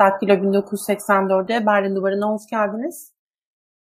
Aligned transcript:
Daktilo 0.00 0.32
1984'e 0.32 1.66
Berlin 1.66 1.96
Duvarı'na 1.96 2.28
hoş 2.32 2.46
geldiniz. 2.50 3.12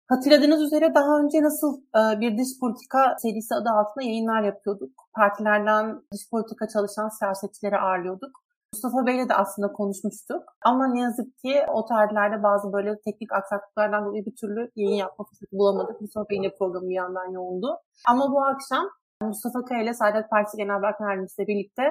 Hatırladığınız 0.08 0.62
üzere 0.62 0.94
daha 0.94 1.18
önce 1.20 1.42
nasıl 1.42 1.80
e, 1.80 2.20
bir 2.20 2.38
dış 2.38 2.60
politika 2.60 3.16
serisi 3.22 3.54
adı 3.54 3.68
altında 3.70 4.04
yayınlar 4.04 4.42
yapıyorduk. 4.42 4.90
Partilerden 5.14 6.02
dış 6.12 6.30
politika 6.30 6.68
çalışan 6.68 7.08
siyasetçileri 7.08 7.78
ağırlıyorduk. 7.78 8.30
Mustafa 8.74 9.06
Bey'le 9.06 9.28
de 9.28 9.34
aslında 9.34 9.72
konuşmuştuk. 9.72 10.42
Ama 10.64 10.86
ne 10.86 11.00
yazık 11.00 11.38
ki 11.38 11.54
o 11.68 11.86
tarihlerde 11.86 12.42
bazı 12.42 12.72
böyle 12.72 13.00
teknik 13.04 13.32
aksaklıklardan 13.32 14.04
dolayı 14.04 14.26
bir 14.26 14.36
türlü 14.40 14.70
yayın 14.76 14.96
yapma 14.96 15.24
fırsatı 15.24 15.58
bulamadık. 15.58 16.00
Mustafa 16.00 16.28
Bey'in 16.30 16.42
de 16.42 16.54
programı 16.58 16.88
bir 16.88 16.94
yandan 16.94 17.30
yoğundu. 17.30 17.78
Ama 18.08 18.32
bu 18.32 18.44
akşam 18.44 18.84
Mustafa 19.22 19.64
Kaya 19.64 19.82
ile 19.82 19.94
Saadet 19.94 20.30
Partisi 20.30 20.56
Genel 20.56 20.82
Başkan 20.82 21.08
Yardımcısı 21.10 21.46
birlikte 21.46 21.82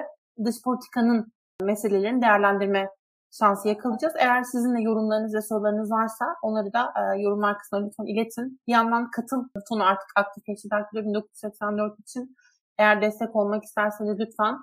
dış 0.44 0.62
politikanın 0.64 1.32
meselelerini 1.62 2.22
değerlendirme 2.22 2.88
şansı 3.30 3.68
yakalayacağız. 3.68 4.14
Eğer 4.18 4.42
sizin 4.42 4.74
de 4.74 4.80
yorumlarınız 4.80 5.34
ve 5.34 5.42
sorularınız 5.42 5.90
varsa 5.90 6.24
onları 6.42 6.72
da 6.72 6.92
e, 6.96 7.20
yorumlar 7.20 7.58
kısmına 7.58 7.84
lütfen 7.84 8.06
iletin. 8.06 8.60
Bir 8.66 8.72
yandan 8.72 9.10
katıl 9.10 9.44
butonu 9.56 9.84
artık 9.84 10.08
aktifleşti. 10.16 10.70
Daktilo 10.70 11.02
1984 11.02 12.00
için 12.00 12.36
eğer 12.78 13.02
destek 13.02 13.36
olmak 13.36 13.64
isterseniz 13.64 14.20
lütfen 14.20 14.58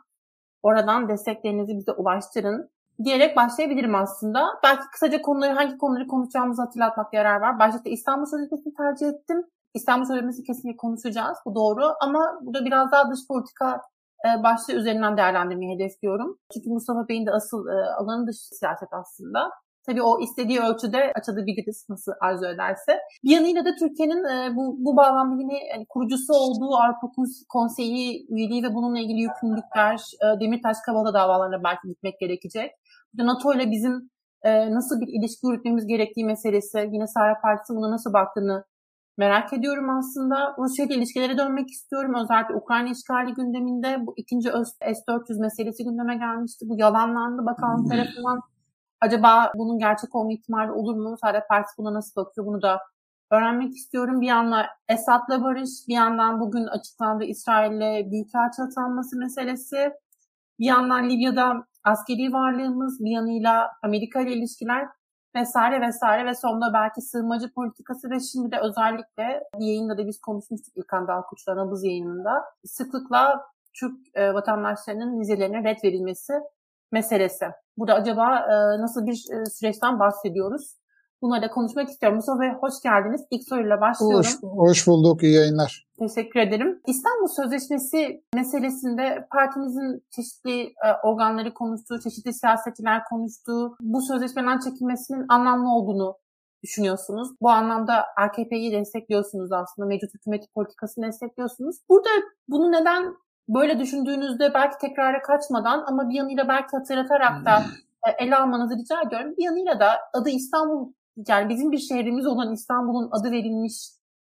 oradan 0.63 1.09
desteklerinizi 1.09 1.77
bize 1.77 1.91
ulaştırın 1.91 2.69
diyerek 3.03 3.35
başlayabilirim 3.35 3.95
aslında. 3.95 4.45
Belki 4.63 4.83
kısaca 4.91 5.21
konuları, 5.21 5.53
hangi 5.53 5.77
konuları 5.77 6.07
konuşacağımızı 6.07 6.61
hatırlatmakta 6.61 7.17
yarar 7.17 7.41
var. 7.41 7.59
Başta 7.59 7.89
İstanbul 7.89 8.25
Sözleşmesi'ni 8.25 8.73
tercih 8.73 9.07
ettim. 9.07 9.43
İstanbul 9.73 10.05
Sözleşmesi 10.05 10.43
kesinlikle 10.43 10.77
konuşacağız. 10.77 11.37
Bu 11.45 11.55
doğru. 11.55 11.83
Ama 12.01 12.39
burada 12.41 12.65
biraz 12.65 12.91
daha 12.91 13.11
dış 13.11 13.19
politika 13.27 13.81
e, 14.25 14.43
başlığı 14.43 14.73
üzerinden 14.73 15.17
değerlendirmeyi 15.17 15.75
hedefliyorum. 15.75 16.37
Çünkü 16.53 16.69
Mustafa 16.69 17.07
Bey'in 17.07 17.25
de 17.25 17.31
asıl 17.31 17.67
e, 17.67 17.85
alanı 17.99 18.27
dış 18.27 18.37
siyaset 18.37 18.89
aslında. 18.91 19.49
Tabii 19.85 20.01
o 20.01 20.21
istediği 20.21 20.59
ölçüde 20.59 21.13
açabiliriz 21.15 21.85
nasıl 21.89 22.11
arzu 22.21 22.45
ederse. 22.45 22.99
Bir 23.23 23.31
yanıyla 23.31 23.65
da 23.65 23.75
Türkiye'nin 23.79 24.23
e, 24.23 24.55
bu, 24.55 24.75
bu 24.79 24.97
bağlamda 24.97 25.41
yine 25.41 25.67
yani 25.73 25.85
kurucusu 25.89 26.33
olduğu 26.33 26.75
Avrupa 26.75 27.07
Konseyi 27.49 28.25
üyeliği 28.29 28.63
ve 28.63 28.73
bununla 28.75 28.99
ilgili 28.99 29.21
yükümlülükler, 29.21 30.01
e, 30.23 30.39
Demirtaş 30.39 30.77
Kavala 30.85 31.13
davalarına 31.13 31.63
belki 31.63 31.87
gitmek 31.87 32.19
gerekecek. 32.19 32.71
NATO 33.17 33.53
ile 33.53 33.71
bizim 33.71 34.09
nasıl 34.45 35.01
bir 35.01 35.07
ilişki 35.07 35.47
yürütmemiz 35.47 35.87
gerektiği 35.87 36.25
meselesi, 36.25 36.89
yine 36.91 37.07
Sahra 37.07 37.41
Partisi 37.41 37.73
buna 37.75 37.91
nasıl 37.91 38.13
baktığını 38.13 38.63
merak 39.17 39.53
ediyorum 39.53 39.89
aslında. 39.89 40.55
Rusya 40.57 40.85
ile 40.85 40.95
ilişkilere 40.95 41.37
dönmek 41.37 41.69
istiyorum. 41.69 42.13
Özellikle 42.23 42.55
Ukrayna 42.55 42.89
işgali 42.89 43.33
gündeminde 43.33 44.05
bu 44.05 44.13
ikinci 44.17 44.49
S-400 44.49 45.41
meselesi 45.41 45.83
gündeme 45.83 46.15
gelmişti. 46.15 46.65
Bu 46.69 46.79
yalanlandı 46.79 47.45
bakan 47.45 47.85
tarafından. 47.89 48.39
Acaba 49.01 49.51
bunun 49.55 49.79
gerçek 49.79 50.15
olma 50.15 50.33
ihtimali 50.33 50.71
olur 50.71 50.95
mu? 50.95 51.17
Saadet 51.21 51.49
Partisi 51.49 51.77
buna 51.77 51.93
nasıl 51.93 52.21
bakıyor? 52.21 52.47
Bunu 52.47 52.61
da 52.61 52.79
öğrenmek 53.31 53.75
istiyorum. 53.75 54.21
Bir 54.21 54.27
yandan 54.27 54.65
Esad'la 54.89 55.43
barış, 55.43 55.69
bir 55.87 55.93
yandan 55.93 56.39
bugün 56.39 56.65
açıklandı 56.65 57.23
İsrail'le 57.23 58.11
büyükelçi 58.11 58.61
atanması 58.61 59.17
meselesi. 59.17 59.91
Bir 60.59 60.65
yandan 60.65 61.09
Libya'da 61.09 61.67
askeri 61.83 62.33
varlığımız, 62.33 62.99
bir 62.99 63.11
yanıyla 63.11 63.71
Amerika 63.83 64.21
ile 64.21 64.33
ilişkiler 64.33 64.87
vesaire 65.35 65.81
vesaire 65.81 66.25
ve 66.25 66.35
sonunda 66.35 66.73
belki 66.73 67.01
sığınmacı 67.01 67.53
politikası 67.53 68.09
ve 68.09 68.19
şimdi 68.19 68.51
de 68.51 68.59
özellikle 68.59 69.43
bir 69.59 69.65
yayında 69.65 69.97
da 69.97 70.07
biz 70.07 70.21
konuşmuştuk 70.21 70.77
İlkan 70.77 71.07
Dalkuç'la 71.07 71.55
Nabız 71.55 71.83
yayınında 71.83 72.43
sıklıkla 72.65 73.45
Türk 73.79 73.97
e, 74.13 74.33
vatandaşlarının 74.33 75.19
vizelerine 75.19 75.63
red 75.63 75.83
verilmesi 75.83 76.33
meselesi. 76.91 77.45
Burada 77.77 77.93
acaba 77.93 78.39
e, 78.39 78.81
nasıl 78.81 79.05
bir 79.05 79.25
e, 79.31 79.45
süreçten 79.45 79.99
bahsediyoruz? 79.99 80.75
Bunları 81.25 81.41
da 81.41 81.49
konuşmak 81.49 81.89
istiyorum. 81.89 82.15
Mustafa 82.15 82.41
Bey 82.41 82.49
hoş 82.49 82.73
geldiniz. 82.83 83.21
İlk 83.31 83.43
soruyla 83.49 83.81
başlıyorum. 83.81 84.17
Hoş, 84.17 84.69
hoş 84.69 84.87
bulduk. 84.87 85.23
İyi 85.23 85.35
yayınlar. 85.35 85.87
Teşekkür 85.99 86.39
ederim. 86.39 86.81
İstanbul 86.87 87.27
Sözleşmesi 87.27 88.23
meselesinde 88.35 89.27
partimizin 89.31 90.03
çeşitli 90.15 90.61
e, 90.61 90.87
organları 91.03 91.53
konuştuğu, 91.53 91.99
çeşitli 91.99 92.33
siyasetçiler 92.33 93.03
konuştuğu, 93.03 93.75
bu 93.79 94.01
sözleşmeden 94.01 94.59
çekilmesinin 94.59 95.25
anlamlı 95.29 95.69
olduğunu 95.69 96.17
düşünüyorsunuz. 96.63 97.27
Bu 97.41 97.49
anlamda 97.49 98.05
AKP'yi 98.17 98.71
destekliyorsunuz 98.71 99.51
aslında. 99.51 99.87
Mevcut 99.87 100.13
hükümeti 100.13 100.47
politikasını 100.55 101.07
destekliyorsunuz. 101.07 101.75
Burada 101.89 102.09
bunu 102.47 102.71
neden 102.71 103.15
böyle 103.49 103.79
düşündüğünüzde 103.79 104.53
belki 104.53 104.77
tekrara 104.81 105.21
kaçmadan 105.21 105.83
ama 105.87 106.09
bir 106.09 106.15
yanıyla 106.15 106.47
belki 106.47 106.77
hatırlatarak 106.77 107.45
da 107.45 107.63
e, 108.07 108.25
ele 108.25 108.35
almanızı 108.35 108.77
rica 108.77 109.01
ediyorum. 109.01 109.33
Bir 109.37 109.43
yanıyla 109.43 109.79
da 109.79 109.89
adı 110.13 110.29
İstanbul 110.29 110.93
yani 111.27 111.49
bizim 111.49 111.71
bir 111.71 111.77
şehrimiz 111.77 112.25
olan 112.25 112.53
İstanbul'un 112.53 113.09
adı 113.11 113.31
verilmiş 113.31 113.73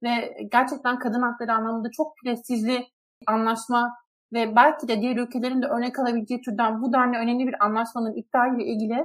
ve 0.02 0.36
gerçekten 0.52 0.98
kadın 0.98 1.22
hakları 1.22 1.52
anlamında 1.52 1.88
çok 1.90 2.12
prestijli 2.24 2.86
anlaşma 3.26 3.90
ve 4.32 4.56
belki 4.56 4.88
de 4.88 5.00
diğer 5.00 5.16
ülkelerin 5.16 5.62
de 5.62 5.66
örnek 5.66 5.98
alabileceği 5.98 6.40
türden 6.40 6.82
bu 6.82 6.92
denli 6.92 7.16
önemli 7.18 7.46
bir 7.46 7.64
anlaşmanın 7.64 8.14
iptaliyle 8.16 8.72
ilgili 8.72 9.04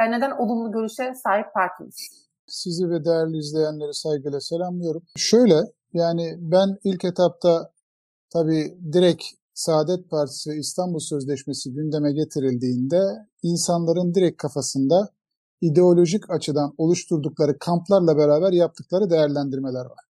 e, 0.00 0.10
neden 0.10 0.30
olumlu 0.30 0.72
görüşe 0.72 1.14
sahip 1.14 1.46
partimiz? 1.54 2.26
Sizi 2.46 2.90
ve 2.90 3.04
değerli 3.04 3.36
izleyenleri 3.36 3.94
saygıyla 3.94 4.40
selamlıyorum. 4.40 5.02
Şöyle 5.16 5.60
yani 5.92 6.34
ben 6.38 6.78
ilk 6.84 7.04
etapta 7.04 7.72
tabii 8.32 8.78
direkt 8.92 9.24
Saadet 9.54 10.10
Partisi 10.10 10.50
ve 10.50 10.56
İstanbul 10.56 10.98
Sözleşmesi 10.98 11.72
gündeme 11.72 12.12
getirildiğinde 12.12 13.02
insanların 13.42 14.14
direkt 14.14 14.42
kafasında 14.42 15.08
ideolojik 15.60 16.30
açıdan 16.30 16.74
oluşturdukları 16.78 17.58
kamplarla 17.58 18.16
beraber 18.16 18.52
yaptıkları 18.52 19.10
değerlendirmeler 19.10 19.84
var. 19.84 20.04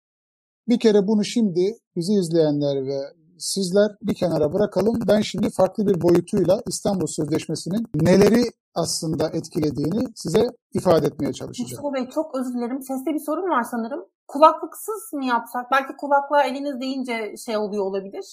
Bir 0.67 0.79
kere 0.79 1.07
bunu 1.07 1.25
şimdi 1.25 1.77
bizi 1.95 2.13
izleyenler 2.13 2.85
ve 2.85 2.99
sizler 3.37 3.91
bir 4.01 4.13
kenara 4.13 4.53
bırakalım. 4.53 4.99
Ben 5.07 5.21
şimdi 5.21 5.49
farklı 5.49 5.87
bir 5.87 6.01
boyutuyla 6.01 6.61
İstanbul 6.67 7.07
Sözleşmesi'nin 7.07 7.85
neleri 7.95 8.43
aslında 8.75 9.29
etkilediğini 9.29 10.07
size 10.15 10.49
ifade 10.73 11.07
etmeye 11.07 11.33
çalışacağım. 11.33 11.83
Mustafa 11.83 11.93
Bey 11.93 12.09
çok 12.09 12.35
özür 12.35 12.53
dilerim. 12.53 12.81
Seste 12.81 13.13
bir 13.13 13.19
sorun 13.19 13.49
var 13.49 13.63
sanırım. 13.63 14.05
Kulaklıksız 14.27 15.13
mı 15.13 15.25
yapsak? 15.25 15.71
Belki 15.71 15.93
kulaklığa 15.97 16.43
eliniz 16.43 16.81
deyince 16.81 17.35
şey 17.45 17.57
oluyor 17.57 17.85
olabilir. 17.85 18.25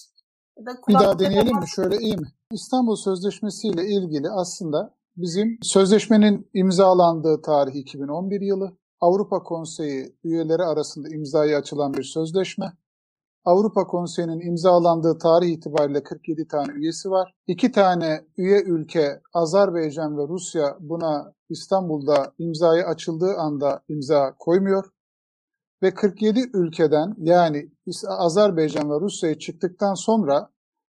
Ya 0.59 0.67
da 0.67 0.71
bir 0.89 0.95
daha 0.95 1.19
deneyelim 1.19 1.57
mi? 1.57 1.69
Şöyle 1.69 1.97
iyi 1.99 2.17
mi? 2.17 2.27
İstanbul 2.53 2.97
Sözleşmesi 2.97 3.69
ile 3.69 3.87
ilgili 3.87 4.31
aslında 4.31 4.95
bizim 5.17 5.59
sözleşmenin 5.63 6.51
imzalandığı 6.55 7.43
tarih 7.43 7.75
2011 7.75 8.41
yılı. 8.41 8.77
Avrupa 9.01 9.43
Konseyi 9.43 10.17
üyeleri 10.25 10.63
arasında 10.63 11.09
imzaya 11.09 11.59
açılan 11.59 11.95
bir 11.95 12.03
sözleşme. 12.03 12.73
Avrupa 13.45 13.87
Konseyi'nin 13.87 14.41
imzalandığı 14.41 15.19
tarih 15.19 15.49
itibariyle 15.49 16.03
47 16.03 16.49
tane 16.49 16.73
üyesi 16.73 17.11
var. 17.11 17.35
İki 17.47 17.73
tane 17.73 18.25
üye 18.37 18.63
ülke 18.63 19.21
Azerbaycan 19.35 20.19
ve 20.19 20.29
Rusya 20.29 20.77
buna 20.81 21.33
İstanbul'da 21.49 22.33
imzayı 22.39 22.85
açıldığı 22.85 23.35
anda 23.37 23.83
imza 23.89 24.35
koymuyor. 24.39 24.85
Ve 25.83 25.95
47 25.95 26.41
ülkeden 26.55 27.15
yani 27.19 27.71
Azerbaycan 28.09 28.91
ve 28.91 29.01
Rusya'yı 29.01 29.39
çıktıktan 29.39 29.95
sonra 29.95 30.52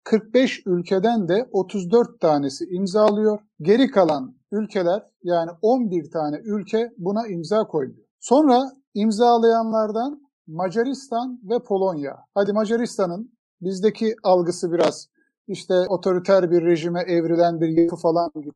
45 0.07 0.63
ülkeden 0.67 1.29
de 1.29 1.49
34 1.53 2.21
tanesi 2.21 2.65
imzalıyor. 2.65 3.39
Geri 3.61 3.91
kalan 3.91 4.37
ülkeler 4.53 5.03
yani 5.23 5.51
11 5.63 6.11
tane 6.11 6.41
ülke 6.45 6.93
buna 6.99 7.27
imza 7.27 7.67
koyuyor. 7.67 8.07
Sonra 8.21 8.73
imzalayanlardan 8.95 10.21
Macaristan 10.47 11.41
ve 11.43 11.59
Polonya. 11.59 12.17
Hadi 12.35 12.53
Macaristan'ın 12.53 13.37
bizdeki 13.61 14.17
algısı 14.23 14.73
biraz 14.73 15.09
işte 15.49 15.75
otoriter 15.75 16.51
bir 16.51 16.63
rejime 16.63 17.01
evrilen 17.01 17.61
bir 17.61 17.69
yapı 17.69 17.97
falan 17.97 18.31
gibi. 18.35 18.55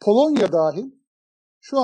Polonya 0.00 0.52
dahil 0.52 0.90
şu 1.60 1.78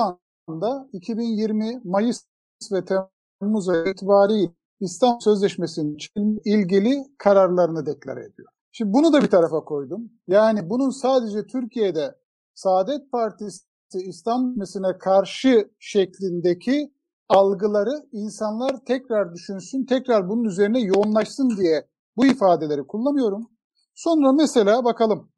anda 0.47 0.89
2020 0.93 1.81
Mayıs 1.83 2.23
ve 2.71 2.85
Temmuz 2.85 3.67
itibariyle 3.87 4.51
İstanbul 4.79 5.19
Sözleşmesi'nin 5.19 6.41
ilgili 6.45 7.03
kararlarını 7.17 7.85
deklare 7.85 8.19
ediyor. 8.25 8.49
Şimdi 8.77 8.93
bunu 8.93 9.13
da 9.13 9.21
bir 9.21 9.29
tarafa 9.29 9.63
koydum. 9.63 10.11
Yani 10.27 10.69
bunun 10.69 10.89
sadece 10.89 11.47
Türkiye'de 11.47 12.15
Saadet 12.53 13.11
Partisi 13.11 13.63
İslam'sine 13.93 14.97
karşı 14.97 15.71
şeklindeki 15.79 16.93
algıları 17.29 18.05
insanlar 18.11 18.85
tekrar 18.85 19.33
düşünsün, 19.33 19.85
tekrar 19.85 20.29
bunun 20.29 20.43
üzerine 20.43 20.79
yoğunlaşsın 20.79 21.57
diye 21.57 21.87
bu 22.17 22.25
ifadeleri 22.25 22.87
kullanıyorum. 22.87 23.49
Sonra 23.95 24.31
mesela 24.31 24.83
bakalım. 24.85 25.31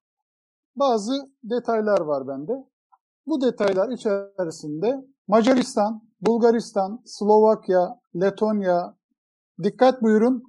Bazı 0.75 1.13
detaylar 1.43 1.99
var 1.99 2.27
bende. 2.27 2.53
Bu 3.27 3.41
detaylar 3.41 3.89
içerisinde 3.89 5.05
Macaristan, 5.27 6.03
Bulgaristan, 6.21 7.01
Slovakya, 7.05 7.99
Letonya, 8.15 8.97
dikkat 9.63 10.01
buyurun, 10.01 10.43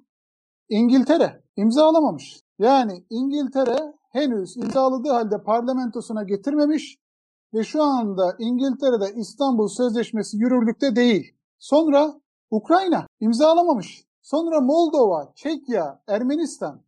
İngiltere 0.69 1.43
imzalamamış. 1.55 2.41
Yani 2.61 3.05
İngiltere 3.09 3.93
henüz 4.09 4.57
imzaladığı 4.57 5.11
halde 5.11 5.43
parlamentosuna 5.43 6.23
getirmemiş 6.23 6.97
ve 7.53 7.63
şu 7.63 7.83
anda 7.83 8.35
İngiltere'de 8.39 9.13
İstanbul 9.15 9.67
Sözleşmesi 9.67 10.37
yürürlükte 10.37 10.95
değil. 10.95 11.33
Sonra 11.59 12.21
Ukrayna 12.51 13.07
imzalamamış. 13.19 14.05
Sonra 14.21 14.61
Moldova, 14.61 15.33
Çekya, 15.35 16.01
Ermenistan. 16.07 16.81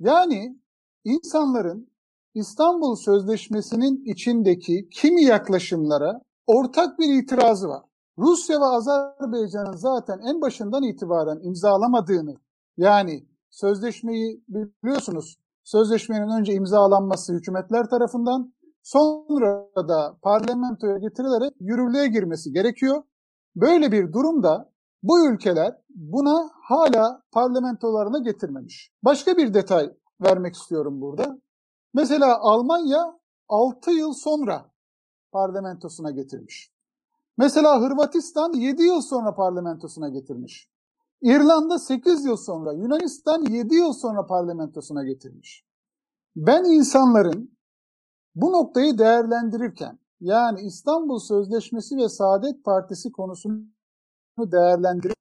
Yani 0.00 0.58
insanların 1.04 1.88
İstanbul 2.34 2.96
Sözleşmesi'nin 2.96 4.04
içindeki 4.04 4.88
kimi 4.88 5.24
yaklaşımlara 5.24 6.20
ortak 6.46 6.98
bir 6.98 7.22
itirazı 7.22 7.68
var. 7.68 7.82
Rusya 8.18 8.60
ve 8.60 8.64
Azerbaycan'ın 8.64 9.76
zaten 9.76 10.18
en 10.18 10.40
başından 10.40 10.82
itibaren 10.82 11.40
imzalamadığını 11.42 12.36
yani 12.76 13.33
sözleşmeyi 13.54 14.44
biliyorsunuz 14.48 15.36
sözleşmenin 15.64 16.40
önce 16.40 16.52
imzalanması 16.52 17.32
hükümetler 17.32 17.90
tarafından 17.90 18.54
sonra 18.82 19.68
da 19.76 20.18
parlamentoya 20.22 20.98
getirilerek 20.98 21.52
yürürlüğe 21.60 22.06
girmesi 22.06 22.52
gerekiyor. 22.52 23.02
Böyle 23.56 23.92
bir 23.92 24.12
durumda 24.12 24.72
bu 25.02 25.28
ülkeler 25.28 25.76
buna 25.88 26.50
hala 26.62 27.22
parlamentolarına 27.32 28.18
getirmemiş. 28.18 28.92
Başka 29.02 29.36
bir 29.36 29.54
detay 29.54 29.90
vermek 30.20 30.54
istiyorum 30.54 31.00
burada. 31.00 31.38
Mesela 31.94 32.38
Almanya 32.40 33.18
6 33.48 33.90
yıl 33.90 34.12
sonra 34.12 34.70
parlamentosuna 35.32 36.10
getirmiş. 36.10 36.72
Mesela 37.38 37.80
Hırvatistan 37.80 38.52
7 38.52 38.82
yıl 38.82 39.00
sonra 39.00 39.34
parlamentosuna 39.34 40.08
getirmiş. 40.08 40.73
İrlanda 41.24 41.78
8 41.78 42.24
yıl 42.24 42.36
sonra, 42.36 42.72
Yunanistan 42.72 43.42
7 43.42 43.74
yıl 43.74 43.92
sonra 43.92 44.26
parlamentosuna 44.26 45.04
getirmiş. 45.04 45.64
Ben 46.36 46.64
insanların 46.64 47.58
bu 48.34 48.52
noktayı 48.52 48.98
değerlendirirken 48.98 49.98
yani 50.20 50.60
İstanbul 50.60 51.18
Sözleşmesi 51.18 51.96
ve 51.96 52.08
Saadet 52.08 52.64
Partisi 52.64 53.12
konusunu 53.12 53.66
değerlendirip 54.38 55.16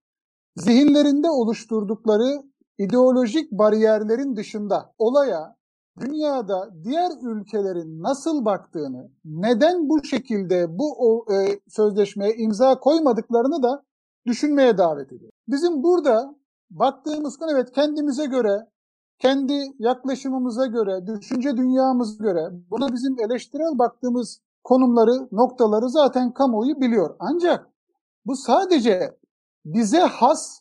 zihinlerinde 0.55 1.29
oluşturdukları 1.29 2.43
ideolojik 2.77 3.51
bariyerlerin 3.51 4.35
dışında 4.35 4.93
olaya 4.97 5.55
dünyada 5.99 6.69
diğer 6.83 7.11
ülkelerin 7.21 8.03
nasıl 8.03 8.45
baktığını, 8.45 9.11
neden 9.25 9.89
bu 9.89 10.03
şekilde 10.03 10.79
bu 10.79 10.95
o, 10.97 11.33
e, 11.33 11.59
sözleşmeye 11.67 12.35
imza 12.35 12.79
koymadıklarını 12.79 13.63
da 13.63 13.83
düşünmeye 14.25 14.77
davet 14.77 15.11
ediyor. 15.11 15.31
Bizim 15.47 15.83
burada 15.83 16.35
baktığımız 16.71 17.37
konu 17.37 17.51
evet 17.51 17.71
kendimize 17.71 18.25
göre, 18.25 18.67
kendi 19.19 19.63
yaklaşımımıza 19.79 20.65
göre, 20.65 21.07
düşünce 21.07 21.57
dünyamıza 21.57 22.23
göre 22.23 22.49
buna 22.71 22.93
bizim 22.93 23.19
eleştirel 23.19 23.79
baktığımız 23.79 24.39
konumları, 24.63 25.27
noktaları 25.31 25.89
zaten 25.89 26.33
kamuoyu 26.33 26.81
biliyor. 26.81 27.15
Ancak 27.19 27.69
bu 28.25 28.35
sadece 28.35 29.17
bize 29.65 29.99
has 29.99 30.59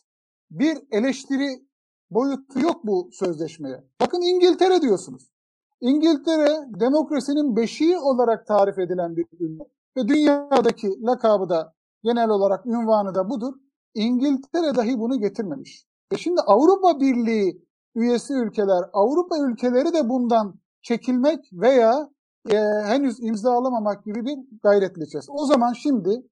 bir 0.51 0.77
eleştiri 0.91 1.65
boyutu 2.11 2.59
yok 2.59 2.83
bu 2.83 3.09
sözleşmeye. 3.13 3.83
Bakın 4.01 4.21
İngiltere 4.21 4.81
diyorsunuz. 4.81 5.33
İngiltere 5.81 6.79
demokrasinin 6.79 7.55
beşiği 7.55 7.97
olarak 7.97 8.47
tarif 8.47 8.79
edilen 8.79 9.15
bir 9.17 9.25
ülke 9.39 9.63
ve 9.97 10.07
dünyadaki 10.07 11.01
lakabı 11.01 11.49
da 11.49 11.73
genel 12.03 12.29
olarak 12.29 12.65
ünvanı 12.65 13.15
da 13.15 13.29
budur. 13.29 13.53
İngiltere 13.93 14.75
dahi 14.75 14.99
bunu 14.99 15.19
getirmemiş. 15.19 15.87
E 16.11 16.17
şimdi 16.17 16.41
Avrupa 16.41 16.99
Birliği 16.99 17.65
üyesi 17.95 18.33
ülkeler, 18.33 18.83
Avrupa 18.93 19.37
ülkeleri 19.37 19.93
de 19.93 20.09
bundan 20.09 20.55
çekilmek 20.81 21.39
veya 21.53 22.09
e, 22.49 22.57
henüz 22.85 23.23
imzalamamak 23.23 24.05
gibi 24.05 24.25
bir 24.25 24.37
gayretle 24.63 25.03
içerisinde. 25.03 25.37
O 25.37 25.45
zaman 25.45 25.73
şimdi 25.73 26.27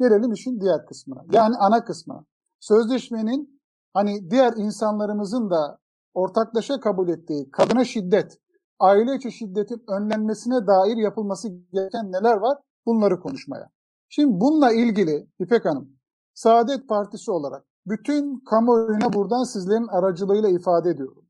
gelelim 0.00 0.32
işin 0.32 0.60
diğer 0.60 0.86
kısmına. 0.86 1.24
Yani 1.32 1.56
ana 1.56 1.84
kısmına. 1.84 2.24
Sözleşmenin 2.60 3.62
hani 3.94 4.30
diğer 4.30 4.52
insanlarımızın 4.56 5.50
da 5.50 5.78
ortaklaşa 6.14 6.80
kabul 6.80 7.08
ettiği 7.08 7.50
kadına 7.50 7.84
şiddet, 7.84 8.38
aile 8.78 9.14
içi 9.14 9.32
şiddetin 9.32 9.82
önlenmesine 9.88 10.66
dair 10.66 10.96
yapılması 10.96 11.48
gereken 11.72 12.12
neler 12.12 12.36
var? 12.36 12.58
Bunları 12.86 13.20
konuşmaya. 13.20 13.70
Şimdi 14.14 14.40
bununla 14.40 14.72
ilgili 14.72 15.26
İpek 15.38 15.64
Hanım, 15.64 15.96
Saadet 16.34 16.88
Partisi 16.88 17.30
olarak 17.30 17.64
bütün 17.86 18.40
kamuoyuna 18.40 19.12
buradan 19.12 19.44
sizlerin 19.44 19.86
aracılığıyla 19.86 20.48
ifade 20.48 20.90
ediyorum. 20.90 21.24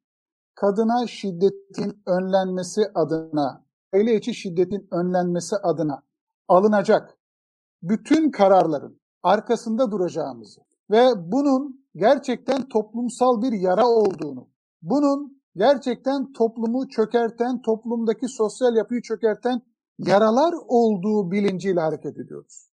Kadına 0.55 1.07
şiddetin 1.07 2.03
önlenmesi 2.07 2.83
adına, 2.95 3.65
aile 3.95 4.17
içi 4.17 4.35
şiddetin 4.35 4.89
önlenmesi 4.91 5.57
adına 5.57 6.03
alınacak 6.49 7.19
bütün 7.83 8.31
kararların 8.31 9.01
arkasında 9.23 9.91
duracağımızı 9.91 10.61
ve 10.91 11.33
bunun 11.33 11.87
gerçekten 11.97 12.69
toplumsal 12.69 13.43
bir 13.43 13.53
yara 13.53 13.87
olduğunu, 13.87 14.49
bunun 14.83 15.43
gerçekten 15.57 16.33
toplumu 16.33 16.89
çökerten, 16.89 17.63
toplumdaki 17.63 18.29
sosyal 18.29 18.77
yapıyı 18.77 19.03
çökerten 19.03 19.63
yaralar 19.99 20.55
olduğu 20.69 21.31
bilinciyle 21.31 21.81
hareket 21.81 22.19
ediyoruz. 22.19 22.72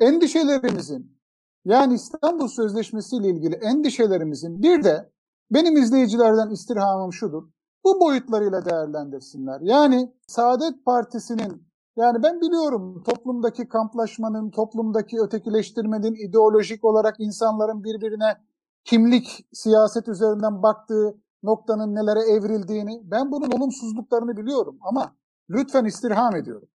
Endişelerimizin, 0.00 1.18
yani 1.64 1.94
İstanbul 1.94 2.48
Sözleşmesi 2.48 3.16
ile 3.16 3.28
ilgili 3.28 3.54
endişelerimizin 3.54 4.62
bir 4.62 4.84
de 4.84 5.12
benim 5.50 5.76
izleyicilerden 5.76 6.50
istirhamım 6.50 7.12
şudur. 7.12 7.42
Bu 7.84 8.00
boyutlarıyla 8.00 8.64
değerlendirsinler. 8.64 9.60
Yani 9.60 10.12
Saadet 10.26 10.84
Partisi'nin 10.84 11.68
yani 11.96 12.22
ben 12.22 12.40
biliyorum 12.40 13.02
toplumdaki 13.02 13.68
kamplaşmanın, 13.68 14.50
toplumdaki 14.50 15.20
ötekileştirmenin, 15.20 16.28
ideolojik 16.28 16.84
olarak 16.84 17.20
insanların 17.20 17.84
birbirine 17.84 18.36
kimlik, 18.84 19.46
siyaset 19.52 20.08
üzerinden 20.08 20.62
baktığı 20.62 21.18
noktanın 21.42 21.94
nelere 21.94 22.20
evrildiğini, 22.20 23.00
ben 23.04 23.32
bunun 23.32 23.50
olumsuzluklarını 23.50 24.36
biliyorum 24.36 24.78
ama 24.80 25.16
lütfen 25.50 25.84
istirham 25.84 26.36
ediyorum. 26.36 26.68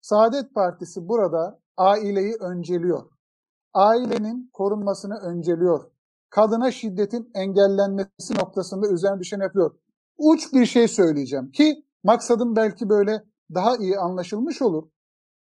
Saadet 0.00 0.54
Partisi 0.54 1.08
burada 1.08 1.61
aileyi 1.76 2.34
önceliyor. 2.34 3.02
Ailenin 3.74 4.50
korunmasını 4.52 5.18
önceliyor. 5.18 5.90
Kadına 6.30 6.70
şiddetin 6.70 7.30
engellenmesi 7.34 8.34
noktasında 8.34 8.88
üzerine 8.88 9.20
düşen 9.20 9.40
yapıyor. 9.40 9.74
Uç 10.18 10.52
bir 10.52 10.66
şey 10.66 10.88
söyleyeceğim 10.88 11.50
ki 11.50 11.84
maksadım 12.04 12.56
belki 12.56 12.88
böyle 12.88 13.24
daha 13.54 13.76
iyi 13.76 13.98
anlaşılmış 13.98 14.62
olur. 14.62 14.88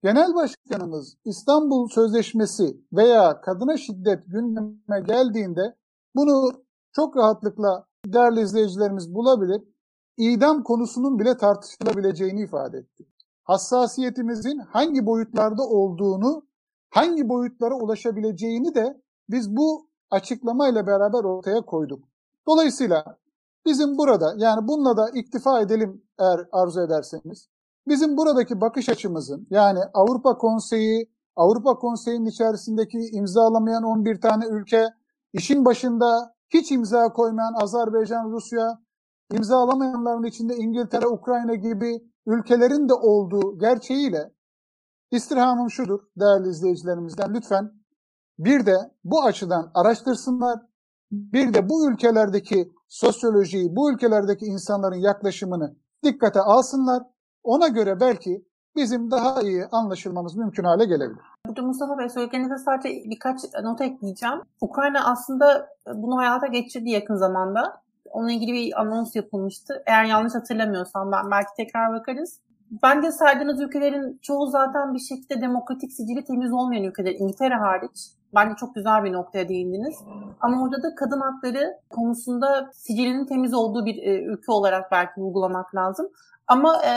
Genel 0.03 0.35
Başkanımız 0.35 1.17
İstanbul 1.25 1.89
Sözleşmesi 1.89 2.81
veya 2.93 3.41
kadına 3.41 3.77
şiddet 3.77 4.25
gündeme 4.27 5.01
geldiğinde 5.07 5.77
bunu 6.17 6.53
çok 6.93 7.17
rahatlıkla 7.17 7.87
değerli 8.07 8.41
izleyicilerimiz 8.41 9.15
bulabilir. 9.15 9.63
İdam 10.17 10.63
konusunun 10.63 11.19
bile 11.19 11.37
tartışılabileceğini 11.37 12.43
ifade 12.43 12.79
etti. 12.79 13.05
Hassasiyetimizin 13.49 14.59
hangi 14.59 15.07
boyutlarda 15.07 15.63
olduğunu, 15.63 16.47
hangi 16.91 17.29
boyutlara 17.29 17.75
ulaşabileceğini 17.75 18.75
de 18.75 19.03
biz 19.31 19.57
bu 19.57 19.89
açıklamayla 20.11 20.87
beraber 20.87 21.25
ortaya 21.25 21.61
koyduk. 21.61 22.05
Dolayısıyla 22.49 23.05
bizim 23.67 23.99
burada 23.99 24.35
yani 24.37 24.69
bununla 24.69 24.97
da 24.97 25.11
iktifa 25.15 25.61
edelim 25.61 26.03
eğer 26.19 26.41
arzu 26.53 26.81
ederseniz. 26.81 27.49
Bizim 27.89 28.17
buradaki 28.17 28.61
bakış 28.61 28.89
açımızın 28.89 29.47
yani 29.51 29.81
Avrupa 29.95 30.39
Konseyi, 30.39 31.11
Avrupa 31.37 31.75
Konseyi'nin 31.75 32.27
içerisindeki 32.27 32.99
imzalamayan 33.13 33.83
11 33.83 34.21
tane 34.21 34.47
ülke, 34.47 34.89
işin 35.33 35.65
başında 35.65 36.35
hiç 36.51 36.73
imza 36.73 37.13
koymayan 37.13 37.55
Azerbaycan, 37.63 38.31
Rusya, 38.31 38.79
imzalamayanların 39.33 40.25
içinde 40.25 40.57
İngiltere, 40.57 41.07
Ukrayna 41.07 41.55
gibi 41.55 42.01
ülkelerin 42.29 42.89
de 42.89 42.95
olduğu 42.95 43.59
gerçeğiyle 43.59 44.33
istirhamım 45.11 45.71
şudur 45.71 46.01
değerli 46.17 46.49
izleyicilerimizden 46.49 47.35
lütfen 47.35 47.73
bir 48.39 48.67
de 48.67 48.77
bu 49.05 49.25
açıdan 49.25 49.71
araştırsınlar. 49.75 50.59
Bir 51.13 51.55
de 51.55 51.69
bu 51.69 51.91
ülkelerdeki 51.91 52.73
sosyolojiyi, 52.89 53.77
bu 53.77 53.93
ülkelerdeki 53.93 54.47
insanların 54.47 54.97
yaklaşımını 54.97 55.77
dikkate 56.05 56.41
alsınlar. 56.41 57.03
Ona 57.43 57.69
göre 57.69 58.01
belki 58.01 58.45
bizim 58.77 59.11
daha 59.11 59.43
iyi 59.43 59.67
anlaşılmamız 59.67 60.37
mümkün 60.37 60.65
hale 60.65 60.85
gelebilir. 60.85 61.23
Burada 61.47 61.63
Mustafa 61.63 61.99
Bey 61.99 62.09
söylediklerinize 62.09 62.59
sadece 62.65 62.89
birkaç 62.89 63.41
not 63.63 63.81
ekleyeceğim. 63.81 64.39
Ukrayna 64.61 65.05
aslında 65.05 65.69
bunu 65.95 66.17
hayata 66.17 66.47
geçirdi 66.47 66.91
yakın 66.91 67.17
zamanda. 67.17 67.83
Onunla 68.13 68.33
ilgili 68.33 68.53
bir 68.53 68.81
anons 68.81 69.17
yapılmıştı. 69.17 69.83
Eğer 69.87 70.05
yanlış 70.05 70.35
hatırlamıyorsam 70.35 71.13
ben 71.13 71.31
belki 71.31 71.49
tekrar 71.57 71.93
bakarız. 71.93 72.41
Bence 72.83 73.13
saydığınız 73.13 73.61
ülkelerin 73.61 74.19
çoğu 74.23 74.47
zaten 74.47 74.95
bir 74.95 74.99
şekilde 74.99 75.41
demokratik 75.41 75.93
sicili 75.93 76.25
temiz 76.25 76.53
olmayan 76.53 76.85
ülkeler, 76.85 77.15
İngiltere 77.19 77.55
hariç. 77.55 78.11
Bence 78.35 78.55
çok 78.57 78.75
güzel 78.75 79.05
bir 79.05 79.13
noktaya 79.13 79.49
değindiniz. 79.49 79.97
Ama 80.41 80.63
orada 80.63 80.83
da 80.83 80.95
kadın 80.95 81.21
hakları 81.21 81.77
konusunda 81.91 82.71
sicilinin 82.73 83.27
temiz 83.27 83.55
olduğu 83.55 83.87
bir 83.87 83.97
e, 84.03 84.23
ülke 84.25 84.53
olarak 84.53 84.93
belki 84.93 85.21
vurgulamak 85.21 85.75
lazım. 85.75 86.09
Ama 86.47 86.83
e, 86.85 86.93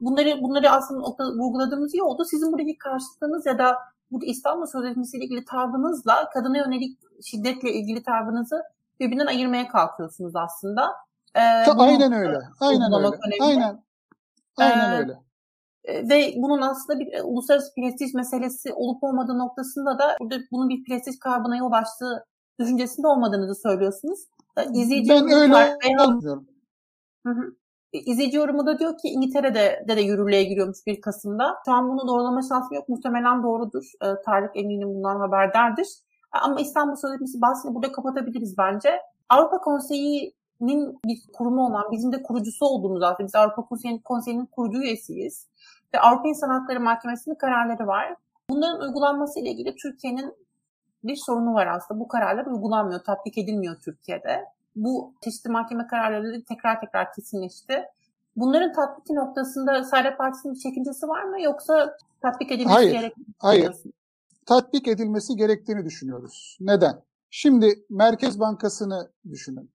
bunları 0.00 0.42
bunları 0.42 0.70
aslında 0.70 1.00
vurguladığımız 1.38 1.94
iyi 1.94 2.02
oldu. 2.02 2.24
Sizin 2.24 2.52
buradaki 2.52 2.78
karşıtlığınız 2.78 3.46
ya 3.46 3.58
da 3.58 3.76
burada 4.10 4.26
İstanbul 4.26 4.66
Sözleşmesi 4.66 5.16
ile 5.16 5.24
ilgili 5.24 5.44
tavrınızla 5.44 6.28
kadına 6.34 6.58
yönelik 6.58 6.98
şiddetle 7.22 7.72
ilgili 7.72 8.02
tavrınızı 8.02 8.62
birbirinden 9.00 9.26
ayırmaya 9.26 9.68
kalkıyorsunuz 9.68 10.36
aslında. 10.36 10.94
Ee, 11.34 11.40
aynen 11.78 12.12
öyle. 12.12 12.38
Aynen 12.60 12.92
öyle. 12.92 13.06
Önemli. 13.06 13.42
Aynen. 13.42 13.84
Aynen 14.56 14.92
ee, 14.92 14.98
öyle. 14.98 15.18
Ve 15.88 16.34
bunun 16.36 16.60
aslında 16.60 17.00
bir 17.00 17.20
uluslararası 17.24 17.74
prestij 17.74 18.14
meselesi 18.14 18.72
olup 18.72 19.04
olmadığı 19.04 19.38
noktasında 19.38 19.98
da 19.98 20.16
burada 20.20 20.38
bunun 20.52 20.68
bir 20.68 20.84
prestij 20.84 21.18
kaybına 21.18 21.56
yol 21.56 21.72
açtığı 21.72 22.26
düşüncesinde 22.60 23.06
olmadığınızı 23.06 23.54
söylüyorsunuz. 23.62 24.20
İzleyici 24.74 25.10
ben 25.10 25.32
öyle 25.32 25.76
anlıyorum. 25.98 26.46
İzleyici 27.92 28.36
yorumu 28.36 28.66
da 28.66 28.78
diyor 28.78 28.98
ki 28.98 29.08
İngiltere'de 29.08 29.84
de, 29.88 29.96
de 29.96 30.00
yürürlüğe 30.00 30.44
giriyormuş 30.44 30.78
1 30.86 31.00
Kasım'da. 31.00 31.56
Şu 31.64 31.72
an 31.72 31.88
bunu 31.88 32.08
doğrulama 32.08 32.42
şansı 32.42 32.74
yok. 32.74 32.88
Muhtemelen 32.88 33.42
doğrudur. 33.42 33.84
E, 34.02 34.06
Tarık 34.24 34.56
eminim 34.56 34.88
bundan 34.88 35.20
haberdardır. 35.20 35.86
Ama 36.42 36.60
İstanbul 36.60 36.96
Sözleşmesi 36.96 37.40
bahsini 37.40 37.74
burada 37.74 37.92
kapatabiliriz 37.92 38.58
bence. 38.58 39.00
Avrupa 39.28 39.58
Konseyi'nin 39.58 41.00
bir 41.06 41.18
kurumu 41.32 41.66
olan, 41.66 41.92
bizim 41.92 42.12
de 42.12 42.22
kurucusu 42.22 42.66
olduğumuz 42.66 43.00
zaten. 43.00 43.26
Biz 43.26 43.34
Avrupa 43.34 43.62
Konseyi'nin, 43.62 43.98
Konseyi'nin 43.98 44.46
kurucu 44.46 44.82
üyesiyiz. 44.82 45.46
Ve 45.94 46.00
Avrupa 46.00 46.28
İnsan 46.28 46.48
Hakları 46.48 46.80
Mahkemesi'nin 46.80 47.34
kararları 47.34 47.86
var. 47.86 48.14
Bunların 48.50 48.80
uygulanması 48.80 49.40
ile 49.40 49.50
ilgili 49.50 49.76
Türkiye'nin 49.76 50.34
bir 51.04 51.16
sorunu 51.16 51.54
var 51.54 51.66
aslında. 51.66 52.00
Bu 52.00 52.08
kararlar 52.08 52.46
uygulanmıyor, 52.46 53.00
tatbik 53.00 53.38
edilmiyor 53.38 53.76
Türkiye'de 53.80 54.44
bu 54.76 55.14
çeşitli 55.20 55.50
mahkeme 55.50 55.86
kararları 55.86 56.44
tekrar 56.44 56.80
tekrar 56.80 57.12
kesinleşti. 57.12 57.84
Bunların 58.36 58.72
tatbiki 58.72 59.14
noktasında 59.14 59.84
Saadet 59.84 60.18
Partisi'nin 60.18 60.54
bir 60.54 60.60
çekincesi 60.60 61.08
var 61.08 61.22
mı 61.22 61.42
yoksa 61.42 61.96
tatbik 62.22 62.52
edilmesi 62.52 62.74
hayır, 62.74 62.92
gerektiğini 62.92 63.26
Hayır, 63.38 63.72
tatbik 64.46 64.88
edilmesi 64.88 65.36
gerektiğini 65.36 65.84
düşünüyoruz. 65.84 66.58
Neden? 66.60 67.02
Şimdi 67.30 67.86
Merkez 67.90 68.40
Bankası'nı 68.40 69.12
düşünün. 69.30 69.74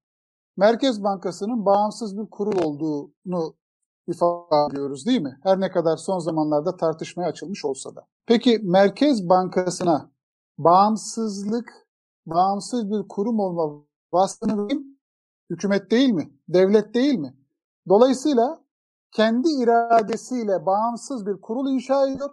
Merkez 0.58 1.04
Bankası'nın 1.04 1.66
bağımsız 1.66 2.18
bir 2.18 2.30
kurul 2.30 2.64
olduğunu 2.64 3.56
ifade 4.08 4.74
ediyoruz 4.74 5.06
değil 5.06 5.22
mi? 5.22 5.40
Her 5.44 5.60
ne 5.60 5.72
kadar 5.72 5.98
son 5.98 6.20
zamanlarda 6.20 6.78
tartışmaya 6.78 7.30
açılmış 7.30 7.66
olsa 7.66 7.96
da. 7.96 8.08
Peki 8.26 8.60
Merkez 8.64 9.30
Bankası'na 9.30 10.12
bağımsızlık, 10.58 11.88
bağımsız 12.26 12.92
bir 12.92 13.08
kurum 13.08 13.40
olma 13.40 13.86
vasfını 14.14 14.68
kim? 14.68 15.00
Hükümet 15.50 15.92
değil 15.92 16.10
mi? 16.10 16.34
Devlet 16.48 16.94
değil 16.94 17.20
mi? 17.20 17.38
Dolayısıyla 17.90 18.64
kendi 19.12 19.50
iradesiyle 19.50 20.66
bağımsız 20.66 21.26
bir 21.26 21.42
kurul 21.42 21.70
inşa 21.70 22.08
ediyor 22.08 22.30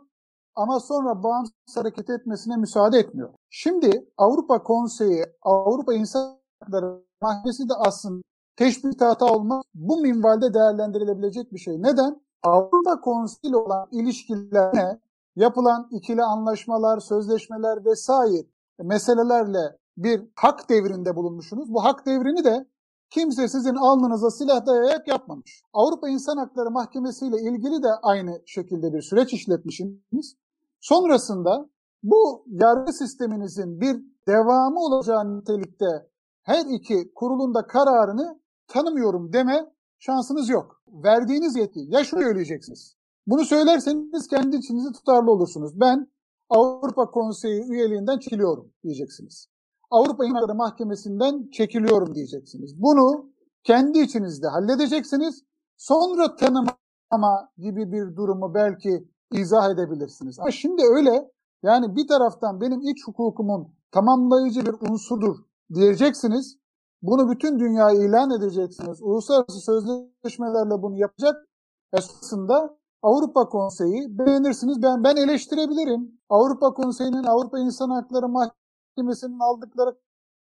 ama 0.57 0.81
sonra 0.81 1.23
bağımsız 1.23 1.77
hareket 1.77 2.11
etmesine 2.11 2.57
müsaade 2.57 2.99
etmiyor. 2.99 3.35
Şimdi 3.51 4.11
Avrupa 4.17 4.63
Konseyi, 4.63 5.25
Avrupa 5.43 5.95
İnsan 5.95 6.39
Hakları 6.61 7.03
Mahkemesi 7.23 7.69
de 7.69 7.75
aslında 7.75 8.23
teşbih 8.57 8.91
hata 9.01 9.27
olmaz. 9.27 9.65
Bu 9.75 10.01
minvalde 10.01 10.55
değerlendirilebilecek 10.55 11.53
bir 11.53 11.59
şey. 11.59 11.83
Neden? 11.83 12.21
Avrupa 12.43 13.01
Konseyi 13.01 13.51
ile 13.51 13.57
olan 13.57 13.89
ilişkilerine 13.93 15.01
yapılan 15.37 15.89
ikili 15.91 16.23
anlaşmalar, 16.23 17.01
sözleşmeler 17.01 17.85
vesaire 17.85 18.47
meselelerle 18.83 19.77
bir 19.97 20.23
hak 20.35 20.69
devrinde 20.69 21.17
bulunmuşsunuz. 21.17 21.75
Bu 21.75 21.85
hak 21.85 22.07
devrini 22.07 22.45
de 22.45 22.67
kimse 23.11 23.49
sizin 23.49 23.75
alnınıza 23.75 24.31
silah 24.31 24.67
dayayarak 24.67 25.09
yapmamış. 25.09 25.63
Avrupa 25.73 26.09
İnsan 26.09 26.37
Hakları 26.37 26.71
Mahkemesi 26.71 27.27
ile 27.27 27.41
ilgili 27.41 27.83
de 27.83 27.89
aynı 28.03 28.43
şekilde 28.47 28.93
bir 28.93 29.03
süreç 29.03 29.33
işletmişsiniz. 29.33 30.37
Sonrasında 30.81 31.69
bu 32.03 32.45
yargı 32.47 32.93
sisteminizin 32.93 33.81
bir 33.81 33.97
devamı 34.29 34.81
olacağı 34.81 35.39
nitelikte 35.39 36.09
her 36.43 36.67
iki 36.67 37.13
kurulun 37.15 37.55
da 37.55 37.67
kararını 37.67 38.41
tanımıyorum 38.69 39.33
deme 39.33 39.73
şansınız 39.99 40.49
yok. 40.49 40.83
Verdiğiniz 40.89 41.57
yetki 41.57 41.81
ya 41.89 42.05
şunu 42.05 42.23
söyleyeceksiniz. 42.23 42.97
Bunu 43.27 43.45
söylerseniz 43.45 44.29
kendi 44.29 44.57
içinizi 44.57 44.93
tutarlı 44.93 45.31
olursunuz. 45.31 45.81
Ben 45.81 46.11
Avrupa 46.51 47.11
Konseyi 47.11 47.63
üyeliğinden 47.63 48.19
çekiliyorum 48.19 48.73
diyeceksiniz. 48.85 49.49
Avrupa 49.91 50.25
İnsan 50.25 50.57
Mahkemesi'nden 50.57 51.51
çekiliyorum 51.53 52.15
diyeceksiniz. 52.15 52.83
Bunu 52.83 53.31
kendi 53.65 53.99
içinizde 53.99 54.49
halledeceksiniz. 54.49 55.45
Sonra 55.77 56.37
tanımama 56.37 57.51
gibi 57.59 57.93
bir 57.93 58.17
durumu 58.17 58.55
belki 58.55 59.09
izah 59.33 59.71
edebilirsiniz. 59.71 60.41
Ama 60.41 60.51
şimdi 60.51 60.83
öyle 60.83 61.31
yani 61.63 61.97
bir 61.97 62.09
taraftan 62.09 62.61
benim 62.61 62.81
iç 62.81 63.07
hukukumun 63.07 63.69
tamamlayıcı 63.91 64.67
bir 64.67 64.91
unsurdur 64.91 65.37
diyeceksiniz. 65.75 66.59
Bunu 67.03 67.31
bütün 67.31 67.59
dünyaya 67.59 68.05
ilan 68.05 68.31
edeceksiniz. 68.31 69.03
Uluslararası 69.03 69.61
sözleşmelerle 69.61 70.83
bunu 70.83 70.99
yapacak. 70.99 71.49
Esasında 71.93 72.77
Avrupa 73.03 73.49
Konseyi 73.49 74.19
beğenirsiniz. 74.19 74.83
Ben 74.83 75.05
ben 75.05 75.17
eleştirebilirim. 75.17 76.21
Avrupa 76.29 76.75
Konseyi'nin 76.75 77.25
Avrupa 77.25 77.59
İnsan 77.59 77.91
Hakları 77.91 78.29
Mahkemesi 78.29 78.67
Mahkemesi'nin 78.97 79.39
aldıkları 79.39 79.97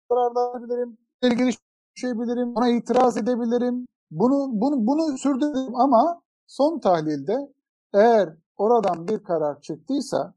kararlar 0.08 0.62
bilirim, 0.62 0.98
ilgili 1.22 1.50
şey 1.94 2.18
bilirim, 2.18 2.56
ona 2.56 2.68
itiraz 2.68 3.16
edebilirim. 3.16 3.86
Bunu 4.10 4.48
bunu 4.52 4.86
bunu 4.86 5.18
sürdürürüm 5.18 5.74
ama 5.74 6.22
son 6.46 6.78
tahlilde 6.78 7.52
eğer 7.94 8.36
oradan 8.56 9.08
bir 9.08 9.18
karar 9.18 9.60
çıktıysa 9.60 10.34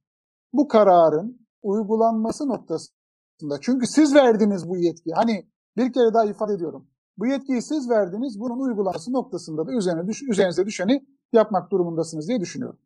bu 0.53 0.67
kararın 0.67 1.47
uygulanması 1.63 2.47
noktasında 2.47 3.61
çünkü 3.61 3.87
siz 3.87 4.15
verdiniz 4.15 4.69
bu 4.69 4.77
yetki. 4.77 5.11
Hani 5.13 5.47
bir 5.77 5.93
kere 5.93 6.13
daha 6.13 6.25
ifade 6.25 6.53
ediyorum. 6.53 6.87
Bu 7.17 7.27
yetkiyi 7.27 7.61
siz 7.61 7.89
verdiniz. 7.89 8.39
Bunun 8.39 8.59
uygulanması 8.59 9.13
noktasında 9.13 9.67
da 9.67 9.71
üzerine 9.71 10.07
düş, 10.07 10.23
üzerinize 10.23 10.65
düşeni 10.65 11.05
yapmak 11.33 11.71
durumundasınız 11.71 12.27
diye 12.27 12.39
düşünüyorum. 12.39 12.79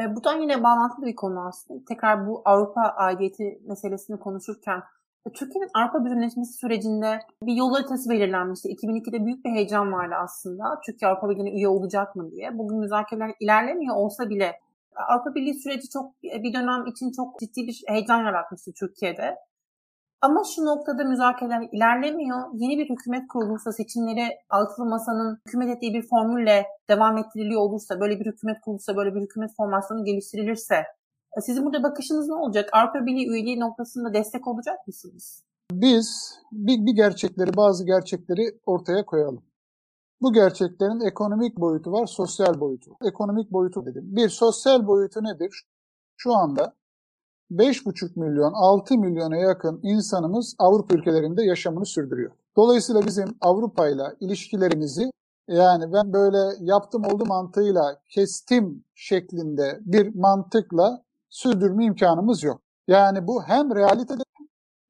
E, 0.00 0.16
buradan 0.16 0.40
yine 0.40 0.62
bağlantılı 0.62 1.06
bir 1.06 1.16
konu 1.16 1.46
aslında. 1.46 1.80
Tekrar 1.88 2.26
bu 2.26 2.42
Avrupa 2.44 2.80
aidiyeti 2.80 3.62
meselesini 3.66 4.18
konuşurken 4.18 4.82
e, 5.26 5.32
Türkiye'nin 5.32 5.70
Avrupa 5.74 6.04
bütünleşmesi 6.04 6.52
sürecinde 6.52 7.18
bir 7.42 7.54
yol 7.54 7.72
haritası 7.72 8.10
belirlenmişti. 8.10 8.68
2002'de 8.68 9.26
büyük 9.26 9.44
bir 9.44 9.50
heyecan 9.50 9.92
vardı 9.92 10.14
aslında. 10.22 10.80
Türkiye 10.86 11.10
Avrupa 11.10 11.28
Birliği'ne 11.28 11.50
üye 11.50 11.68
olacak 11.68 12.16
mı 12.16 12.30
diye. 12.30 12.58
Bugün 12.58 12.78
müzakereler 12.78 13.34
ilerlemiyor 13.40 13.96
olsa 13.96 14.30
bile 14.30 14.52
Avrupa 14.96 15.34
Birliği 15.34 15.54
süreci 15.54 15.88
çok 15.88 16.22
bir 16.22 16.54
dönem 16.54 16.86
için 16.86 17.12
çok 17.12 17.40
ciddi 17.40 17.66
bir 17.66 17.82
heyecan 17.86 18.24
yaratmıştı 18.24 18.72
Türkiye'de. 18.72 19.36
Ama 20.20 20.42
şu 20.54 20.64
noktada 20.64 21.04
müzakereler 21.04 21.68
ilerlemiyor. 21.72 22.38
Yeni 22.54 22.78
bir 22.78 22.90
hükümet 22.90 23.28
kurulursa, 23.28 23.72
seçimleri 23.72 24.38
altılı 24.50 24.86
masanın 24.86 25.38
hükümet 25.46 25.76
ettiği 25.76 25.94
bir 25.94 26.08
formülle 26.08 26.66
devam 26.90 27.18
ettiriliyor 27.18 27.60
olursa, 27.60 28.00
böyle 28.00 28.20
bir 28.20 28.26
hükümet 28.26 28.60
kurulursa, 28.60 28.96
böyle 28.96 29.14
bir 29.14 29.20
hükümet 29.20 29.50
formasyonu 29.56 30.04
geliştirilirse, 30.04 30.74
e, 31.36 31.40
sizin 31.40 31.64
burada 31.64 31.82
bakışınız 31.82 32.28
ne 32.28 32.34
olacak? 32.34 32.70
Avrupa 32.72 33.06
Birliği 33.06 33.28
üyeliği 33.28 33.60
noktasında 33.60 34.14
destek 34.14 34.48
olacak 34.48 34.86
mısınız? 34.86 35.44
Biz 35.72 36.38
bir, 36.52 36.86
bir 36.86 36.92
gerçekleri, 36.92 37.56
bazı 37.56 37.86
gerçekleri 37.86 38.58
ortaya 38.66 39.04
koyalım. 39.06 39.42
Bu 40.22 40.32
gerçeklerin 40.32 41.00
ekonomik 41.00 41.56
boyutu 41.56 41.92
var, 41.92 42.06
sosyal 42.06 42.60
boyutu. 42.60 42.90
Ekonomik 43.04 43.52
boyutu 43.52 43.86
dedim. 43.86 44.16
Bir 44.16 44.28
sosyal 44.28 44.86
boyutu 44.86 45.24
nedir? 45.24 45.64
Şu 46.16 46.34
anda 46.34 46.74
5,5 47.50 48.20
milyon, 48.20 48.52
6 48.52 48.98
milyona 48.98 49.36
yakın 49.36 49.80
insanımız 49.82 50.54
Avrupa 50.58 50.94
ülkelerinde 50.94 51.44
yaşamını 51.44 51.86
sürdürüyor. 51.86 52.32
Dolayısıyla 52.56 53.06
bizim 53.06 53.36
Avrupa 53.40 53.88
ile 53.88 54.02
ilişkilerimizi 54.20 55.10
yani 55.48 55.92
ben 55.92 56.12
böyle 56.12 56.56
yaptım 56.60 57.04
oldu 57.04 57.24
mantığıyla 57.26 58.00
kestim 58.08 58.84
şeklinde 58.94 59.78
bir 59.80 60.14
mantıkla 60.14 61.04
sürdürme 61.30 61.84
imkanımız 61.84 62.42
yok. 62.42 62.62
Yani 62.88 63.26
bu 63.26 63.42
hem 63.42 63.74
realitede 63.74 64.22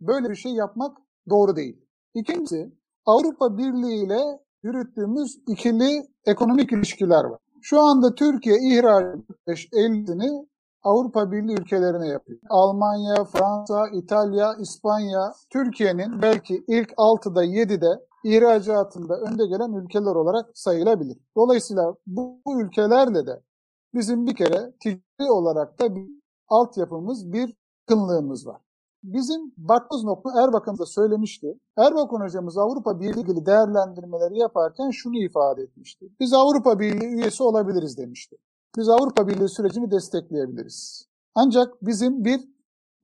böyle 0.00 0.30
bir 0.30 0.36
şey 0.36 0.52
yapmak 0.52 0.96
doğru 1.30 1.56
değil. 1.56 1.86
İkincisi 2.14 2.72
Avrupa 3.06 3.58
Birliği 3.58 4.04
ile 4.06 4.41
yürüttüğümüz 4.62 5.38
ikili 5.48 6.06
ekonomik 6.26 6.72
ilişkiler 6.72 7.24
var. 7.24 7.38
Şu 7.62 7.80
anda 7.80 8.14
Türkiye 8.14 8.56
ihraç 8.56 9.18
50'sini 9.48 10.46
Avrupa 10.82 11.32
Birliği 11.32 11.60
ülkelerine 11.60 12.08
yapıyor. 12.08 12.38
Almanya, 12.50 13.24
Fransa, 13.24 13.88
İtalya, 13.92 14.54
İspanya, 14.60 15.32
Türkiye'nin 15.50 16.22
belki 16.22 16.64
ilk 16.68 16.90
6'da 16.90 17.44
7'de 17.44 18.06
ihracatında 18.24 19.16
önde 19.20 19.46
gelen 19.46 19.72
ülkeler 19.72 20.14
olarak 20.14 20.50
sayılabilir. 20.54 21.18
Dolayısıyla 21.36 21.94
bu, 22.06 22.40
bu 22.46 22.62
ülkelerle 22.62 23.26
de 23.26 23.42
bizim 23.94 24.26
bir 24.26 24.34
kere 24.34 24.72
ticari 24.80 25.30
olarak 25.30 25.80
da 25.80 25.96
bir 25.96 26.08
altyapımız, 26.48 27.32
bir 27.32 27.54
yakınlığımız 27.90 28.46
var. 28.46 28.60
Bizim 29.02 29.52
baktığımız 29.56 30.04
nokta 30.04 30.44
Erbakan 30.44 30.78
da 30.78 30.86
söylemişti. 30.86 31.58
Erbakan 31.76 32.20
hocamız 32.20 32.58
Avrupa 32.58 33.00
Birliği 33.00 33.20
ilgili 33.20 33.46
değerlendirmeleri 33.46 34.38
yaparken 34.38 34.90
şunu 34.90 35.24
ifade 35.24 35.62
etmişti. 35.62 36.08
Biz 36.20 36.32
Avrupa 36.32 36.78
Birliği 36.78 37.08
üyesi 37.08 37.42
olabiliriz 37.42 37.98
demişti. 37.98 38.36
Biz 38.76 38.88
Avrupa 38.88 39.28
Birliği 39.28 39.48
sürecini 39.48 39.90
destekleyebiliriz. 39.90 41.08
Ancak 41.34 41.86
bizim 41.86 42.24
bir 42.24 42.40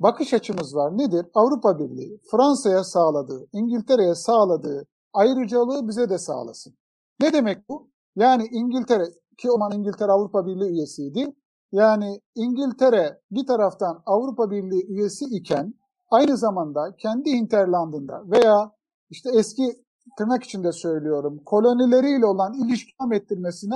bakış 0.01 0.35
açımız 0.35 0.77
var. 0.77 0.99
Nedir? 0.99 1.27
Avrupa 1.35 1.79
Birliği 1.79 2.21
Fransa'ya 2.31 2.85
sağladığı, 2.85 3.47
İngiltere'ye 3.53 4.15
sağladığı 4.15 4.87
ayrıcalığı 5.13 5.89
bize 5.89 6.11
de 6.11 6.19
sağlasın. 6.19 6.75
Ne 7.21 7.33
demek 7.33 7.69
bu? 7.69 7.91
Yani 8.17 8.49
İngiltere 8.51 9.05
ki 9.39 9.51
o 9.51 9.53
zaman 9.53 9.73
İngiltere 9.73 10.13
Avrupa 10.13 10.47
Birliği 10.47 10.71
üyesiydi. 10.71 11.35
Yani 11.73 12.21
İngiltere 12.35 13.21
bir 13.31 13.47
taraftan 13.47 14.03
Avrupa 14.07 14.51
Birliği 14.51 14.87
üyesi 14.87 15.25
iken 15.25 15.75
aynı 16.11 16.37
zamanda 16.37 16.97
kendi 16.97 17.31
hinterlandında 17.31 18.23
veya 18.31 18.73
işte 19.11 19.31
eski 19.35 19.85
tırnak 20.19 20.43
içinde 20.43 20.73
söylüyorum 20.73 21.41
kolonileriyle 21.47 22.27
olan 22.27 22.55
ilişki 22.55 22.93
ettirmesine 23.13 23.75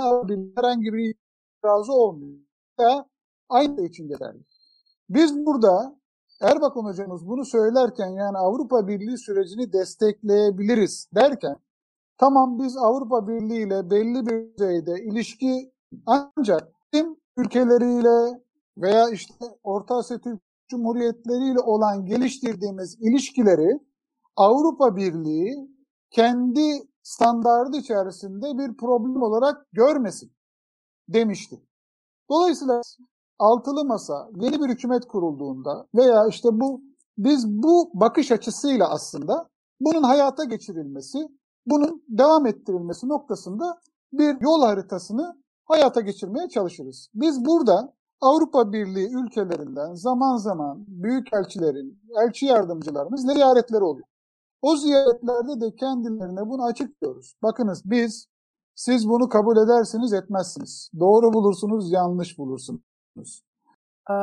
herhangi 0.57 0.93
bir 0.93 1.15
itirazı 1.59 1.93
olmuyor. 1.93 2.39
Veya 2.79 3.07
aynı 3.49 3.81
için 3.81 4.09
geçerli. 4.09 4.45
Biz 5.09 5.47
burada 5.47 5.97
Erbakan 6.41 6.85
hocamız 6.85 7.29
bunu 7.29 7.45
söylerken 7.45 8.07
yani 8.07 8.39
Avrupa 8.39 8.89
Birliği 8.89 9.19
sürecini 9.19 9.73
destekleyebiliriz 9.73 11.09
derken 11.15 11.57
tamam 12.19 12.59
biz 12.59 12.77
Avrupa 12.77 13.29
Birliği 13.29 13.67
ile 13.67 13.91
belli 13.91 14.27
bir 14.27 14.55
düzeyde 14.55 15.05
ilişki 15.05 15.73
ancak 16.07 16.73
bizim 16.93 17.17
ülkeleriyle 17.37 18.43
veya 18.79 19.11
işte 19.11 19.35
Orta 19.63 19.97
Asya 19.97 20.19
Türk 20.19 20.41
Cumhuriyetleriyle 20.73 21.61
olan 21.61 22.07
geliştirdiğimiz 22.07 22.97
ilişkileri 23.01 23.81
Avrupa 24.37 24.97
Birliği 24.97 25.69
kendi 26.11 26.89
standardı 27.03 27.77
içerisinde 27.77 28.59
bir 28.59 28.77
problem 28.77 29.23
olarak 29.23 29.67
görmesin 29.73 30.33
demişti. 31.09 31.63
Dolayısıyla 32.31 32.81
altılı 33.39 33.85
masa 33.85 34.29
yeni 34.41 34.61
bir 34.61 34.69
hükümet 34.69 35.05
kurulduğunda 35.07 35.87
veya 35.95 36.27
işte 36.27 36.49
bu 36.53 36.83
biz 37.19 37.49
bu 37.49 37.91
bakış 37.95 38.33
açısıyla 38.33 38.89
aslında 38.91 39.49
bunun 39.81 40.03
hayata 40.03 40.45
geçirilmesi, 40.45 41.19
bunun 41.67 42.05
devam 42.09 42.47
ettirilmesi 42.47 43.09
noktasında 43.09 43.81
bir 44.13 44.41
yol 44.41 44.63
haritasını 44.63 45.43
hayata 45.65 46.01
geçirmeye 46.01 46.49
çalışırız. 46.49 47.09
Biz 47.15 47.45
burada 47.45 47.95
Avrupa 48.23 48.73
Birliği 48.73 49.09
ülkelerinden 49.15 49.95
zaman 49.95 50.37
zaman 50.37 50.85
büyük 50.89 51.33
elçilerin, 51.33 52.01
elçi 52.25 52.47
yardımcılarımız 52.47 53.27
ziyaretleri 53.33 53.85
oluyor. 53.85 54.07
O 54.63 54.77
ziyaretlerde 54.77 55.61
de 55.61 55.77
kendilerine 55.77 56.49
bunu 56.49 56.65
açıklıyoruz. 56.65 57.35
Bakınız 57.43 57.83
biz, 57.85 58.27
siz 58.75 59.09
bunu 59.09 59.29
kabul 59.29 59.57
edersiniz 59.57 60.13
etmezsiniz. 60.13 60.91
Doğru 61.01 61.33
bulursunuz, 61.33 61.93
yanlış 61.93 62.39
bulursunuz. 62.39 62.83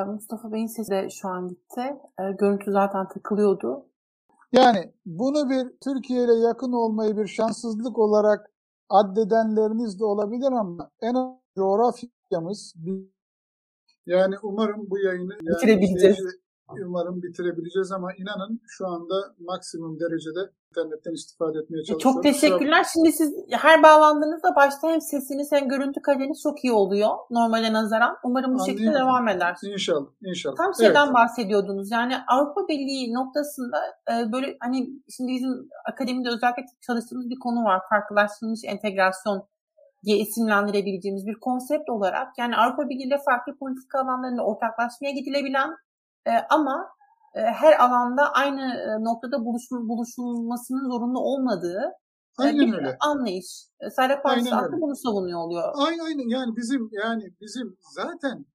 Mustafa 0.08 0.51
Bey'in 0.51 0.68
sesi 0.68 0.91
de 0.91 1.10
şu 1.10 1.29
an 1.29 1.48
gitti. 1.48 1.98
Görüntü 2.39 2.72
zaten 2.72 3.08
takılıyordu. 3.08 3.86
Yani 4.51 4.94
bunu 5.06 5.50
bir 5.50 5.77
Türkiye 5.82 6.24
ile 6.24 6.34
yakın 6.34 6.72
olmayı 6.72 7.18
bir 7.18 7.27
şanssızlık 7.27 8.00
olarak 8.00 8.51
addedenleriniz 8.89 10.00
de 10.00 10.06
olabilir 10.06 10.51
ama 10.51 10.89
en 11.01 11.39
coğrafyamız 11.56 12.74
yani 14.10 14.36
umarım 14.44 14.89
bu 14.89 15.00
yayını 15.00 15.34
yani 15.34 15.56
bitirebileceğiz. 15.56 16.20
Umarım 16.86 17.24
bitirebileceğiz 17.24 17.92
ama 17.92 18.13
inanın 18.13 18.62
şu 18.68 18.88
anda 18.88 19.16
maksimum 19.39 20.00
derecede 20.00 20.51
internetten 20.70 21.13
istifade 21.13 21.60
etmeye 21.60 21.84
çalışıyoruz. 21.84 22.04
Çok 22.04 22.24
teşekkürler. 22.24 22.86
Şimdi 22.94 23.12
siz 23.12 23.34
her 23.51 23.84
bağlandığınızda 23.84 24.56
başta 24.56 24.89
hem 24.89 25.01
sesiniz 25.01 25.51
hem 25.51 25.70
görüntü 25.70 26.01
kaliteniz 26.01 26.42
çok 26.44 26.63
iyi 26.63 26.74
oluyor 26.74 27.10
normale 27.30 27.74
nazaran. 27.74 28.18
Umarım 28.24 28.56
bu 28.56 28.66
şekilde 28.66 28.94
devam 28.94 29.28
eder. 29.28 29.56
İnşallah, 29.63 30.08
inşallah. 30.22 30.56
Tam 30.56 30.74
şeyden 30.76 31.06
evet. 31.06 31.13
bahsediyordunuz. 31.13 31.91
Yani 31.91 32.15
Avrupa 32.28 32.67
Birliği 32.67 33.13
noktasında 33.13 33.78
e, 34.12 34.32
böyle 34.32 34.58
hani 34.60 34.89
şimdi 35.17 35.32
bizim 35.32 35.69
akademide 35.91 36.30
özellikle 36.30 36.65
çalıştığımız 36.82 37.30
bir 37.30 37.39
konu 37.39 37.63
var. 37.63 37.82
Farklılaştırılmış 37.89 38.60
entegrasyon 38.63 39.48
diye 40.06 40.18
isimlendirebileceğimiz 40.18 41.28
bir 41.28 41.40
konsept 41.40 41.90
olarak 41.90 42.38
yani 42.38 42.58
Avrupa 42.58 42.90
Birliği 42.90 43.08
ile 43.08 43.18
farklı 43.26 43.58
politika 43.58 44.00
alanlarında 44.00 44.46
ortaklaşmaya 44.46 45.12
gidilebilen 45.12 45.70
e, 46.26 46.32
ama 46.50 46.90
e, 47.36 47.42
her 47.42 47.80
alanda 47.80 48.32
aynı 48.32 48.62
e, 48.62 49.04
noktada 49.04 49.46
buluşma, 49.46 49.80
buluşulmasının 49.80 50.90
zorunlu 50.90 51.20
olmadığı 51.20 51.82
e, 52.40 52.44
aynen 52.44 52.68
bir 52.68 52.78
öyle. 52.78 52.98
anlayış. 53.00 53.68
E, 53.80 53.90
Saadet 53.90 54.24
Partisi 54.24 54.56
aslında 54.56 54.82
bunu 54.82 54.96
savunuyor 54.96 55.40
oluyor. 55.40 55.74
Aynen, 55.76 56.06
aynen 56.06 56.30
yani 56.30 56.56
bizim 56.56 56.90
yani 56.92 57.24
bizim 57.42 57.78
zaten 57.96 58.46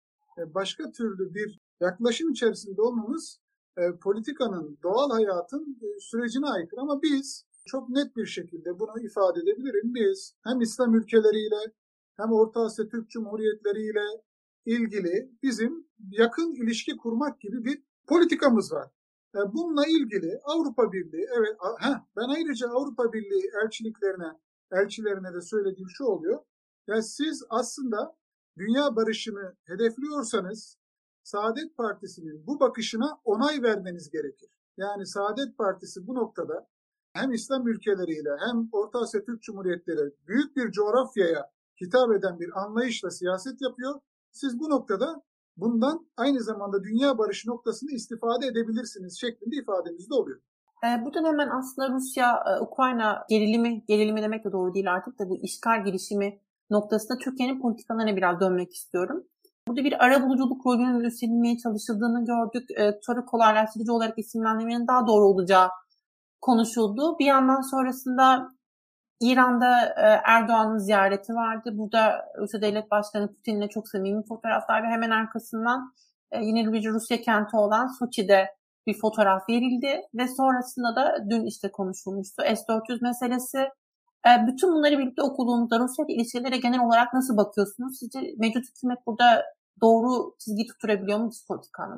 başka 0.55 0.91
türlü 0.91 1.35
bir 1.35 1.61
yaklaşım 1.81 2.31
içerisinde 2.31 2.83
olmamız 2.83 3.39
e, 3.77 3.83
politikanın 4.03 4.79
doğal 4.83 5.11
hayatın 5.11 5.79
e, 5.83 6.01
sürecine 6.01 6.47
aykırı 6.47 6.81
ama 6.81 7.03
biz 7.03 7.45
çok 7.65 7.89
net 7.89 8.17
bir 8.17 8.27
şekilde 8.27 8.79
bunu 8.79 9.01
ifade 9.01 9.41
edebilirim. 9.41 9.95
Biz 9.95 10.35
hem 10.45 10.61
İslam 10.61 10.95
ülkeleriyle 10.95 11.73
hem 12.17 12.33
Orta 12.33 12.61
Asya 12.61 12.89
Türk 12.89 13.11
Cumhuriyetleriyle 13.11 14.23
ilgili 14.67 15.31
bizim 15.43 15.87
yakın 16.11 16.53
ilişki 16.53 16.97
kurmak 16.97 17.41
gibi 17.41 17.65
bir 17.65 17.83
politikamız 18.07 18.73
var. 18.73 18.91
E, 19.35 19.39
bununla 19.53 19.87
ilgili 19.87 20.41
Avrupa 20.45 20.93
Birliği, 20.93 21.27
evet 21.39 21.57
heh, 21.81 22.01
ben 22.17 22.29
ayrıca 22.29 22.69
Avrupa 22.69 23.13
Birliği 23.13 23.51
elçiliklerine, 23.65 24.39
elçilerine 24.73 25.35
de 25.35 25.41
söylediğim 25.41 25.89
şu 25.89 26.05
oluyor. 26.05 26.45
Ya 26.87 27.03
siz 27.03 27.45
aslında 27.51 28.17
dünya 28.59 28.97
barışını 28.97 29.57
hedefliyorsanız 29.65 30.79
Saadet 31.23 31.77
Partisi'nin 31.77 32.47
bu 32.47 32.61
bakışına 32.61 33.21
onay 33.25 33.63
vermeniz 33.63 34.11
gerekir. 34.11 34.51
Yani 34.77 35.07
Saadet 35.07 35.59
Partisi 35.59 36.07
bu 36.07 36.15
noktada 36.15 36.69
hem 37.15 37.33
İslam 37.33 37.69
ülkeleriyle 37.69 38.31
hem 38.47 38.69
Orta 38.73 38.99
Asya 38.99 39.25
Türk 39.25 39.43
Cumhuriyetleri 39.43 40.11
büyük 40.29 40.57
bir 40.57 40.71
coğrafyaya 40.71 41.51
hitap 41.81 42.13
eden 42.13 42.41
bir 42.41 42.63
anlayışla 42.63 43.11
siyaset 43.11 43.63
yapıyor. 43.63 44.01
Siz 44.33 44.61
bu 44.61 44.71
noktada 44.71 45.23
bundan 45.57 46.07
aynı 46.17 46.41
zamanda 46.41 46.85
dünya 46.85 47.19
barışı 47.19 47.51
noktasını 47.51 47.91
istifade 47.91 48.47
edebilirsiniz 48.47 49.21
şeklinde 49.21 49.57
ifademiz 49.57 50.11
de 50.11 50.15
oluyor. 50.15 50.41
E, 50.85 51.05
buradan 51.05 51.25
hemen 51.25 51.49
aslında 51.49 51.89
Rusya-Ukrayna 51.89 53.25
gerilimi, 53.29 53.85
gerilimi 53.87 54.23
demek 54.23 54.45
de 54.45 54.53
doğru 54.53 54.75
değil 54.75 54.93
artık 54.93 55.19
da 55.19 55.29
bu 55.29 55.37
işgal 55.37 55.85
girişimi 55.85 56.39
noktasında 56.71 57.19
Türkiye'nin 57.19 57.61
politikalarına 57.61 58.17
biraz 58.17 58.41
dönmek 58.41 58.75
istiyorum. 58.75 59.25
Burada 59.69 59.85
bir 59.85 60.05
ara 60.05 60.23
buluculuk 60.23 60.67
rolünün 60.67 61.01
üstlenilmeye 61.01 61.59
çalışıldığını 61.59 62.25
gördük. 62.25 62.71
E, 62.71 62.99
sonra 63.03 63.25
kolaylaştırıcı 63.25 63.93
olarak 63.93 64.19
isimlendirmenin 64.19 64.87
daha 64.87 65.07
doğru 65.07 65.25
olacağı 65.25 65.69
konuşuldu. 66.45 67.19
Bir 67.19 67.27
yandan 67.27 67.61
sonrasında 67.61 68.49
İran'da 69.21 69.87
e, 69.87 70.21
Erdoğan'ın 70.25 70.79
ziyareti 70.79 71.35
vardı. 71.35 71.71
Burada 71.73 72.25
Rusya 72.39 72.63
Devlet 72.63 72.91
Başkanı 72.91 73.35
Putin'le 73.35 73.69
çok 73.69 73.89
samimi 73.89 74.25
fotoğraflar 74.29 74.83
ve 74.83 74.87
hemen 74.87 75.11
arkasından 75.11 75.95
e, 76.33 76.45
yine 76.45 76.73
bir 76.73 76.85
Rusya 76.85 77.21
kenti 77.21 77.57
olan 77.57 77.87
Soçi'de 77.99 78.47
bir 78.87 78.99
fotoğraf 79.01 79.49
verildi 79.49 80.01
ve 80.15 80.29
sonrasında 80.29 80.97
da 80.97 81.17
dün 81.31 81.47
işte 81.47 81.71
konuşulmuştu 81.73 82.43
S-400 82.43 83.03
meselesi. 83.03 83.59
E, 84.29 84.31
bütün 84.47 84.73
bunları 84.73 84.99
birlikte 84.99 85.23
okuduğunuzda 85.23 85.79
Rusya 85.79 86.05
ilişkilere 86.09 86.57
genel 86.57 86.81
olarak 86.81 87.15
nasıl 87.15 87.37
bakıyorsunuz? 87.37 87.99
Sizce 87.99 88.19
mevcut 88.39 88.65
hükümet 88.69 88.99
burada 89.07 89.45
doğru 89.81 90.35
çizgi 90.39 90.67
tutturabiliyor 90.67 91.19
mu 91.19 91.31
dış 91.31 91.39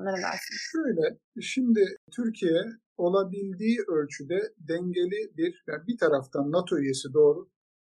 ne 0.04 0.12
dersiniz? 0.12 0.60
Şöyle, 0.72 1.18
şimdi 1.40 1.96
Türkiye 2.16 2.62
olabildiği 2.96 3.78
ölçüde 3.88 4.54
dengeli 4.58 5.36
bir, 5.36 5.64
yani 5.68 5.86
bir 5.86 5.98
taraftan 5.98 6.52
NATO 6.52 6.78
üyesi 6.78 7.12
doğru, 7.14 7.48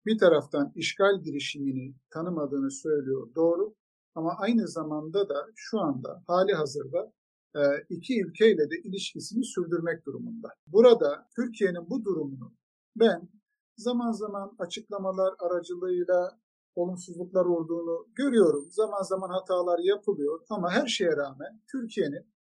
bir 0.06 0.18
taraftan 0.18 0.72
işgal 0.76 1.22
girişimini 1.24 1.96
tanımadığını 2.10 2.72
söylüyor 2.72 3.36
doğru 3.36 3.76
ama 4.16 4.36
aynı 4.38 4.68
zamanda 4.68 5.30
da 5.30 5.48
şu 5.56 5.80
anda 5.80 6.24
hali 6.28 6.54
hazırda 6.54 7.14
e, 7.56 7.62
iki 7.90 8.22
ülkeyle 8.22 8.70
de 8.70 8.76
ilişkisini 8.84 9.46
sürdürmek 9.46 10.06
durumunda. 10.06 10.50
Burada 10.68 11.28
Türkiye'nin 11.36 11.90
bu 11.90 12.06
durumunu 12.06 12.54
ben 12.96 13.30
zaman 13.78 14.12
zaman 14.12 14.56
açıklamalar 14.60 15.34
aracılığıyla 15.40 16.40
olumsuzluklar 16.76 17.46
olduğunu 17.46 18.08
görüyorum. 18.16 18.72
Zaman 18.72 19.02
zaman 19.02 19.30
hatalar 19.30 19.80
yapılıyor 19.80 20.40
ama 20.50 20.72
her 20.72 20.88
şeye 20.88 21.18
rağmen 21.18 21.62
Türkiye'nin 21.72 22.33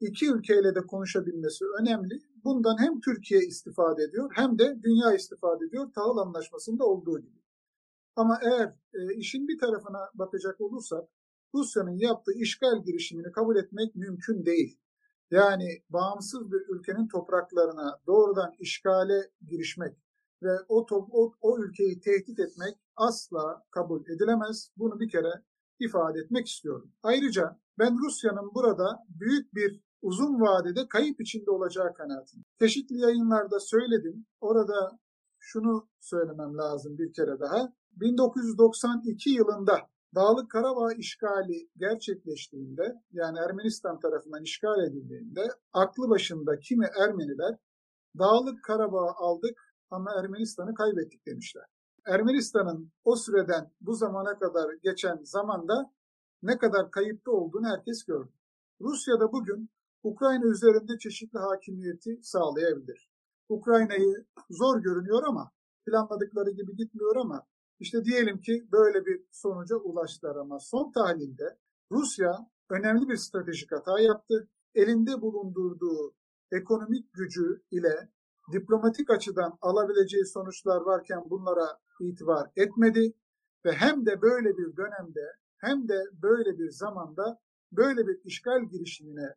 iki 0.00 0.30
ülkeyle 0.32 0.74
de 0.74 0.80
konuşabilmesi 0.80 1.64
önemli. 1.80 2.22
Bundan 2.44 2.78
hem 2.78 3.00
Türkiye 3.00 3.40
istifade 3.40 4.02
ediyor 4.02 4.30
hem 4.34 4.58
de 4.58 4.78
dünya 4.82 5.14
istifade 5.14 5.64
ediyor 5.64 5.92
tahıl 5.94 6.16
anlaşmasında 6.16 6.84
olduğu 6.84 7.18
gibi. 7.18 7.38
Ama 8.16 8.38
eğer 8.42 8.74
e, 8.94 9.14
işin 9.14 9.48
bir 9.48 9.58
tarafına 9.58 10.10
bakacak 10.14 10.60
olursak 10.60 11.08
Rusya'nın 11.54 11.98
yaptığı 11.98 12.32
işgal 12.32 12.84
girişimini 12.84 13.32
kabul 13.32 13.56
etmek 13.56 13.94
mümkün 13.94 14.46
değil. 14.46 14.78
yani 15.30 15.82
bağımsız 15.90 16.52
bir 16.52 16.60
ülkenin 16.68 17.08
topraklarına 17.08 18.00
doğrudan 18.06 18.54
işgale 18.58 19.30
girişmek 19.48 19.96
ve 20.42 20.52
o, 20.68 20.86
top, 20.86 21.08
o, 21.12 21.32
o 21.40 21.58
ülkeyi 21.58 22.00
tehdit 22.00 22.38
etmek 22.38 22.74
asla 22.96 23.64
kabul 23.70 24.06
edilemez. 24.06 24.70
Bunu 24.76 25.00
bir 25.00 25.08
kere 25.08 25.42
ifade 25.80 26.18
etmek 26.18 26.46
istiyorum. 26.46 26.92
Ayrıca 27.02 27.60
ben 27.78 27.98
Rusya'nın 27.98 28.54
burada 28.54 29.04
büyük 29.08 29.54
bir 29.54 29.80
uzun 30.02 30.40
vadede 30.40 30.88
kayıp 30.88 31.20
içinde 31.20 31.50
olacağı 31.50 31.94
kanaatindeyim. 31.94 32.44
Çeşitli 32.60 32.98
yayınlarda 33.00 33.60
söyledim. 33.60 34.26
Orada 34.40 34.98
şunu 35.38 35.88
söylemem 36.00 36.56
lazım 36.56 36.98
bir 36.98 37.12
kere 37.12 37.40
daha. 37.40 37.72
1992 37.92 39.30
yılında 39.30 39.88
Dağlık 40.14 40.50
Karabağ 40.50 40.92
işgali 40.92 41.68
gerçekleştiğinde 41.76 42.94
yani 43.12 43.38
Ermenistan 43.38 44.00
tarafından 44.00 44.42
işgal 44.42 44.84
edildiğinde 44.88 45.48
aklı 45.72 46.10
başında 46.10 46.58
kimi 46.58 46.86
Ermeniler 47.02 47.56
Dağlık 48.18 48.64
Karabağ 48.64 49.12
aldık 49.16 49.58
ama 49.90 50.10
Ermenistan'ı 50.18 50.74
kaybettik 50.74 51.26
demişler. 51.26 51.64
Ermenistan'ın 52.06 52.92
o 53.04 53.16
süreden 53.16 53.72
bu 53.80 53.94
zamana 53.94 54.38
kadar 54.38 54.74
geçen 54.82 55.18
zamanda 55.22 55.92
ne 56.42 56.58
kadar 56.58 56.90
kayıpta 56.90 57.30
olduğunu 57.30 57.66
herkes 57.66 58.04
gördü. 58.04 58.32
Rusya 58.80 59.20
da 59.20 59.32
bugün 59.32 59.70
Ukrayna 60.10 60.46
üzerinde 60.46 60.98
çeşitli 60.98 61.38
hakimiyeti 61.38 62.18
sağlayabilir. 62.22 63.10
Ukrayna'yı 63.48 64.26
zor 64.50 64.82
görünüyor 64.82 65.22
ama 65.26 65.50
planladıkları 65.86 66.50
gibi 66.50 66.76
gitmiyor 66.76 67.16
ama 67.16 67.46
işte 67.80 68.04
diyelim 68.04 68.40
ki 68.40 68.68
böyle 68.72 69.06
bir 69.06 69.24
sonuca 69.30 69.76
ulaştılar 69.76 70.36
ama 70.36 70.58
son 70.60 70.92
tahlilde 70.92 71.58
Rusya 71.92 72.50
önemli 72.70 73.08
bir 73.08 73.16
stratejik 73.16 73.72
hata 73.72 74.00
yaptı. 74.00 74.48
Elinde 74.74 75.20
bulundurduğu 75.20 76.14
ekonomik 76.52 77.12
gücü 77.12 77.62
ile 77.70 78.08
diplomatik 78.52 79.10
açıdan 79.10 79.58
alabileceği 79.60 80.26
sonuçlar 80.26 80.80
varken 80.80 81.30
bunlara 81.30 81.78
itibar 82.00 82.50
etmedi 82.56 83.12
ve 83.64 83.72
hem 83.72 84.06
de 84.06 84.22
böyle 84.22 84.58
bir 84.58 84.76
dönemde 84.76 85.32
hem 85.58 85.88
de 85.88 86.04
böyle 86.22 86.58
bir 86.58 86.70
zamanda 86.70 87.40
böyle 87.72 88.06
bir 88.06 88.20
işgal 88.24 88.64
girişimine 88.64 89.34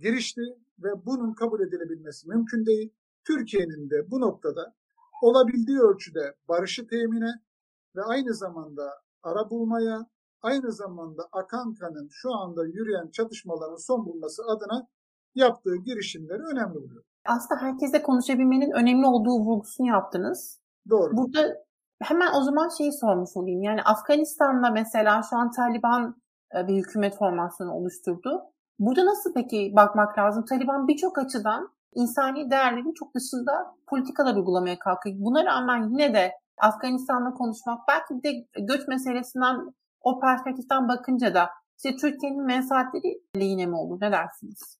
girişti 0.00 0.42
ve 0.78 1.06
bunun 1.06 1.34
kabul 1.34 1.60
edilebilmesi 1.60 2.28
mümkün 2.28 2.66
değil. 2.66 2.92
Türkiye'nin 3.26 3.90
de 3.90 4.10
bu 4.10 4.20
noktada 4.20 4.74
olabildiği 5.22 5.78
ölçüde 5.78 6.34
barışı 6.48 6.86
temine 6.86 7.32
ve 7.96 8.02
aynı 8.02 8.34
zamanda 8.34 9.02
ara 9.22 9.50
bulmaya, 9.50 10.06
aynı 10.42 10.72
zamanda 10.72 11.28
akan 11.32 11.74
kanın 11.74 12.08
şu 12.12 12.34
anda 12.34 12.66
yürüyen 12.66 13.10
çatışmaların 13.10 13.86
son 13.86 14.06
bulması 14.06 14.42
adına 14.42 14.88
yaptığı 15.34 15.76
girişimleri 15.76 16.42
önemli 16.42 16.74
buluyor. 16.74 17.04
Aslında 17.26 17.60
herkese 17.60 18.02
konuşabilmenin 18.02 18.70
önemli 18.70 19.06
olduğu 19.06 19.40
vurgusunu 19.44 19.86
yaptınız. 19.86 20.60
Doğru. 20.90 21.16
Burada 21.16 21.56
hemen 22.02 22.32
o 22.40 22.42
zaman 22.42 22.68
şeyi 22.78 22.92
sormuş 22.92 23.30
olayım. 23.34 23.62
Yani 23.62 23.82
Afganistan'da 23.82 24.70
mesela 24.70 25.22
şu 25.30 25.36
an 25.36 25.50
Taliban 25.50 26.22
e, 26.56 26.68
bir 26.68 26.76
hükümet 26.76 27.18
formasyonu 27.18 27.72
oluşturdu. 27.72 28.42
Burada 28.78 29.06
nasıl 29.06 29.34
peki 29.34 29.72
bakmak 29.76 30.18
lazım? 30.18 30.44
Taliban 30.44 30.88
birçok 30.88 31.18
açıdan 31.18 31.72
insani 31.94 32.50
değerlerin 32.50 32.92
çok 32.92 33.14
dışında 33.14 33.76
politikalar 33.86 34.36
uygulamaya 34.36 34.78
kalkıyor. 34.78 35.16
Buna 35.18 35.44
rağmen 35.44 35.88
yine 35.88 36.14
de 36.14 36.32
Afganistan'la 36.58 37.34
konuşmak 37.34 37.78
belki 37.88 38.22
de 38.24 38.46
göç 38.60 38.88
meselesinden 38.88 39.74
o 40.00 40.20
perspektiften 40.20 40.88
bakınca 40.88 41.34
da 41.34 41.48
işte 41.76 41.96
Türkiye'nin 41.96 42.46
menfaatleri 42.46 43.22
lehine 43.36 43.66
mi 43.66 43.76
olur? 43.76 44.00
Ne 44.00 44.12
dersiniz? 44.12 44.78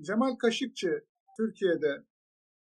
Cemal 0.00 0.36
Kaşıkçı 0.36 1.04
Türkiye'de 1.36 2.04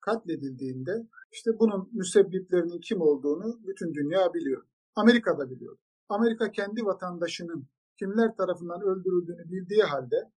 katledildiğinde 0.01 1.07
işte 1.31 1.51
bunun 1.59 1.89
müsebbiplerinin 1.91 2.79
kim 2.79 3.01
olduğunu 3.01 3.59
bütün 3.67 3.93
dünya 3.93 4.33
biliyor. 4.33 4.63
Amerika 4.95 5.37
da 5.37 5.49
biliyor. 5.49 5.77
Amerika 6.09 6.51
kendi 6.51 6.85
vatandaşının 6.85 7.67
kimler 7.99 8.35
tarafından 8.35 8.81
öldürüldüğünü 8.81 9.51
bildiği 9.51 9.83
halde 9.83 10.31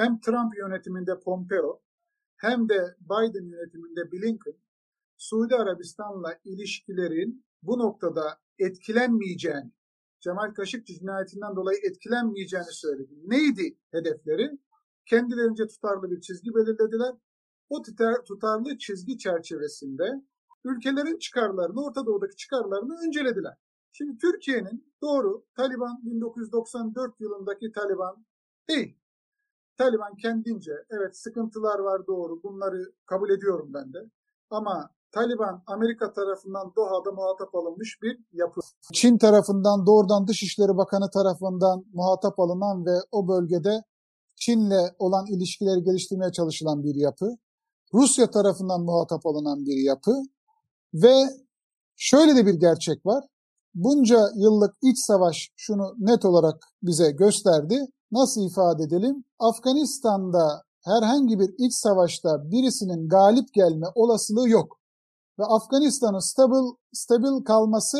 hem 0.00 0.20
Trump 0.20 0.58
yönetiminde 0.58 1.20
Pompeo 1.20 1.82
hem 2.36 2.68
de 2.68 2.96
Biden 3.00 3.44
yönetiminde 3.44 4.12
Blinken 4.12 4.54
Suudi 5.18 5.54
Arabistan'la 5.56 6.38
ilişkilerin 6.44 7.44
bu 7.62 7.78
noktada 7.78 8.40
etkilenmeyeceğini, 8.58 9.72
Cemal 10.20 10.54
Kaşıkçı 10.54 10.94
cinayetinden 10.94 11.56
dolayı 11.56 11.78
etkilenmeyeceğini 11.82 12.72
söyledi. 12.72 13.14
Neydi 13.24 13.78
hedefleri? 13.90 14.58
Kendilerince 15.06 15.66
tutarlı 15.66 16.10
bir 16.10 16.20
çizgi 16.20 16.54
belirlediler. 16.54 17.14
O 17.68 17.82
tutarlı 18.24 18.78
çizgi 18.78 19.18
çerçevesinde 19.18 20.22
ülkelerin 20.64 21.18
çıkarlarını, 21.18 21.84
Orta 21.84 22.06
Doğu'daki 22.06 22.36
çıkarlarını 22.36 23.06
öncelediler. 23.06 23.54
Şimdi 23.92 24.18
Türkiye'nin 24.18 24.94
doğru 25.02 25.44
Taliban 25.56 26.00
1994 26.02 27.20
yılındaki 27.20 27.72
Taliban 27.72 28.26
değil. 28.68 28.99
Taliban 29.80 30.16
kendince 30.16 30.72
evet 30.90 31.16
sıkıntılar 31.16 31.78
var 31.78 32.06
doğru 32.06 32.42
bunları 32.42 32.92
kabul 33.06 33.30
ediyorum 33.30 33.70
ben 33.74 33.92
de. 33.92 33.98
Ama 34.50 34.90
Taliban 35.12 35.62
Amerika 35.66 36.12
tarafından 36.12 36.72
Doha'da 36.76 37.12
muhatap 37.12 37.54
alınmış 37.54 37.98
bir 38.02 38.18
yapı. 38.32 38.60
Çin 38.92 39.18
tarafından 39.18 39.86
doğrudan 39.86 40.28
Dışişleri 40.28 40.76
Bakanı 40.76 41.10
tarafından 41.10 41.84
muhatap 41.92 42.40
alınan 42.40 42.86
ve 42.86 42.96
o 43.12 43.28
bölgede 43.28 43.82
Çin'le 44.36 44.82
olan 44.98 45.26
ilişkileri 45.26 45.82
geliştirmeye 45.82 46.32
çalışılan 46.32 46.84
bir 46.84 46.94
yapı. 46.94 47.36
Rusya 47.94 48.30
tarafından 48.30 48.80
muhatap 48.80 49.26
alınan 49.26 49.66
bir 49.66 49.84
yapı 49.84 50.14
ve 50.94 51.14
şöyle 51.96 52.36
de 52.36 52.46
bir 52.46 52.54
gerçek 52.54 53.06
var. 53.06 53.24
Bunca 53.74 54.18
yıllık 54.36 54.74
iç 54.82 54.98
savaş 54.98 55.50
şunu 55.56 55.94
net 55.98 56.24
olarak 56.24 56.64
bize 56.82 57.10
gösterdi. 57.10 57.86
Nasıl 58.12 58.46
ifade 58.46 58.82
edelim? 58.82 59.24
Afganistan'da 59.38 60.62
herhangi 60.84 61.38
bir 61.38 61.54
iç 61.58 61.74
savaşta 61.74 62.50
birisinin 62.50 63.08
galip 63.08 63.54
gelme 63.54 63.86
olasılığı 63.94 64.48
yok 64.48 64.80
ve 65.38 65.44
Afganistan'ın 65.44 66.18
stabil, 66.18 66.76
stabil 66.92 67.44
kalması 67.44 67.98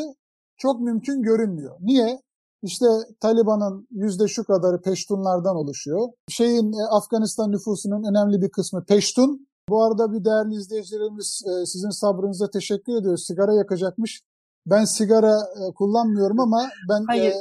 çok 0.56 0.80
mümkün 0.80 1.22
görünmüyor. 1.22 1.76
Niye? 1.80 2.22
İşte 2.62 2.86
Taliban'ın 3.20 3.86
yüzde 3.90 4.28
şu 4.28 4.44
kadarı 4.44 4.82
Peştunlardan 4.82 5.56
oluşuyor. 5.56 6.08
Şeyin 6.28 6.72
e, 6.72 6.82
Afganistan 6.90 7.52
nüfusunun 7.52 8.04
önemli 8.10 8.42
bir 8.42 8.50
kısmı 8.50 8.84
Peştun. 8.84 9.46
Bu 9.68 9.82
arada 9.82 10.12
bir 10.12 10.24
değerli 10.24 10.54
izleyicilerimiz 10.54 11.42
e, 11.46 11.66
sizin 11.66 11.90
sabrınıza 11.90 12.50
teşekkür 12.50 12.92
ediyoruz. 12.96 13.26
Sigara 13.26 13.54
yakacakmış. 13.54 14.22
Ben 14.66 14.84
sigara 14.84 15.38
e, 15.40 15.74
kullanmıyorum 15.74 16.40
ama 16.40 16.68
ben 16.88 17.04
Hayır. 17.06 17.34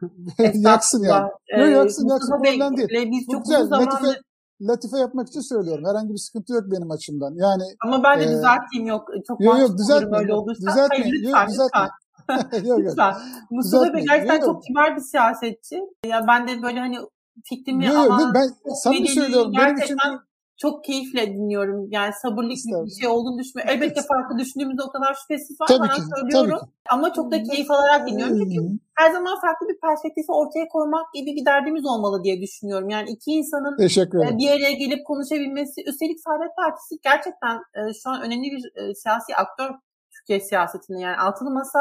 yaksın 0.54 1.02
yani. 1.04 1.30
Yok 1.58 1.68
yaksın 1.68 2.08
yaksın 2.08 2.32
problem 2.32 2.76
değil. 2.76 3.10
Biz 3.10 3.26
çok 3.32 3.44
güzel. 3.44 3.64
Zamandır... 3.64 3.92
Latife, 3.92 4.20
latife 4.60 4.98
yapmak 4.98 5.28
için 5.28 5.40
söylüyorum. 5.40 5.84
Herhangi 5.88 6.12
bir 6.12 6.18
sıkıntı 6.18 6.52
yok 6.52 6.64
benim 6.66 6.90
açımdan. 6.90 7.34
Yani 7.36 7.62
Ama 7.84 8.02
ben 8.02 8.20
de 8.20 8.24
e, 8.24 8.28
düzelteyim 8.28 8.86
yok. 8.86 9.08
Çok 9.28 9.40
yok 9.40 9.58
yok 9.58 9.78
düzeltme. 9.78 10.18
Öyle 10.18 10.34
olursa. 10.34 10.60
Düzeltme. 10.60 10.96
Hayır, 10.98 11.12
lütfen, 11.12 11.40
yok, 11.40 11.48
düzeltme. 11.48 11.80
lütfen. 11.80 12.64
yok, 12.68 12.78
lütfen. 12.78 13.14
Mustafa 13.50 13.94
Bey 13.94 14.04
gerçekten 14.04 14.34
yok. 14.34 14.44
çok 14.44 14.62
kibar 14.64 14.96
bir 14.96 15.00
siyasetçi. 15.00 15.80
Ya 16.06 16.24
ben 16.28 16.48
de 16.48 16.62
böyle 16.62 16.80
hani 16.80 16.98
fikrimi 17.44 17.86
yok, 17.86 17.96
ama 17.96 18.22
yok, 18.22 18.30
ben 18.34 18.74
samimi 18.74 19.08
söylüyorum. 19.08 19.52
Benim 19.58 19.76
için 19.76 19.96
çok 20.60 20.84
keyifle 20.84 21.26
dinliyorum. 21.26 21.88
Yani 21.90 22.12
sabırlı 22.22 22.50
bir 22.50 23.00
şey 23.00 23.08
olduğunu 23.08 23.38
düşünmüyorum. 23.38 23.74
Elbette 23.74 24.02
farklı 24.02 24.38
düşündüğümüzde 24.38 24.82
o 24.82 24.90
kadar 24.90 25.14
şüphesiz 25.14 25.60
var. 25.60 25.66
Tabii 25.66 25.88
ki, 25.88 26.02
söylüyorum. 26.16 26.50
Tabii 26.50 26.60
ki. 26.60 26.72
Ama 26.90 27.12
çok 27.12 27.32
da 27.32 27.42
keyif 27.42 27.70
alarak 27.70 28.08
dinliyorum. 28.08 28.38
Çünkü 28.38 28.78
her 29.00 29.10
zaman 29.10 29.40
farklı 29.40 29.68
bir 29.68 29.80
perspektifi 29.80 30.32
ortaya 30.32 30.68
koymak 30.68 31.06
gibi 31.14 31.30
bir 31.36 31.44
derdimiz 31.44 31.84
olmalı 31.86 32.24
diye 32.24 32.40
düşünüyorum. 32.42 32.88
Yani 32.88 33.10
iki 33.10 33.30
insanın 33.30 33.74
e, 34.34 34.38
bir 34.38 34.50
araya 34.50 34.72
gelip 34.72 35.06
konuşabilmesi. 35.06 35.84
Üstelik 35.86 36.20
Saadet 36.20 36.56
Partisi 36.56 36.94
gerçekten 37.02 37.56
e, 37.78 37.80
şu 38.02 38.10
an 38.10 38.22
önemli 38.22 38.48
bir 38.54 38.62
e, 38.80 38.94
siyasi 38.94 39.36
aktör 39.36 39.70
Türkiye 40.14 40.40
siyasetinde. 40.40 41.00
Yani 41.00 41.16
altılı 41.16 41.50
masa 41.50 41.80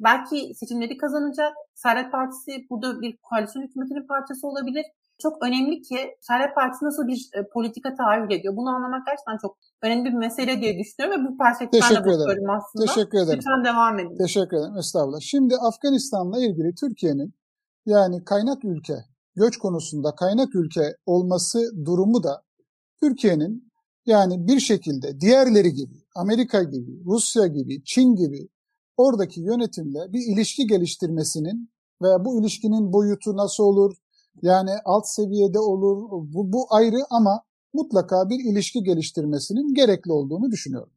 belki 0.00 0.54
seçimleri 0.54 0.96
kazanacak. 0.96 1.52
Saadet 1.74 2.12
Partisi 2.12 2.52
burada 2.70 3.00
bir 3.00 3.16
koalisyon 3.22 3.62
hükümetinin 3.62 4.06
parçası 4.06 4.46
olabilir 4.46 4.84
çok 5.18 5.42
önemli 5.42 5.82
ki 5.82 5.96
Saadet 6.20 6.54
Partisi 6.54 6.84
nasıl 6.84 7.06
bir 7.06 7.30
e, 7.34 7.48
politika 7.48 7.94
tahayyül 7.94 8.30
ediyor. 8.30 8.56
Bunu 8.56 8.68
anlamak 8.68 9.06
gerçekten 9.06 9.38
çok 9.42 9.58
önemli 9.82 10.04
bir 10.04 10.18
mesele 10.18 10.60
diye 10.60 10.78
düşünüyorum 10.78 11.24
ve 11.24 11.28
bu 11.28 11.38
perspektiften 11.38 11.94
de 11.94 11.98
bakıyorum 11.98 12.50
aslında. 12.50 12.86
Teşekkür 12.86 13.18
ederim. 13.18 13.38
Lütfen 13.38 13.64
devam 13.64 13.98
edin. 13.98 14.16
Teşekkür 14.16 14.56
ederim. 14.56 14.76
Estağfurullah. 14.78 15.20
Şimdi 15.20 15.56
Afganistan'la 15.56 16.38
ilgili 16.38 16.74
Türkiye'nin 16.74 17.34
yani 17.86 18.24
kaynak 18.24 18.64
ülke, 18.64 18.96
göç 19.36 19.56
konusunda 19.56 20.14
kaynak 20.14 20.54
ülke 20.54 20.96
olması 21.06 21.58
durumu 21.84 22.22
da 22.22 22.42
Türkiye'nin 23.02 23.72
yani 24.06 24.46
bir 24.46 24.60
şekilde 24.60 25.20
diğerleri 25.20 25.72
gibi, 25.72 25.94
Amerika 26.14 26.62
gibi, 26.62 27.04
Rusya 27.04 27.46
gibi, 27.46 27.84
Çin 27.84 28.14
gibi 28.14 28.48
oradaki 28.96 29.40
yönetimle 29.40 30.12
bir 30.12 30.34
ilişki 30.34 30.66
geliştirmesinin 30.66 31.70
ve 32.02 32.24
bu 32.24 32.40
ilişkinin 32.40 32.92
boyutu 32.92 33.36
nasıl 33.36 33.64
olur, 33.64 33.96
yani 34.42 34.70
alt 34.84 35.06
seviyede 35.06 35.58
olur. 35.58 35.96
Bu, 36.10 36.52
bu 36.52 36.66
ayrı 36.70 37.00
ama 37.10 37.42
mutlaka 37.74 38.28
bir 38.28 38.52
ilişki 38.52 38.82
geliştirmesinin 38.82 39.74
gerekli 39.74 40.12
olduğunu 40.12 40.50
düşünüyorum. 40.50 40.92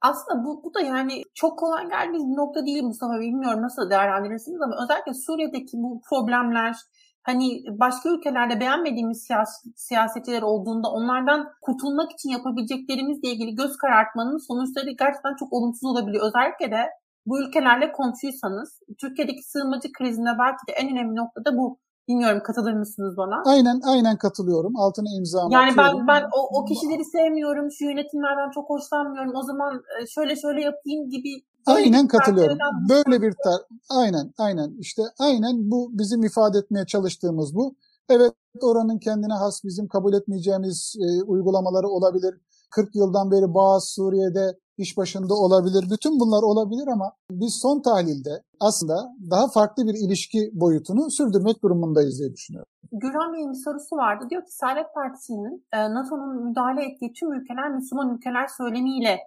Aslında 0.00 0.44
bu, 0.44 0.64
bu 0.64 0.74
da 0.74 0.80
yani 0.80 1.22
çok 1.34 1.58
kolay 1.58 1.88
geldiğiniz 1.88 2.30
bir 2.30 2.36
nokta 2.36 2.66
değil 2.66 2.82
Mustafa 2.82 3.20
Bilmiyorum 3.20 3.62
nasıl 3.62 3.90
değerlendirirsiniz 3.90 4.60
ama 4.60 4.74
özellikle 4.84 5.14
Suriye'deki 5.14 5.76
bu 5.76 6.00
problemler 6.08 6.76
hani 7.22 7.64
başka 7.78 8.08
ülkelerde 8.08 8.60
beğenmediğimiz 8.60 9.28
siyasetçiler 9.76 10.42
olduğunda 10.42 10.88
onlardan 10.88 11.48
kurtulmak 11.62 12.12
için 12.12 12.30
yapabileceklerimizle 12.30 13.28
ilgili 13.28 13.54
göz 13.54 13.76
karartmanın 13.76 14.38
sonuçları 14.48 14.90
gerçekten 14.90 15.36
çok 15.38 15.52
olumsuz 15.52 15.84
olabiliyor. 15.84 16.26
Özellikle 16.26 16.70
de 16.70 16.90
bu 17.26 17.42
ülkelerle 17.42 17.92
komşuysanız 17.92 18.80
Türkiye'deki 19.00 19.42
sığınmacı 19.42 19.92
krizinde 19.92 20.30
belki 20.38 20.62
de 20.68 20.72
en 20.72 20.92
önemli 20.92 21.16
nokta 21.16 21.44
da 21.44 21.56
bu. 21.58 21.78
Bilmiyorum 22.08 22.42
katılır 22.44 22.72
mısınız 22.72 23.16
bana? 23.16 23.42
Aynen 23.46 23.80
aynen 23.84 24.16
katılıyorum. 24.16 24.76
Altına 24.76 25.08
imza 25.18 25.48
Yani 25.50 25.76
ben 25.76 26.06
ben 26.06 26.22
o, 26.32 26.60
o 26.60 26.64
kişileri 26.64 27.04
sevmiyorum, 27.04 27.70
şu 27.70 27.84
yönetimlerden 27.84 28.50
çok 28.50 28.70
hoşlanmıyorum. 28.70 29.34
O 29.34 29.42
zaman 29.42 29.82
e, 30.02 30.06
şöyle 30.06 30.36
şöyle 30.36 30.60
yapayım 30.60 31.10
gibi 31.10 31.44
Aynen 31.66 32.08
katılıyorum. 32.08 32.58
Böyle 32.88 33.22
bir 33.22 33.32
tar 33.44 33.60
aynen 33.90 34.32
aynen 34.38 34.76
işte 34.78 35.02
aynen 35.18 35.70
bu 35.70 35.90
bizim 35.92 36.24
ifade 36.24 36.58
etmeye 36.58 36.86
çalıştığımız 36.86 37.54
bu. 37.54 37.74
Evet 38.08 38.32
oranın 38.60 38.98
kendine 38.98 39.32
has 39.32 39.64
bizim 39.64 39.88
kabul 39.88 40.12
etmeyeceğimiz 40.12 40.96
e, 41.00 41.22
uygulamaları 41.22 41.88
olabilir. 41.88 42.34
40 42.70 42.96
yıldan 42.96 43.30
beri 43.30 43.54
Bağız 43.54 43.84
Suriye'de 43.84 44.58
iş 44.78 44.96
başında 44.96 45.34
olabilir. 45.34 45.84
Bütün 45.90 46.20
bunlar 46.20 46.42
olabilir 46.42 46.88
ama 46.88 47.12
biz 47.30 47.54
son 47.62 47.82
tahlilde 47.82 48.42
aslında 48.60 49.14
daha 49.30 49.48
farklı 49.48 49.86
bir 49.86 49.94
ilişki 49.94 50.50
boyutunu 50.52 51.10
sürdürmek 51.10 51.62
durumundayız 51.62 52.18
diye 52.18 52.32
düşünüyorum. 52.32 52.70
Gürhan 52.92 53.32
Bey'in 53.32 53.52
bir 53.52 53.62
sorusu 53.64 53.96
vardı. 53.96 54.26
Diyor 54.30 54.44
ki 54.44 54.52
Saadet 54.52 54.94
Partisi'nin 54.94 55.66
e, 55.72 55.94
NATO'nun 55.94 56.44
müdahale 56.44 56.84
ettiği 56.84 57.12
tüm 57.12 57.32
ülkeler 57.32 57.70
Müslüman 57.70 58.16
ülkeler 58.16 58.46
söylemiyle 58.46 59.18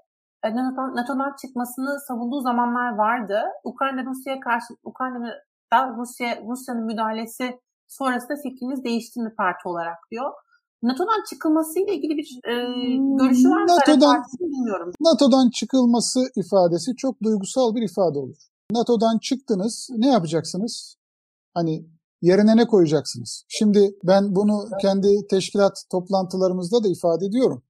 e, 0.43 0.55
NATO'dan 0.55 1.35
çıkmasını 1.41 1.99
savunduğu 2.07 2.41
zamanlar 2.41 2.95
vardı. 2.95 3.41
Ukrayna 3.63 4.05
Rusya'ya 4.05 4.39
karşı 4.39 4.73
Ukrayna'da 4.83 5.95
Rusya 5.97 6.43
Rusya'nın 6.47 6.85
müdahalesi 6.85 7.59
sonrasında 7.87 8.35
fikriniz 8.43 8.83
değişti 8.83 9.21
mi 9.21 9.35
parti 9.35 9.67
olarak 9.67 9.97
diyor. 10.11 10.33
NATO'dan 10.83 11.23
çıkılması 11.29 11.79
ile 11.79 11.95
ilgili 11.95 12.17
bir 12.17 12.39
e, 12.43 12.53
görüşü 13.17 13.49
var 13.49 13.61
mı? 13.61 13.67
NATO'dan, 13.67 14.23
bilmiyorum. 14.39 14.91
NATO'dan 15.01 15.49
çıkılması 15.49 16.19
ifadesi 16.35 16.95
çok 16.95 17.23
duygusal 17.23 17.75
bir 17.75 17.81
ifade 17.81 18.19
olur. 18.19 18.37
NATO'dan 18.71 19.17
çıktınız, 19.17 19.89
ne 19.97 20.07
yapacaksınız? 20.07 20.97
Hani 21.53 21.85
yerine 22.21 22.57
ne 22.57 22.67
koyacaksınız? 22.67 23.43
Şimdi 23.47 23.95
ben 24.03 24.35
bunu 24.35 24.69
kendi 24.81 25.27
teşkilat 25.29 25.83
toplantılarımızda 25.91 26.83
da 26.83 26.87
ifade 26.87 27.25
ediyorum. 27.25 27.63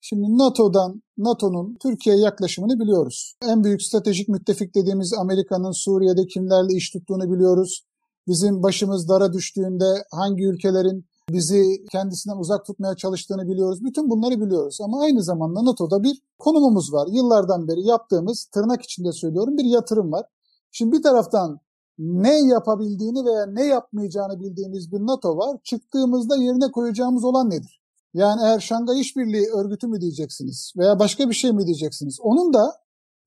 Şimdi 0.00 0.38
NATO'dan, 0.38 1.02
NATO'nun 1.18 1.76
Türkiye'ye 1.82 2.22
yaklaşımını 2.22 2.80
biliyoruz. 2.80 3.34
En 3.48 3.64
büyük 3.64 3.82
stratejik 3.82 4.28
müttefik 4.28 4.74
dediğimiz 4.74 5.14
Amerika'nın 5.18 5.72
Suriye'de 5.72 6.26
kimlerle 6.26 6.74
iş 6.74 6.90
tuttuğunu 6.90 7.32
biliyoruz. 7.32 7.86
Bizim 8.26 8.62
başımız 8.62 9.08
dara 9.08 9.32
düştüğünde 9.32 10.04
hangi 10.12 10.44
ülkelerin 10.44 11.09
bizi 11.32 11.84
kendisinden 11.92 12.36
uzak 12.36 12.66
tutmaya 12.66 12.96
çalıştığını 12.96 13.48
biliyoruz. 13.48 13.84
Bütün 13.84 14.10
bunları 14.10 14.40
biliyoruz 14.40 14.78
ama 14.80 15.02
aynı 15.02 15.22
zamanda 15.22 15.64
NATO'da 15.64 16.02
bir 16.02 16.22
konumumuz 16.38 16.92
var. 16.92 17.08
Yıllardan 17.10 17.68
beri 17.68 17.86
yaptığımız, 17.86 18.44
tırnak 18.44 18.82
içinde 18.82 19.12
söylüyorum, 19.12 19.56
bir 19.56 19.64
yatırım 19.64 20.12
var. 20.12 20.26
Şimdi 20.70 20.96
bir 20.96 21.02
taraftan 21.02 21.60
ne 21.98 22.38
yapabildiğini 22.38 23.24
veya 23.24 23.46
ne 23.46 23.66
yapmayacağını 23.66 24.40
bildiğimiz 24.40 24.92
bir 24.92 24.98
NATO 24.98 25.36
var. 25.36 25.56
Çıktığımızda 25.64 26.36
yerine 26.36 26.70
koyacağımız 26.70 27.24
olan 27.24 27.50
nedir? 27.50 27.80
Yani 28.14 28.42
eğer 28.42 28.60
Şangay 28.60 29.00
İşbirliği 29.00 29.46
Örgütü 29.46 29.86
mü 29.86 30.00
diyeceksiniz 30.00 30.72
veya 30.76 30.98
başka 30.98 31.28
bir 31.28 31.34
şey 31.34 31.52
mi 31.52 31.66
diyeceksiniz? 31.66 32.18
Onun 32.20 32.52
da 32.52 32.72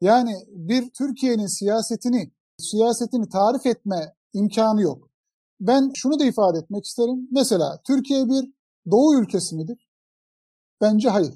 yani 0.01 0.33
bir 0.47 0.89
Türkiye'nin 0.89 1.47
siyasetini, 1.47 2.31
siyasetini 2.57 3.29
tarif 3.29 3.65
etme 3.65 4.15
imkanı 4.33 4.81
yok. 4.81 5.09
Ben 5.67 5.91
şunu 5.95 6.19
da 6.19 6.26
ifade 6.26 6.58
etmek 6.58 6.86
isterim. 6.86 7.28
Mesela 7.32 7.82
Türkiye 7.88 8.30
bir 8.30 8.54
doğu 8.91 9.21
ülkesi 9.21 9.56
midir? 9.56 9.88
Bence 10.82 11.10
hayır. 11.10 11.34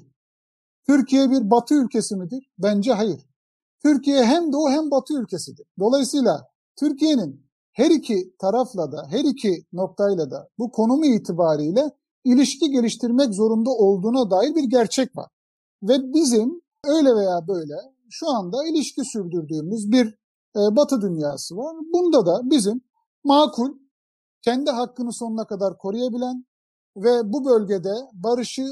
Türkiye 0.86 1.30
bir 1.30 1.50
batı 1.50 1.74
ülkesi 1.74 2.16
midir? 2.16 2.50
Bence 2.58 2.92
hayır. 2.92 3.20
Türkiye 3.82 4.24
hem 4.24 4.52
doğu 4.52 4.70
hem 4.70 4.90
batı 4.90 5.14
ülkesidir. 5.14 5.66
Dolayısıyla 5.78 6.48
Türkiye'nin 6.76 7.46
her 7.72 7.90
iki 7.90 8.36
tarafla 8.38 8.92
da, 8.92 9.06
her 9.10 9.24
iki 9.24 9.64
noktayla 9.72 10.30
da 10.30 10.48
bu 10.58 10.70
konumu 10.72 11.06
itibariyle 11.06 11.90
ilişki 12.24 12.70
geliştirmek 12.70 13.34
zorunda 13.34 13.70
olduğuna 13.70 14.30
dair 14.30 14.54
bir 14.54 14.64
gerçek 14.64 15.16
var. 15.16 15.30
Ve 15.82 16.14
bizim 16.14 16.60
öyle 16.84 17.14
veya 17.16 17.48
böyle 17.48 17.74
şu 18.10 18.28
anda 18.28 18.66
ilişki 18.66 19.04
sürdürdüğümüz 19.04 19.92
bir 19.92 20.06
e, 20.56 20.76
batı 20.76 21.00
dünyası 21.00 21.56
var. 21.56 21.76
Bunda 21.92 22.26
da 22.26 22.40
bizim 22.50 22.80
makul, 23.24 23.70
kendi 24.48 24.70
hakkını 24.70 25.12
sonuna 25.12 25.46
kadar 25.46 25.78
koruyabilen 25.78 26.44
ve 26.96 27.32
bu 27.32 27.44
bölgede 27.44 27.94
barışı 28.12 28.66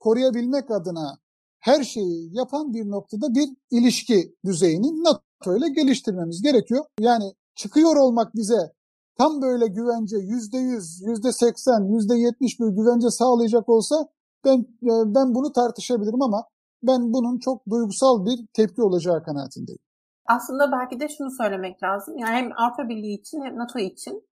koruyabilmek 0.00 0.70
adına 0.70 1.18
her 1.60 1.82
şeyi 1.82 2.36
yapan 2.36 2.74
bir 2.74 2.90
noktada 2.90 3.34
bir 3.34 3.48
ilişki 3.70 4.34
düzeyini 4.44 5.04
NATO 5.04 5.56
ile 5.56 5.68
geliştirmemiz 5.68 6.42
gerekiyor. 6.42 6.84
Yani 7.00 7.32
çıkıyor 7.54 7.96
olmak 7.96 8.34
bize 8.34 8.72
tam 9.18 9.42
böyle 9.42 9.66
güvence 9.66 10.16
yüzde 10.16 10.58
yüz, 10.58 11.02
yüzde 11.06 11.32
seksen, 11.32 11.94
yüzde 11.94 12.14
yetmiş 12.14 12.60
bir 12.60 12.68
güvence 12.68 13.10
sağlayacak 13.10 13.68
olsa 13.68 14.08
ben 14.44 14.58
e, 14.82 15.14
ben 15.14 15.34
bunu 15.34 15.52
tartışabilirim 15.52 16.22
ama 16.22 16.44
ben 16.82 17.12
bunun 17.12 17.38
çok 17.38 17.68
duygusal 17.70 18.26
bir 18.26 18.46
tepki 18.52 18.82
olacağı 18.82 19.22
kanaatindeyim. 19.22 19.80
Aslında 20.26 20.72
belki 20.72 21.00
de 21.00 21.08
şunu 21.08 21.30
söylemek 21.30 21.82
lazım. 21.82 22.18
Yani 22.18 22.36
hem 22.36 22.52
Avrupa 22.56 22.88
Birliği 22.88 23.20
için 23.20 23.40
hem 23.40 23.56
NATO 23.58 23.78
için 23.78 24.27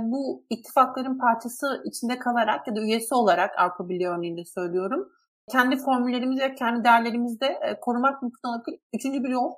bu 0.00 0.44
ittifakların 0.50 1.18
parçası 1.18 1.82
içinde 1.84 2.18
kalarak 2.18 2.68
ya 2.68 2.76
da 2.76 2.80
üyesi 2.80 3.14
olarak 3.14 3.50
Avrupa 3.58 3.88
Birliği 3.88 4.08
örneğinde 4.08 4.44
söylüyorum. 4.44 5.08
Kendi 5.52 5.76
formüllerimizi 5.76 6.42
ve 6.42 6.54
kendi 6.54 6.84
değerlerimizi 6.84 7.40
de 7.40 7.46
e, 7.46 7.80
korumak 7.80 8.22
mümkün 8.22 8.48
olabilir. 8.48 8.78
Üçüncü 8.94 9.24
bir 9.24 9.28
yol 9.28 9.50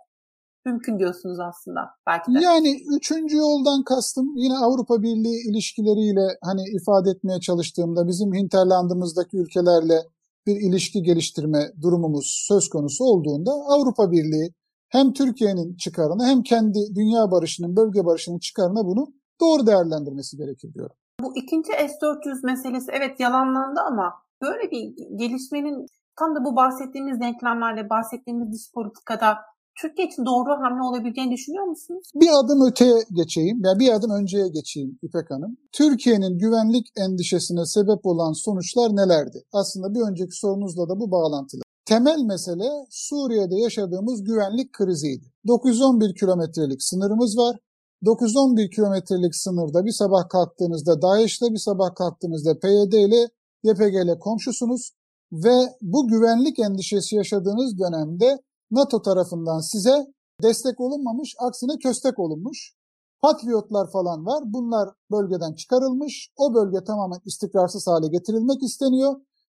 mümkün 0.64 0.98
diyorsunuz 0.98 1.40
aslında 1.40 1.80
belki 2.06 2.34
de. 2.34 2.44
Yani 2.44 2.80
üçüncü 2.96 3.36
yoldan 3.36 3.84
kastım 3.84 4.36
yine 4.36 4.54
Avrupa 4.56 5.02
Birliği 5.02 5.50
ilişkileriyle 5.50 6.26
hani 6.42 6.62
ifade 6.62 7.10
etmeye 7.10 7.40
çalıştığımda 7.40 8.08
bizim 8.08 8.34
hinterlandımızdaki 8.34 9.36
ülkelerle 9.36 9.98
bir 10.46 10.56
ilişki 10.56 11.02
geliştirme 11.02 11.72
durumumuz 11.82 12.44
söz 12.48 12.68
konusu 12.68 13.04
olduğunda 13.04 13.50
Avrupa 13.50 14.10
Birliği 14.12 14.52
hem 14.88 15.12
Türkiye'nin 15.12 15.76
çıkarını 15.76 16.26
hem 16.26 16.42
kendi 16.42 16.78
dünya 16.94 17.30
barışının, 17.30 17.76
bölge 17.76 18.04
barışının 18.04 18.38
çıkarına 18.38 18.86
bunu 18.86 19.06
doğru 19.42 19.66
değerlendirmesi 19.66 20.36
gerekir 20.36 20.74
diyorum. 20.74 20.96
Bu 21.20 21.36
ikinci 21.36 21.72
S-400 21.72 22.46
meselesi 22.46 22.90
evet 22.92 23.20
yalanlandı 23.20 23.80
ama 23.80 24.12
böyle 24.42 24.70
bir 24.70 24.82
gelişmenin 25.18 25.86
tam 26.18 26.34
da 26.36 26.44
bu 26.44 26.56
bahsettiğimiz 26.56 27.20
denklemlerle 27.20 27.90
bahsettiğimiz 27.90 28.52
dış 28.52 28.72
politikada 28.74 29.38
Türkiye 29.80 30.08
için 30.08 30.26
doğru 30.26 30.50
hamle 30.50 30.82
olabileceğini 30.82 31.32
düşünüyor 31.32 31.64
musunuz? 31.64 32.10
Bir 32.14 32.28
adım 32.40 32.66
öteye 32.68 33.04
geçeyim, 33.12 33.64
ya 33.64 33.78
bir 33.78 33.92
adım 33.92 34.10
önceye 34.10 34.48
geçeyim 34.48 34.98
İpek 35.02 35.30
Hanım. 35.30 35.56
Türkiye'nin 35.72 36.38
güvenlik 36.38 36.86
endişesine 36.96 37.66
sebep 37.66 38.06
olan 38.06 38.32
sonuçlar 38.32 38.96
nelerdi? 38.96 39.38
Aslında 39.52 39.94
bir 39.94 40.00
önceki 40.10 40.36
sorunuzla 40.36 40.88
da 40.88 41.00
bu 41.00 41.10
bağlantılı. 41.10 41.62
Temel 41.84 42.22
mesele 42.22 42.68
Suriye'de 42.90 43.56
yaşadığımız 43.56 44.24
güvenlik 44.24 44.72
kriziydi. 44.72 45.26
911 45.46 46.14
kilometrelik 46.14 46.82
sınırımız 46.82 47.38
var. 47.38 47.56
911 48.04 48.70
kilometrelik 48.70 49.34
sınırda 49.34 49.84
bir 49.84 49.92
sabah 49.92 50.28
kalktığınızda 50.28 51.02
DAEŞ'le 51.02 51.42
bir 51.50 51.58
sabah 51.58 51.94
kalktığınızda 51.94 52.58
PYD 52.58 52.92
ile 52.92 53.28
YPG 53.62 53.94
ile 54.04 54.18
komşusunuz 54.18 54.92
ve 55.32 55.76
bu 55.82 56.08
güvenlik 56.08 56.58
endişesi 56.58 57.16
yaşadığınız 57.16 57.78
dönemde 57.78 58.42
NATO 58.70 59.02
tarafından 59.02 59.60
size 59.60 60.06
destek 60.42 60.80
olunmamış, 60.80 61.34
aksine 61.38 61.78
köstek 61.82 62.18
olunmuş. 62.18 62.74
Patriotlar 63.22 63.90
falan 63.90 64.26
var. 64.26 64.42
Bunlar 64.46 64.88
bölgeden 65.10 65.54
çıkarılmış. 65.54 66.32
O 66.36 66.54
bölge 66.54 66.84
tamamen 66.84 67.18
istikrarsız 67.26 67.86
hale 67.86 68.08
getirilmek 68.08 68.62
isteniyor. 68.62 69.14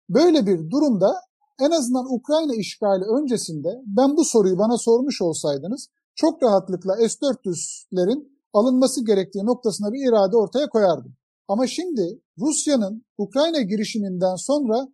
Böyle 0.09 0.47
bir 0.47 0.71
durumda 0.71 1.15
en 1.61 1.71
azından 1.71 2.15
Ukrayna 2.15 2.55
işgali 2.55 3.05
öncesinde 3.05 3.69
ben 3.87 4.17
bu 4.17 4.25
soruyu 4.25 4.59
bana 4.59 4.79
sormuş 4.79 5.23
olsaydınız 5.23 5.89
çok 6.15 6.43
rahatlıkla 6.43 6.97
S-400'lerin 6.97 8.36
alınması 8.57 9.05
gerektiği 9.05 9.47
noktasına 9.47 9.93
bir 9.93 10.09
irade 10.09 10.37
ortaya 10.37 10.69
koyardım. 10.69 11.17
Ama 11.49 11.67
şimdi 11.67 12.21
Rusya'nın 12.39 13.05
Ukrayna 13.19 13.61
girişiminden 13.61 14.37
sonra 14.37 14.89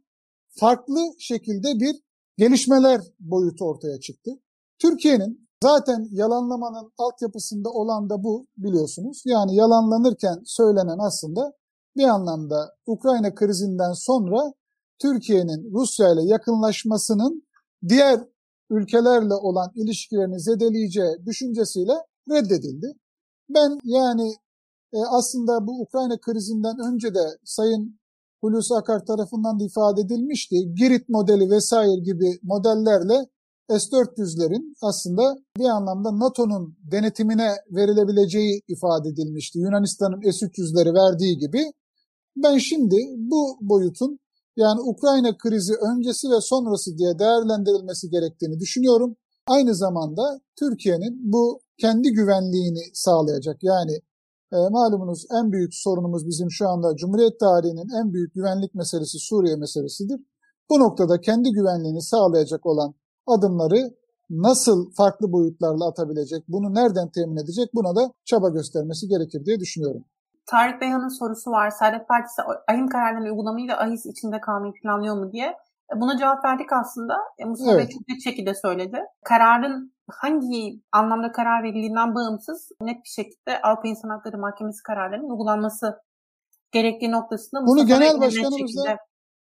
farklı 0.60 1.00
şekilde 1.18 1.80
bir 1.80 1.96
gelişmeler 2.38 3.00
boyutu 3.20 3.64
ortaya 3.64 4.00
çıktı. 4.00 4.30
Türkiye'nin 4.78 5.48
zaten 5.62 6.08
yalanlamanın 6.10 6.92
altyapısında 6.98 7.70
olan 7.70 8.10
da 8.10 8.24
bu 8.24 8.46
biliyorsunuz. 8.56 9.22
Yani 9.26 9.56
yalanlanırken 9.56 10.42
söylenen 10.44 10.98
aslında 10.98 11.52
bir 11.96 12.04
anlamda 12.04 12.74
Ukrayna 12.86 13.34
krizinden 13.34 13.92
sonra 13.92 14.52
Türkiye'nin 14.98 15.70
Rusya 15.74 16.12
ile 16.12 16.22
yakınlaşmasının 16.22 17.42
diğer 17.88 18.20
ülkelerle 18.70 19.34
olan 19.34 19.72
ilişkilerini 19.74 20.40
zedeleyeceği 20.40 21.26
düşüncesiyle 21.26 21.92
reddedildi. 22.30 22.94
Ben 23.54 23.78
yani 23.84 24.34
e, 24.92 24.98
aslında 25.10 25.66
bu 25.66 25.80
Ukrayna 25.80 26.20
krizinden 26.20 26.76
önce 26.92 27.14
de 27.14 27.38
Sayın 27.44 28.00
Hulusi 28.40 28.74
Akar 28.74 29.06
tarafından 29.06 29.60
da 29.60 29.64
ifade 29.64 30.00
edilmişti. 30.00 30.56
Girit 30.74 31.08
modeli 31.08 31.50
vesaire 31.50 32.00
gibi 32.00 32.38
modellerle 32.42 33.26
S-400'lerin 33.68 34.74
aslında 34.82 35.36
bir 35.58 35.64
anlamda 35.64 36.18
NATO'nun 36.18 36.76
denetimine 36.92 37.48
verilebileceği 37.70 38.62
ifade 38.68 39.08
edilmişti. 39.08 39.58
Yunanistan'ın 39.58 40.30
S-300'leri 40.30 40.94
verdiği 40.94 41.38
gibi. 41.38 41.72
Ben 42.36 42.58
şimdi 42.58 42.96
bu 43.16 43.58
boyutun 43.60 44.18
yani 44.56 44.80
Ukrayna 44.80 45.36
krizi 45.36 45.74
öncesi 45.74 46.30
ve 46.30 46.40
sonrası 46.40 46.98
diye 46.98 47.18
değerlendirilmesi 47.18 48.10
gerektiğini 48.10 48.60
düşünüyorum. 48.60 49.16
Aynı 49.46 49.74
zamanda 49.74 50.40
Türkiye'nin 50.58 51.32
bu 51.32 51.60
kendi 51.78 52.12
güvenliğini 52.12 52.84
sağlayacak. 52.94 53.56
Yani 53.62 53.92
e, 54.52 54.56
malumunuz 54.70 55.26
en 55.38 55.52
büyük 55.52 55.74
sorunumuz 55.74 56.26
bizim 56.26 56.50
şu 56.50 56.68
anda 56.68 56.96
Cumhuriyet 56.96 57.40
tarihinin 57.40 57.88
en 58.00 58.12
büyük 58.12 58.34
güvenlik 58.34 58.74
meselesi 58.74 59.18
Suriye 59.18 59.56
meselesidir. 59.56 60.20
Bu 60.70 60.80
noktada 60.80 61.20
kendi 61.20 61.50
güvenliğini 61.50 62.02
sağlayacak 62.02 62.66
olan 62.66 62.94
adımları 63.26 63.90
nasıl 64.30 64.92
farklı 64.92 65.32
boyutlarla 65.32 65.88
atabilecek, 65.88 66.44
bunu 66.48 66.74
nereden 66.74 67.08
temin 67.08 67.36
edecek 67.36 67.74
buna 67.74 67.96
da 67.96 68.12
çaba 68.24 68.48
göstermesi 68.48 69.08
gerekir 69.08 69.44
diye 69.44 69.60
düşünüyorum. 69.60 70.04
Tarık 70.46 70.80
Beyhan'ın 70.80 71.18
sorusu 71.18 71.50
var. 71.50 71.70
Saadet 71.70 72.08
Partisi 72.08 72.42
ahim 72.68 72.88
kararlarını 72.88 73.30
uygulamayı 73.30 73.68
ve 73.68 73.76
ahis 73.76 74.06
içinde 74.06 74.40
kalmayı 74.40 74.72
planlıyor 74.72 75.16
mu 75.16 75.32
diye. 75.32 75.56
E, 75.96 76.00
buna 76.00 76.18
cevap 76.18 76.44
verdik 76.44 76.72
aslında. 76.72 77.16
E, 77.38 77.44
Mustafa 77.44 77.72
evet. 77.72 77.88
Bey 77.88 77.94
çok 77.94 78.08
net 78.08 78.24
şekilde 78.24 78.54
söyledi. 78.54 78.98
Kararın 79.24 79.92
hangi 80.10 80.82
anlamda 80.92 81.32
karar 81.32 81.62
verildiğinden 81.62 82.14
bağımsız 82.14 82.68
net 82.80 83.04
bir 83.04 83.08
şekilde 83.08 83.62
Avrupa 83.62 83.88
İnsan 83.88 84.08
Hakları 84.08 84.38
Mahkemesi 84.38 84.82
kararlarının 84.82 85.30
uygulanması 85.30 86.00
gerektiği 86.72 87.10
noktasında 87.10 87.66
Bunu 87.66 87.80
Mustafa 87.80 88.04
genel 88.04 88.20
başkanımızla 88.20 88.96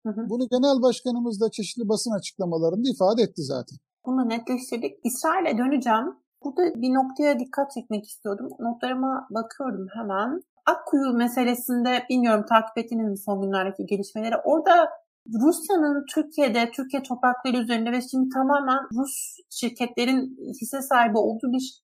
bunu 0.05 0.49
genel 0.49 0.83
başkanımız 0.83 1.41
da 1.41 1.51
çeşitli 1.51 1.89
basın 1.89 2.11
açıklamalarında 2.11 2.89
ifade 2.89 3.23
etti 3.23 3.43
zaten. 3.43 3.79
Bunu 4.07 4.29
netleştirdik. 4.29 4.99
İsrail'e 5.05 5.59
döneceğim. 5.59 6.17
Burada 6.45 6.83
bir 6.83 6.95
noktaya 6.95 7.39
dikkat 7.39 7.71
çekmek 7.71 8.07
istiyordum. 8.07 8.49
Notlarıma 8.59 9.29
bakıyorum 9.31 9.87
hemen. 9.95 10.43
Akkuyu 10.67 11.13
meselesinde 11.13 12.07
bilmiyorum 12.11 12.45
takip 12.49 12.79
ettiniz 12.79 13.11
mi 13.11 13.19
son 13.19 13.41
günlerdeki 13.43 13.87
gelişmeleri. 13.87 14.37
Orada 14.37 14.91
Rusya'nın 15.29 16.05
Türkiye'de, 16.15 16.71
Türkiye 16.77 17.03
toprakları 17.03 17.57
üzerinde 17.57 17.93
ve 17.93 18.01
şimdi 18.11 18.29
tamamen 18.29 18.79
Rus 18.99 19.37
şirketlerin 19.51 20.37
hisse 20.61 20.83
sahibi 20.83 21.19
olduğu 21.19 21.53
bir 21.53 21.83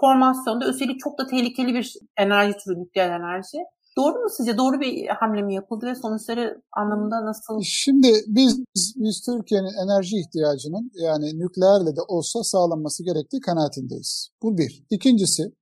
formasyonda 0.00 0.68
üstelik 0.70 1.00
çok 1.00 1.18
da 1.18 1.26
tehlikeli 1.26 1.74
bir 1.74 1.94
enerji 2.16 2.56
türü 2.58 2.80
nükleer 2.80 3.10
enerji. 3.10 3.58
Doğru 3.96 4.18
mu 4.22 4.28
sizce? 4.36 4.58
Doğru 4.58 4.80
bir 4.80 5.08
hamle 5.08 5.42
mi 5.42 5.54
yapıldı 5.54 5.86
ve 5.86 5.94
sonuçları 5.94 6.62
anlamında 6.72 7.26
nasıl? 7.26 7.60
Şimdi 7.62 8.12
biz 8.26 8.64
biz 8.96 9.22
Türkiye'nin 9.26 9.74
enerji 9.84 10.16
ihtiyacının 10.16 10.90
yani 10.94 11.38
nükleerle 11.38 11.96
de 11.96 12.00
olsa 12.08 12.42
sağlanması 12.42 13.04
gerektiği 13.04 13.40
kanaatindeyiz. 13.40 14.30
Bu 14.42 14.58
bir. 14.58 14.84
İkincisi 14.90 15.52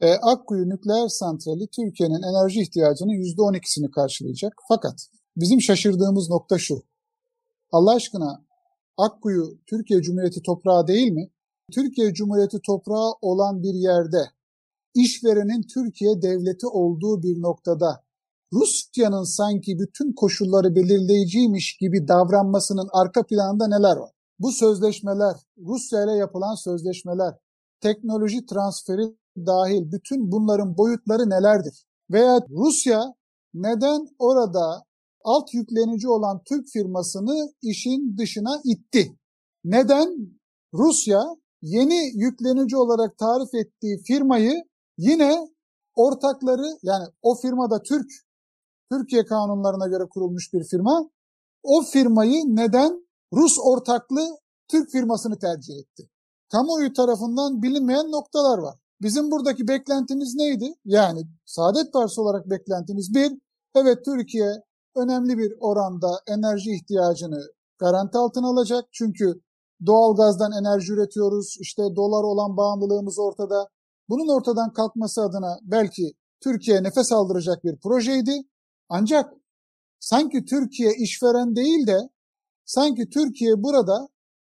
e, 0.00 0.14
Akkuyu 0.14 0.68
nükleer 0.68 1.08
santrali 1.08 1.66
Türkiye'nin 1.76 2.22
enerji 2.22 2.60
ihtiyacının 2.60 3.12
%12'sini 3.12 3.90
karşılayacak. 3.90 4.52
Fakat 4.68 5.06
bizim 5.36 5.60
şaşırdığımız 5.60 6.30
nokta 6.30 6.58
şu. 6.58 6.82
Allah 7.72 7.94
aşkına 7.94 8.44
Akkuyu 8.96 9.58
Türkiye 9.66 10.02
Cumhuriyeti 10.02 10.42
toprağı 10.42 10.86
değil 10.86 11.12
mi? 11.12 11.30
Türkiye 11.72 12.14
Cumhuriyeti 12.14 12.58
toprağı 12.66 13.12
olan 13.22 13.62
bir 13.62 13.74
yerde 13.74 14.30
işverenin 14.94 15.62
Türkiye 15.62 16.22
devleti 16.22 16.66
olduğu 16.66 17.22
bir 17.22 17.42
noktada 17.42 18.04
Rusya'nın 18.52 19.24
sanki 19.24 19.78
bütün 19.78 20.12
koşulları 20.12 20.74
belirleyiciymiş 20.74 21.76
gibi 21.76 22.08
davranmasının 22.08 22.88
arka 22.92 23.26
planında 23.26 23.68
neler 23.68 23.96
var? 23.96 24.10
Bu 24.38 24.52
sözleşmeler, 24.52 25.36
Rusya 25.58 26.04
ile 26.04 26.12
yapılan 26.12 26.54
sözleşmeler, 26.54 27.34
teknoloji 27.80 28.46
transferi 28.46 29.16
dahil 29.36 29.92
bütün 29.92 30.32
bunların 30.32 30.78
boyutları 30.78 31.30
nelerdir? 31.30 31.84
Veya 32.10 32.38
Rusya 32.50 33.14
neden 33.54 34.08
orada 34.18 34.84
alt 35.24 35.54
yüklenici 35.54 36.08
olan 36.08 36.40
Türk 36.44 36.68
firmasını 36.68 37.52
işin 37.62 38.18
dışına 38.18 38.60
itti? 38.64 39.16
Neden 39.64 40.16
Rusya 40.74 41.24
yeni 41.62 42.10
yüklenici 42.14 42.76
olarak 42.76 43.18
tarif 43.18 43.54
ettiği 43.54 44.02
firmayı 44.02 44.64
yine 44.98 45.48
ortakları 45.94 46.78
yani 46.82 47.04
o 47.22 47.34
firmada 47.34 47.82
Türk, 47.82 48.10
Türkiye 48.92 49.24
kanunlarına 49.24 49.86
göre 49.86 50.08
kurulmuş 50.08 50.52
bir 50.52 50.64
firma, 50.64 51.10
o 51.62 51.82
firmayı 51.82 52.44
neden 52.46 53.08
Rus 53.32 53.58
ortaklı 53.62 54.38
Türk 54.68 54.90
firmasını 54.90 55.38
tercih 55.38 55.74
etti? 55.74 56.08
Kamuoyu 56.52 56.92
tarafından 56.92 57.62
bilinmeyen 57.62 58.10
noktalar 58.10 58.58
var. 58.58 58.78
Bizim 59.02 59.30
buradaki 59.30 59.68
beklentimiz 59.68 60.34
neydi? 60.34 60.74
Yani 60.84 61.22
Saadet 61.46 61.92
Partisi 61.92 62.20
olarak 62.20 62.50
beklentimiz 62.50 63.14
bir, 63.14 63.32
evet 63.74 64.04
Türkiye 64.04 64.62
önemli 64.96 65.38
bir 65.38 65.52
oranda 65.60 66.20
enerji 66.26 66.70
ihtiyacını 66.70 67.40
garanti 67.78 68.18
altına 68.18 68.48
alacak. 68.48 68.84
Çünkü 68.92 69.40
doğal 69.86 70.16
gazdan 70.16 70.52
enerji 70.52 70.92
üretiyoruz. 70.92 71.56
İşte 71.60 71.82
dolar 71.96 72.24
olan 72.24 72.56
bağımlılığımız 72.56 73.18
ortada. 73.18 73.68
Bunun 74.08 74.28
ortadan 74.28 74.72
kalkması 74.72 75.22
adına 75.22 75.58
belki 75.62 76.12
Türkiye 76.40 76.82
nefes 76.82 77.12
aldıracak 77.12 77.64
bir 77.64 77.76
projeydi. 77.76 78.42
Ancak 78.88 79.32
sanki 80.00 80.44
Türkiye 80.44 80.94
işveren 80.94 81.56
değil 81.56 81.86
de 81.86 81.98
sanki 82.64 83.08
Türkiye 83.08 83.62
burada 83.62 84.08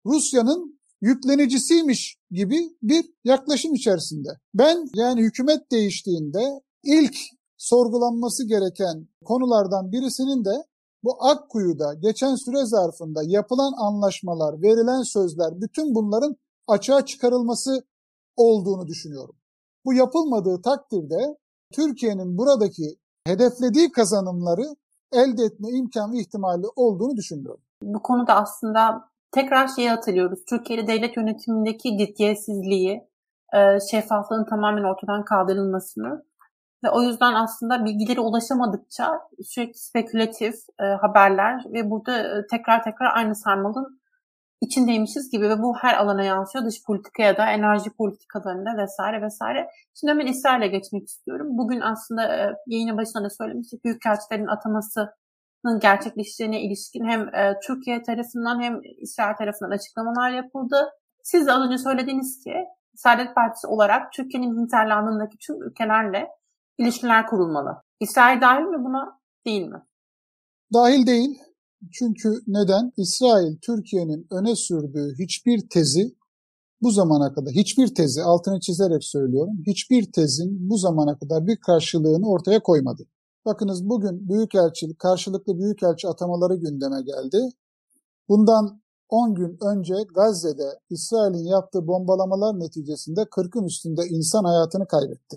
Rusya'nın 0.06 0.80
yüklenicisiymiş 1.00 2.16
gibi 2.30 2.58
bir 2.82 3.04
yaklaşım 3.24 3.74
içerisinde. 3.74 4.28
Ben 4.54 4.88
yani 4.94 5.20
hükümet 5.22 5.70
değiştiğinde 5.70 6.60
ilk 6.84 7.16
sorgulanması 7.58 8.48
gereken 8.48 9.08
konulardan 9.24 9.92
birisinin 9.92 10.44
de 10.44 10.64
bu 11.04 11.16
Akkuyu'da 11.20 11.94
geçen 11.94 12.34
süre 12.34 12.64
zarfında 12.64 13.20
yapılan 13.26 13.72
anlaşmalar, 13.78 14.62
verilen 14.62 15.02
sözler, 15.02 15.60
bütün 15.60 15.94
bunların 15.94 16.36
açığa 16.68 17.04
çıkarılması 17.04 17.84
olduğunu 18.36 18.86
düşünüyorum. 18.86 19.36
Bu 19.84 19.94
yapılmadığı 19.94 20.62
takdirde 20.62 21.36
Türkiye'nin 21.72 22.38
buradaki 22.38 22.96
hedeflediği 23.26 23.92
kazanımları 23.92 24.62
elde 25.12 25.42
etme 25.44 25.68
imkanı 25.70 26.16
ihtimali 26.16 26.66
olduğunu 26.76 27.16
düşünüyorum. 27.16 27.62
Bu 27.82 28.02
konuda 28.02 28.34
aslında 28.34 29.10
tekrar 29.32 29.68
şeyi 29.68 29.88
hatırlıyoruz. 29.90 30.44
Türkiye'de 30.48 30.86
devlet 30.86 31.16
yönetimindeki 31.16 31.98
ciddiyetsizliği, 31.98 33.08
şeffaflığın 33.90 34.44
tamamen 34.44 34.84
ortadan 34.84 35.24
kaldırılmasını 35.24 36.24
ve 36.84 36.90
o 36.90 37.02
yüzden 37.02 37.34
aslında 37.34 37.84
bilgileri 37.84 38.20
ulaşamadıkça 38.20 39.20
sürekli 39.44 39.78
spekülatif 39.78 40.54
e, 40.80 40.84
haberler 40.84 41.64
ve 41.72 41.90
burada 41.90 42.18
e, 42.18 42.46
tekrar 42.46 42.82
tekrar 42.82 43.16
aynı 43.16 43.34
sarmalın 43.34 43.98
içindeymişiz 44.60 45.30
gibi 45.30 45.48
ve 45.48 45.62
bu 45.62 45.76
her 45.76 45.94
alana 45.94 46.22
yansıyor. 46.22 46.64
Dış 46.64 46.84
politikaya 46.86 47.36
da, 47.36 47.50
enerji 47.50 47.90
politikalarında 47.90 48.82
vesaire 48.82 49.22
vesaire. 49.22 49.68
Şimdi 50.00 50.10
hemen 50.10 50.26
İsrail'e 50.26 50.66
geçmek 50.66 51.08
istiyorum. 51.08 51.46
Bugün 51.50 51.80
aslında 51.80 52.36
e, 52.36 52.54
yayının 52.66 52.96
başında 52.96 53.24
da 53.24 53.30
söylemiştik. 53.30 53.84
Büyükelçilerin 53.84 54.46
atamasının 54.46 55.80
gerçekleşeceğine 55.80 56.60
ilişkin 56.60 57.04
hem 57.04 57.34
e, 57.34 57.60
Türkiye 57.66 58.02
tarafından 58.02 58.62
hem 58.62 58.80
İsrail 59.00 59.36
tarafından 59.36 59.70
açıklamalar 59.70 60.30
yapıldı. 60.30 60.90
Siz 61.22 61.46
de 61.46 61.52
az 61.52 61.62
önce 61.62 61.78
söylediğiniz 61.78 62.44
ki 62.44 62.54
Saadet 62.94 63.34
Partisi 63.34 63.66
olarak 63.66 64.12
Türkiye'nin 64.12 64.56
hinterlandındaki 64.56 65.36
tüm 65.38 65.62
ülkelerle 65.62 66.28
ilişkiler 66.78 67.26
kurulmalı. 67.26 67.82
İsrail 68.00 68.40
dahil 68.40 68.64
mi 68.64 68.84
buna? 68.84 69.20
Değil 69.46 69.62
mi? 69.62 69.82
Dahil 70.72 71.06
değil. 71.06 71.38
Çünkü 71.92 72.40
neden? 72.46 72.92
İsrail 72.96 73.56
Türkiye'nin 73.62 74.26
öne 74.30 74.56
sürdüğü 74.56 75.14
hiçbir 75.18 75.68
tezi 75.68 76.14
bu 76.82 76.90
zamana 76.90 77.32
kadar 77.32 77.52
hiçbir 77.52 77.94
tezi 77.94 78.22
altını 78.22 78.60
çizerek 78.60 79.04
söylüyorum. 79.04 79.54
Hiçbir 79.66 80.12
tezin 80.12 80.70
bu 80.70 80.78
zamana 80.78 81.18
kadar 81.18 81.46
bir 81.46 81.56
karşılığını 81.56 82.30
ortaya 82.30 82.62
koymadı. 82.62 83.06
Bakınız 83.44 83.88
bugün 83.88 84.28
büyükelçi 84.28 84.94
karşılıklı 84.94 85.58
büyükelçi 85.58 86.08
atamaları 86.08 86.54
gündeme 86.54 87.02
geldi. 87.02 87.38
Bundan 88.28 88.80
10 89.08 89.34
gün 89.34 89.58
önce 89.64 89.94
Gazze'de 90.14 90.78
İsrail'in 90.90 91.46
yaptığı 91.46 91.86
bombalamalar 91.86 92.60
neticesinde 92.60 93.20
40'ın 93.20 93.64
üstünde 93.64 94.02
insan 94.10 94.44
hayatını 94.44 94.86
kaybetti. 94.86 95.36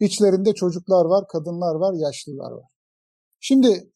İçlerinde 0.00 0.54
çocuklar 0.54 1.04
var, 1.04 1.28
kadınlar 1.28 1.74
var, 1.74 1.94
yaşlılar 1.94 2.50
var. 2.50 2.68
Şimdi 3.40 3.90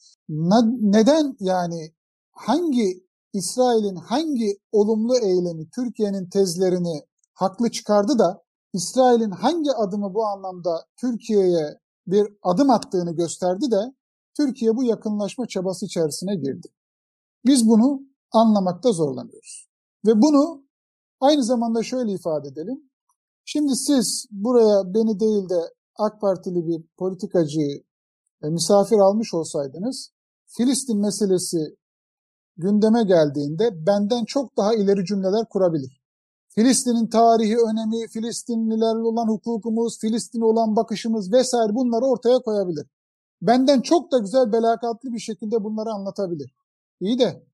neden 0.80 1.36
yani 1.40 1.94
hangi 2.30 3.08
İsrail'in 3.32 3.96
hangi 3.96 4.58
olumlu 4.72 5.16
eylemi 5.16 5.70
Türkiye'nin 5.70 6.28
tezlerini 6.28 7.02
haklı 7.34 7.70
çıkardı 7.70 8.18
da 8.18 8.42
İsrail'in 8.72 9.30
hangi 9.30 9.72
adımı 9.72 10.14
bu 10.14 10.24
anlamda 10.24 10.86
Türkiye'ye 10.96 11.78
bir 12.06 12.28
adım 12.42 12.70
attığını 12.70 13.16
gösterdi 13.16 13.70
de 13.70 13.94
Türkiye 14.36 14.76
bu 14.76 14.84
yakınlaşma 14.84 15.46
çabası 15.46 15.86
içerisine 15.86 16.36
girdi. 16.36 16.68
Biz 17.46 17.68
bunu 17.68 18.02
anlamakta 18.32 18.92
zorlanıyoruz. 18.92 19.68
Ve 20.06 20.22
bunu 20.22 20.64
aynı 21.20 21.44
zamanda 21.44 21.82
şöyle 21.82 22.12
ifade 22.12 22.48
edelim. 22.48 22.90
Şimdi 23.44 23.76
siz 23.76 24.26
buraya 24.30 24.94
beni 24.94 25.20
değil 25.20 25.48
de 25.48 25.74
AK 25.98 26.20
Partili 26.20 26.66
bir 26.66 26.84
politikacıyı 26.98 27.82
e, 28.42 28.48
misafir 28.48 28.96
almış 28.96 29.34
olsaydınız 29.34 30.10
Filistin 30.46 31.00
meselesi 31.00 31.76
gündeme 32.56 33.02
geldiğinde 33.02 33.86
benden 33.86 34.24
çok 34.24 34.56
daha 34.56 34.74
ileri 34.74 35.04
cümleler 35.04 35.48
kurabilir. 35.48 36.02
Filistin'in 36.48 37.06
tarihi, 37.06 37.56
önemi, 37.56 38.08
Filistinlilerle 38.08 39.02
olan 39.02 39.28
hukukumuz, 39.28 39.98
Filistin'e 40.00 40.44
olan 40.44 40.76
bakışımız 40.76 41.32
vesaire 41.32 41.74
bunları 41.74 42.04
ortaya 42.04 42.38
koyabilir. 42.38 42.86
Benden 43.42 43.80
çok 43.80 44.12
da 44.12 44.18
güzel 44.18 44.52
belakatlı 44.52 45.12
bir 45.12 45.18
şekilde 45.18 45.64
bunları 45.64 45.90
anlatabilir. 45.90 46.54
İyi 47.00 47.18
de 47.18 47.46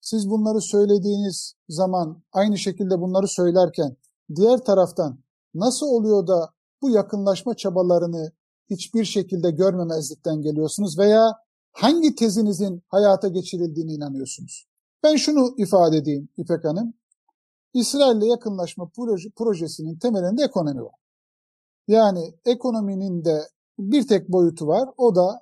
siz 0.00 0.30
bunları 0.30 0.60
söylediğiniz 0.60 1.54
zaman 1.68 2.22
aynı 2.32 2.58
şekilde 2.58 3.00
bunları 3.00 3.28
söylerken 3.28 3.96
diğer 4.36 4.58
taraftan 4.58 5.18
nasıl 5.54 5.86
oluyor 5.86 6.26
da 6.26 6.55
bu 6.82 6.90
yakınlaşma 6.90 7.54
çabalarını 7.54 8.32
hiçbir 8.70 9.04
şekilde 9.04 9.50
görmemezlikten 9.50 10.42
geliyorsunuz 10.42 10.98
veya 10.98 11.32
hangi 11.72 12.14
tezinizin 12.14 12.82
hayata 12.88 13.28
geçirildiğine 13.28 13.92
inanıyorsunuz? 13.92 14.66
Ben 15.02 15.16
şunu 15.16 15.54
ifade 15.56 15.96
edeyim 15.96 16.28
İpek 16.36 16.64
Hanım. 16.64 16.94
İsrail'le 17.74 18.26
yakınlaşma 18.26 18.90
proje, 18.96 19.30
projesinin 19.36 19.98
temelinde 19.98 20.44
ekonomi 20.44 20.82
var. 20.82 20.94
Yani 21.88 22.34
ekonominin 22.44 23.24
de 23.24 23.48
bir 23.78 24.08
tek 24.08 24.28
boyutu 24.28 24.66
var. 24.66 24.88
O 24.96 25.14
da 25.14 25.40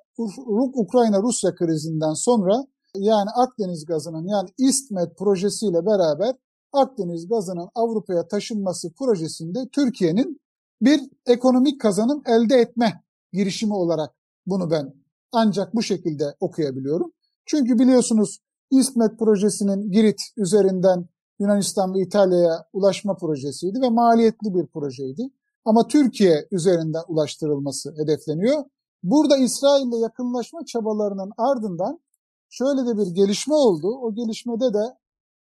Ukrayna-Rusya 0.74 1.54
krizinden 1.54 2.14
sonra 2.14 2.64
yani 2.96 3.30
Akdeniz 3.30 3.84
gazının 3.84 4.26
yani 4.26 4.48
İstmet 4.58 5.18
projesiyle 5.18 5.86
beraber 5.86 6.34
Akdeniz 6.72 7.28
gazının 7.28 7.68
Avrupa'ya 7.74 8.28
taşınması 8.28 8.92
projesinde 8.92 9.68
Türkiye'nin 9.72 10.40
bir 10.84 11.00
ekonomik 11.26 11.80
kazanım 11.80 12.22
elde 12.26 12.56
etme 12.56 13.04
girişimi 13.32 13.74
olarak 13.74 14.14
bunu 14.46 14.70
ben 14.70 14.94
ancak 15.32 15.74
bu 15.74 15.82
şekilde 15.82 16.36
okuyabiliyorum. 16.40 17.12
Çünkü 17.46 17.78
biliyorsunuz 17.78 18.38
İstmet 18.70 19.18
projesinin 19.18 19.90
Girit 19.90 20.20
üzerinden 20.36 21.08
Yunanistan 21.38 21.94
ve 21.94 22.00
İtalya'ya 22.00 22.66
ulaşma 22.72 23.16
projesiydi 23.16 23.80
ve 23.80 23.88
maliyetli 23.88 24.54
bir 24.54 24.66
projeydi. 24.66 25.30
Ama 25.64 25.88
Türkiye 25.88 26.48
üzerinden 26.50 27.02
ulaştırılması 27.08 27.94
hedefleniyor. 27.98 28.64
Burada 29.02 29.36
İsrail 29.36 29.86
ile 29.86 29.96
yakınlaşma 29.96 30.64
çabalarının 30.64 31.32
ardından 31.38 32.00
şöyle 32.48 32.86
de 32.86 32.98
bir 32.98 33.06
gelişme 33.06 33.54
oldu. 33.54 33.88
O 33.88 34.14
gelişmede 34.14 34.74
de 34.74 34.96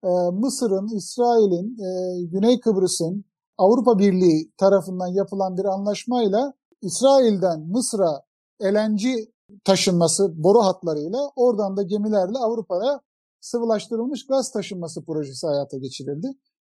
e, 0.03 0.09
Mısır'ın, 0.31 0.87
İsrail'in, 0.87 1.77
e, 1.79 2.21
Güney 2.25 2.59
Kıbrıs'ın 2.59 3.25
Avrupa 3.57 3.99
Birliği 3.99 4.51
tarafından 4.57 5.07
yapılan 5.07 5.57
bir 5.57 5.65
anlaşmayla 5.65 6.53
İsrail'den 6.81 7.59
Mısır'a 7.59 8.21
LNG 8.63 9.01
taşınması 9.65 10.43
boru 10.43 10.59
hatlarıyla 10.59 11.19
oradan 11.35 11.77
da 11.77 11.83
gemilerle 11.83 12.37
Avrupa'ya 12.37 12.99
sıvılaştırılmış 13.41 14.27
gaz 14.27 14.51
taşınması 14.51 15.05
projesi 15.05 15.47
hayata 15.47 15.77
geçirildi. 15.77 16.27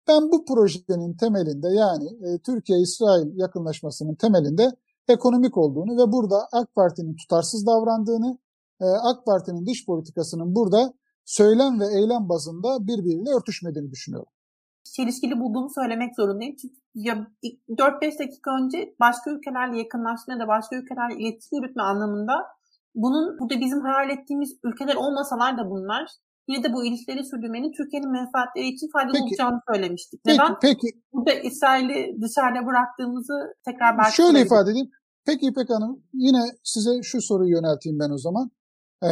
Ben 0.08 0.32
bu 0.32 0.44
projenin 0.44 1.16
temelinde 1.16 1.68
yani 1.68 2.06
e, 2.06 2.38
Türkiye-İsrail 2.38 3.38
yakınlaşmasının 3.38 4.14
temelinde 4.14 4.70
ekonomik 5.08 5.56
olduğunu 5.56 6.02
ve 6.02 6.12
burada 6.12 6.48
AK 6.52 6.74
Parti'nin 6.74 7.16
tutarsız 7.16 7.66
davrandığını, 7.66 8.38
e, 8.80 8.84
AK 8.84 9.26
Parti'nin 9.26 9.66
dış 9.66 9.86
politikasının 9.86 10.54
burada 10.54 10.92
söylem 11.24 11.80
ve 11.80 11.86
eylem 11.86 12.28
bazında 12.28 12.86
birbiriyle 12.86 13.30
örtüşmediğini 13.30 13.90
düşünüyorum. 13.90 14.32
Çelişkili 14.84 15.40
bulduğumu 15.40 15.70
söylemek 15.70 16.16
zorundayım. 16.16 16.56
Çünkü 16.56 16.74
ya 16.94 17.26
4-5 17.68 18.18
dakika 18.18 18.50
önce 18.56 18.94
başka 19.00 19.30
ülkelerle 19.30 19.78
yakınlaşma 19.78 20.34
ya 20.34 20.40
da 20.40 20.48
başka 20.48 20.76
ülkelerle 20.76 21.14
iletişim 21.18 21.58
yürütme 21.58 21.82
anlamında 21.82 22.34
bunun 22.94 23.38
burada 23.38 23.60
bizim 23.60 23.80
hayal 23.80 24.10
ettiğimiz 24.10 24.58
ülkeler 24.64 24.94
olmasalar 24.94 25.58
da 25.58 25.70
bunlar 25.70 26.10
yine 26.48 26.64
de 26.64 26.72
bu 26.72 26.84
ilişkileri 26.84 27.24
sürdürmenin 27.24 27.72
Türkiye'nin 27.72 28.12
menfaatleri 28.12 28.68
için 28.68 28.88
faydalı 28.92 29.12
peki, 29.12 29.24
olacağını 29.24 29.60
söylemiştik. 29.72 30.20
Peki, 30.24 30.38
Neden? 30.38 30.56
Peki. 30.62 30.88
Burada 31.12 31.32
İsrail'i 31.32 32.22
dışarıda 32.22 32.66
bıraktığımızı 32.66 33.54
tekrar 33.64 33.98
belki 33.98 34.16
Şöyle 34.16 34.40
ifade 34.40 34.70
edeyim. 34.70 34.90
Peki 35.26 35.46
İpek 35.46 35.70
Hanım 35.70 36.02
yine 36.12 36.42
size 36.62 37.02
şu 37.02 37.20
soruyu 37.20 37.50
yönelteyim 37.50 37.98
ben 37.98 38.10
o 38.10 38.18
zaman. 38.18 38.50
Ee, 39.02 39.06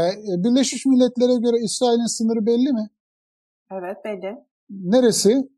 Birleşmiş 0.44 0.86
Milletler'e 0.86 1.36
göre 1.36 1.56
İsrail'in 1.64 2.16
sınırı 2.16 2.46
belli 2.46 2.72
mi? 2.72 2.90
Evet 3.72 3.96
belli. 4.04 4.36
Neresi? 4.70 5.48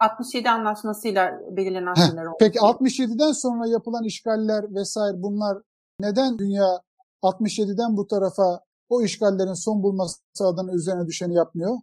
67 0.00 0.50
anlaşmasıyla 0.50 1.40
belirlenen 1.50 1.94
sınırlar 1.94 2.26
oldu. 2.26 2.36
Peki 2.40 2.58
67'den 2.58 3.32
sonra 3.32 3.66
yapılan 3.66 4.04
işgaller 4.04 4.74
vesaire 4.74 5.22
bunlar 5.22 5.58
neden 6.00 6.38
dünya 6.38 6.80
67'den 7.22 7.96
bu 7.96 8.06
tarafa 8.06 8.60
o 8.88 9.02
işgallerin 9.02 9.64
son 9.64 9.82
bulması 9.82 10.20
adına 10.40 10.72
üzerine 10.72 11.06
düşeni 11.06 11.34
yapmıyor. 11.34 11.76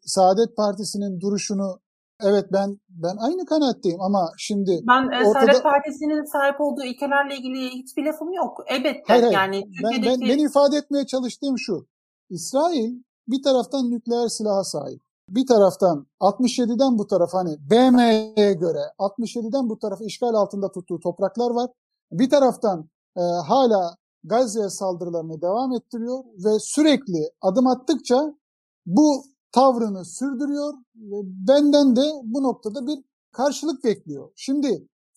Saadet 0.00 0.56
Partisi'nin 0.56 1.20
duruşunu 1.20 1.80
evet 2.22 2.46
ben 2.52 2.78
ben 2.88 3.16
aynı 3.16 3.46
kanaatteyim 3.46 4.00
ama 4.00 4.30
şimdi 4.38 4.80
ben 4.88 5.02
e, 5.02 5.26
ortada... 5.26 5.46
Saadet 5.46 5.62
Partisi'nin 5.62 6.24
sahip 6.32 6.60
olduğu 6.60 6.84
ilkelerle 6.84 7.36
ilgili 7.36 7.68
hiçbir 7.70 8.04
lafım 8.04 8.32
yok. 8.32 8.64
Elbette 8.66 9.02
hayır, 9.06 9.22
hayır. 9.22 9.34
yani 9.34 9.64
Türkiye'deki... 9.64 10.20
ben, 10.20 10.20
ben, 10.20 10.28
ben 10.28 10.44
ifade 10.44 10.76
etmeye 10.76 11.06
çalıştığım 11.06 11.58
şu. 11.58 11.86
İsrail 12.30 13.02
bir 13.28 13.42
taraftan 13.42 13.90
nükleer 13.90 14.28
silaha 14.28 14.64
sahip. 14.64 15.03
Bir 15.28 15.46
taraftan 15.46 16.06
67'den 16.20 16.98
bu 16.98 17.06
taraf 17.06 17.30
hani 17.32 17.56
BM'ye 17.70 18.52
göre 18.52 18.80
67'den 18.98 19.68
bu 19.68 19.78
taraf 19.78 20.00
işgal 20.00 20.34
altında 20.34 20.72
tuttuğu 20.72 21.00
topraklar 21.00 21.50
var. 21.50 21.70
Bir 22.12 22.30
taraftan 22.30 22.88
e, 23.16 23.20
hala 23.20 23.96
Gazze'ye 24.24 24.70
saldırılarını 24.70 25.42
devam 25.42 25.72
ettiriyor 25.72 26.24
ve 26.44 26.58
sürekli 26.60 27.30
adım 27.40 27.66
attıkça 27.66 28.34
bu 28.86 29.24
tavrını 29.52 30.04
sürdürüyor 30.04 30.74
ve 30.96 31.16
benden 31.24 31.96
de 31.96 32.02
bu 32.24 32.42
noktada 32.42 32.86
bir 32.86 33.04
karşılık 33.32 33.84
bekliyor. 33.84 34.30
Şimdi 34.36 34.68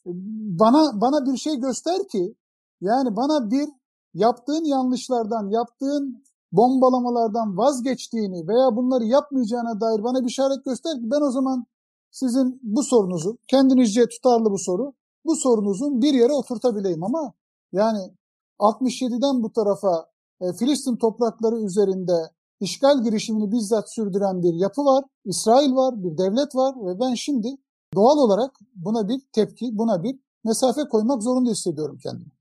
e, 0.05 0.11
bana 0.59 1.01
bana 1.01 1.25
bir 1.25 1.37
şey 1.37 1.55
göster 1.55 2.07
ki 2.07 2.35
yani 2.81 3.15
bana 3.15 3.51
bir 3.51 3.69
yaptığın 4.13 4.63
yanlışlardan, 4.63 5.49
yaptığın 5.49 6.23
bombalamalardan 6.51 7.57
vazgeçtiğini 7.57 8.47
veya 8.47 8.75
bunları 8.75 9.05
yapmayacağına 9.05 9.81
dair 9.81 10.03
bana 10.03 10.21
bir 10.21 10.29
işaret 10.29 10.65
göster 10.65 10.93
ki 10.93 11.11
ben 11.11 11.21
o 11.21 11.31
zaman 11.31 11.65
sizin 12.11 12.59
bu 12.63 12.83
sorunuzu, 12.83 13.37
kendinizce 13.47 14.05
tutarlı 14.09 14.51
bu 14.51 14.57
soru, 14.57 14.93
bu 15.25 15.35
sorunuzun 15.35 16.01
bir 16.01 16.13
yere 16.13 16.33
oturtabileyim 16.33 17.03
ama 17.03 17.33
yani 17.71 18.13
67'den 18.59 19.43
bu 19.43 19.51
tarafa 19.51 20.05
e, 20.41 20.53
Filistin 20.53 20.95
toprakları 20.95 21.59
üzerinde 21.59 22.31
işgal 22.59 23.03
girişimini 23.03 23.51
bizzat 23.51 23.93
sürdüren 23.93 24.43
bir 24.43 24.53
yapı 24.53 24.85
var, 24.85 25.05
İsrail 25.25 25.75
var, 25.75 26.03
bir 26.03 26.17
devlet 26.17 26.55
var 26.55 26.75
ve 26.85 26.99
ben 26.99 27.13
şimdi 27.13 27.57
doğal 27.95 28.17
olarak 28.17 28.59
buna 28.75 29.07
bir 29.07 29.21
tepki, 29.33 29.77
buna 29.77 30.03
bir 30.03 30.19
mesafe 30.43 30.87
koymak 30.87 31.23
zorunda 31.23 31.49
hissediyorum 31.49 31.97
kendimi. 32.03 32.36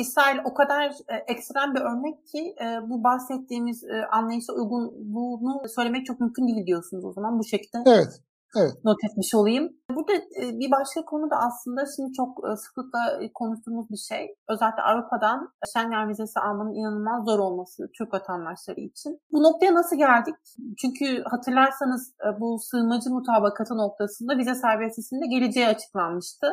İsrail 0.00 0.38
o 0.44 0.54
kadar 0.54 0.90
e, 1.08 1.14
ekstrem 1.32 1.74
bir 1.74 1.80
örnek 1.80 2.26
ki 2.26 2.54
e, 2.64 2.90
bu 2.90 3.04
bahsettiğimiz 3.04 3.84
e, 3.84 4.06
anlayışa 4.12 4.52
uygunluğunu 4.52 5.62
söylemek 5.76 6.06
çok 6.06 6.20
mümkün 6.20 6.48
değil 6.48 6.66
diyorsunuz 6.66 7.04
o 7.04 7.12
zaman 7.12 7.38
bu 7.38 7.44
şekilde. 7.44 7.78
Evet. 7.86 8.20
Evet. 8.56 8.72
Not 8.84 9.04
etmiş 9.04 9.34
olayım. 9.34 9.72
Burada 9.90 10.12
bir 10.60 10.70
başka 10.70 11.04
konu 11.04 11.30
da 11.30 11.36
aslında 11.36 11.84
şimdi 11.96 12.12
çok 12.12 12.30
sıklıkla 12.58 13.20
konuştuğumuz 13.34 13.90
bir 13.90 13.96
şey. 13.96 14.34
Özellikle 14.48 14.82
Avrupa'dan 14.82 15.48
Schengen 15.72 16.08
vizesi 16.08 16.40
almanın 16.40 16.74
inanılmaz 16.74 17.24
zor 17.24 17.38
olması 17.38 17.90
Türk 17.98 18.14
vatandaşları 18.14 18.80
için. 18.80 19.20
Bu 19.32 19.42
noktaya 19.42 19.74
nasıl 19.74 19.96
geldik? 19.96 20.34
Çünkü 20.80 21.22
hatırlarsanız 21.22 22.14
bu 22.40 22.58
sığınmacı 22.58 23.10
mutabakatı 23.10 23.76
noktasında 23.76 24.38
vize 24.38 24.54
serbestliğinde 24.54 25.26
geleceği 25.26 25.66
açıklanmıştı. 25.66 26.46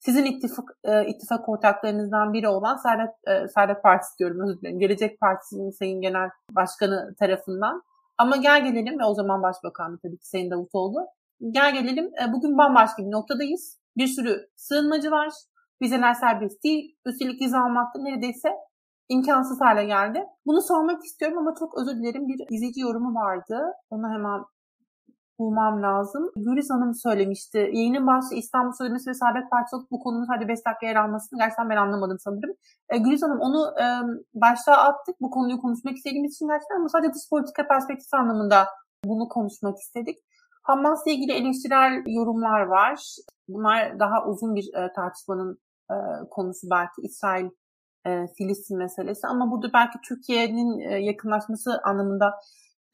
Sizin 0.00 0.24
ittifak, 0.24 0.64
ittifak 1.06 1.48
ortaklarınızdan 1.48 2.32
biri 2.32 2.48
olan 2.48 2.76
Saadet, 2.76 3.10
Saadet 3.54 3.82
Partisi 3.82 4.18
diyorum 4.18 4.40
özür 4.40 4.60
dilerim. 4.60 4.78
Gelecek 4.78 5.20
Partisi'nin 5.20 5.70
Sayın 5.70 6.00
Genel 6.00 6.30
Başkanı 6.52 7.14
tarafından 7.18 7.82
ama 8.18 8.36
gel 8.36 8.64
gelelim 8.64 8.98
ve 8.98 9.04
o 9.04 9.14
zaman 9.14 9.42
Başbakanı 9.42 9.98
tabii 9.98 10.18
ki 10.18 10.28
Sayın 10.28 10.50
Davutoğlu 10.50 11.06
Gel 11.50 11.74
gelelim 11.74 12.10
e, 12.22 12.32
bugün 12.32 12.58
bambaşka 12.58 13.02
bir 13.02 13.10
noktadayız. 13.10 13.78
Bir 13.96 14.06
sürü 14.06 14.48
sığınmacı 14.56 15.10
var. 15.10 15.32
Vizeler 15.82 16.14
serbest 16.14 16.64
değil. 16.64 16.96
Üstelik 17.06 17.40
vize 17.40 17.58
almakta 17.58 18.02
neredeyse 18.02 18.48
imkansız 19.08 19.60
hale 19.60 19.84
geldi. 19.84 20.24
Bunu 20.46 20.62
sormak 20.62 21.04
istiyorum 21.04 21.38
ama 21.38 21.54
çok 21.58 21.78
özür 21.78 21.96
dilerim. 21.98 22.28
Bir 22.28 22.56
izleyici 22.56 22.80
yorumu 22.80 23.14
vardı. 23.14 23.60
Onu 23.90 24.08
hemen 24.08 24.40
bulmam 25.38 25.82
lazım. 25.82 26.30
Güliz 26.36 26.70
Hanım 26.70 26.94
söylemişti. 26.94 27.58
Yayının 27.58 28.06
başta 28.06 28.36
İstanbul 28.36 28.72
Sözleşmesi 28.72 29.24
ve 29.24 29.48
Partisi 29.50 29.76
olup 29.76 29.90
bu 29.90 29.98
konunun 30.00 30.24
sadece 30.24 30.48
5 30.48 30.58
dakika 30.66 30.86
yer 30.86 30.96
almasını 30.96 31.38
gerçekten 31.38 31.70
ben 31.70 31.76
anlamadım 31.76 32.18
sanırım. 32.20 32.54
E, 32.88 32.98
Güliz 32.98 33.22
Hanım 33.22 33.40
onu 33.40 33.60
e, 33.82 33.86
başta 34.34 34.72
attık. 34.72 35.16
Bu 35.20 35.30
konuyu 35.30 35.60
konuşmak 35.60 35.96
istediğimiz 35.96 36.34
için 36.34 36.48
gerçekten 36.48 36.76
ama 36.76 36.88
sadece 36.88 37.14
dış 37.14 37.30
politika 37.30 37.68
perspektifi 37.68 38.16
anlamında 38.16 38.66
bunu 39.04 39.28
konuşmak 39.28 39.78
istedik. 39.78 40.18
Hamas'la 40.62 41.10
ilgili 41.10 41.32
eleştirel 41.32 41.92
yorumlar 42.06 42.60
var. 42.60 43.16
Bunlar 43.48 44.00
daha 44.00 44.26
uzun 44.26 44.54
bir 44.54 44.66
e, 44.74 44.92
tartışmanın 44.92 45.58
e, 45.90 45.96
konusu 46.30 46.66
belki 46.70 47.02
İsrail 47.02 47.48
e, 48.06 48.26
Filistin 48.38 48.78
meselesi 48.78 49.26
ama 49.26 49.50
burada 49.50 49.72
belki 49.74 49.98
Türkiye'nin 50.08 50.78
e, 50.78 50.98
yakınlaşması 50.98 51.80
anlamında 51.84 52.34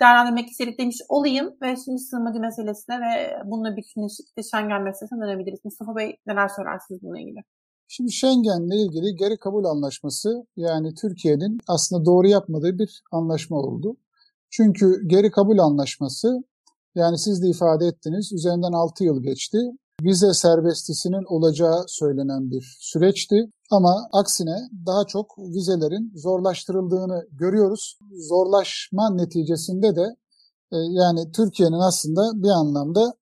değerlendirmek 0.01 0.49
istedik 0.49 0.79
demiş 0.79 0.97
olayım 1.09 1.57
ve 1.63 1.77
şimdi 1.85 1.99
sığınmacı 1.99 2.41
meselesine 2.41 3.01
ve 3.01 3.37
bununla 3.45 3.77
bütünleşik 3.77 4.39
de 4.39 4.43
Schengen 4.43 4.83
meselesine 4.83 5.21
dönebiliriz. 5.21 5.61
Mustafa 5.65 5.97
Bey 5.97 6.17
neler 6.27 6.49
söylersiniz 6.49 7.03
bununla 7.03 7.21
ilgili? 7.21 7.41
Şimdi 7.89 8.13
Schengen'le 8.13 8.77
ilgili 8.85 9.17
geri 9.17 9.37
kabul 9.39 9.65
anlaşması 9.65 10.47
yani 10.57 10.95
Türkiye'nin 10.95 11.59
aslında 11.69 12.05
doğru 12.05 12.29
yapmadığı 12.29 12.79
bir 12.79 13.03
anlaşma 13.13 13.57
oldu. 13.57 13.97
Çünkü 14.51 15.09
geri 15.09 15.31
kabul 15.31 15.59
anlaşması 15.59 16.45
yani 16.95 17.19
siz 17.19 17.43
de 17.43 17.49
ifade 17.49 17.87
ettiniz 17.87 18.33
üzerinden 18.33 18.73
6 18.73 19.05
yıl 19.05 19.23
geçti. 19.23 19.59
Vize 20.03 20.33
serbestisinin 20.33 21.25
olacağı 21.29 21.85
söylenen 21.87 22.51
bir 22.51 22.77
süreçti. 22.81 23.37
Ama 23.71 24.09
aksine 24.13 24.69
daha 24.87 25.05
çok 25.05 25.39
vizelerin 25.39 26.13
zorlaştırıldığını 26.17 27.27
görüyoruz. 27.33 27.99
Zorlaşma 28.29 29.11
neticesinde 29.11 29.97
de 29.97 30.17
e, 30.73 30.77
yani 30.77 31.33
Türkiye'nin 31.33 31.81
aslında 31.81 32.43
bir 32.43 32.51
anlamda 32.51 33.15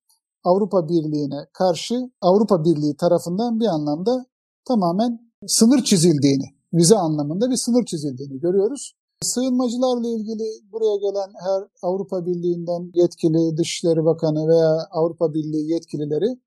Avrupa 0.44 0.88
Birliği'ne 0.88 1.46
karşı 1.52 2.10
Avrupa 2.20 2.64
Birliği 2.64 2.96
tarafından 2.96 3.60
bir 3.60 3.66
anlamda 3.66 4.26
tamamen 4.64 5.32
sınır 5.46 5.84
çizildiğini, 5.84 6.44
vize 6.74 6.96
anlamında 6.96 7.50
bir 7.50 7.56
sınır 7.56 7.84
çizildiğini 7.84 8.40
görüyoruz. 8.40 8.94
Sığınmacılarla 9.22 10.08
ilgili 10.08 10.44
buraya 10.72 10.96
gelen 10.96 11.32
her 11.44 11.62
Avrupa 11.82 12.26
Birliği'nden 12.26 12.90
yetkili 12.94 13.56
Dışişleri 13.56 14.04
Bakanı 14.04 14.48
veya 14.48 14.86
Avrupa 14.90 15.34
Birliği 15.34 15.72
yetkilileri 15.72 16.38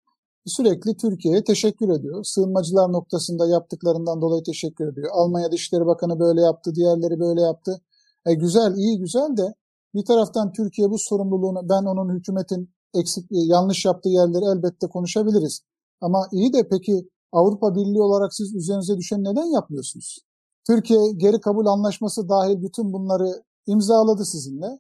sürekli 0.46 0.98
Türkiye'ye 0.98 1.44
teşekkür 1.44 1.90
ediyor. 1.90 2.24
Sığınmacılar 2.24 2.92
noktasında 2.92 3.48
yaptıklarından 3.48 4.22
dolayı 4.22 4.44
teşekkür 4.44 4.88
ediyor. 4.88 5.10
Almanya 5.14 5.52
Dışişleri 5.52 5.86
Bakanı 5.86 6.20
böyle 6.20 6.42
yaptı, 6.42 6.76
diğerleri 6.76 7.20
böyle 7.20 7.42
yaptı. 7.42 7.82
E 8.26 8.34
güzel, 8.34 8.76
iyi 8.76 9.00
güzel 9.00 9.38
de 9.38 9.54
bir 9.94 10.06
taraftan 10.06 10.52
Türkiye 10.52 10.90
bu 10.90 10.98
sorumluluğunu 11.00 11.70
ben 11.70 11.86
onun 11.86 12.16
hükümetin 12.16 12.70
eksik 12.94 13.26
yanlış 13.30 13.86
yaptığı 13.86 14.10
yerleri 14.10 14.46
elbette 14.46 14.88
konuşabiliriz. 14.88 15.62
Ama 16.02 16.28
iyi 16.32 16.54
de 16.54 16.68
peki 16.70 17.10
Avrupa 17.32 17.76
Birliği 17.76 18.02
olarak 18.02 18.34
siz 18.34 18.56
üzerinize 18.56 18.98
düşen 18.98 19.24
neden 19.24 19.46
yapmıyorsunuz? 19.46 20.20
Türkiye 20.68 21.12
geri 21.12 21.40
kabul 21.40 21.66
anlaşması 21.66 22.30
dahil 22.30 22.62
bütün 22.62 22.94
bunları 22.94 23.44
imzaladı 23.68 24.26
sizinle. 24.26 24.80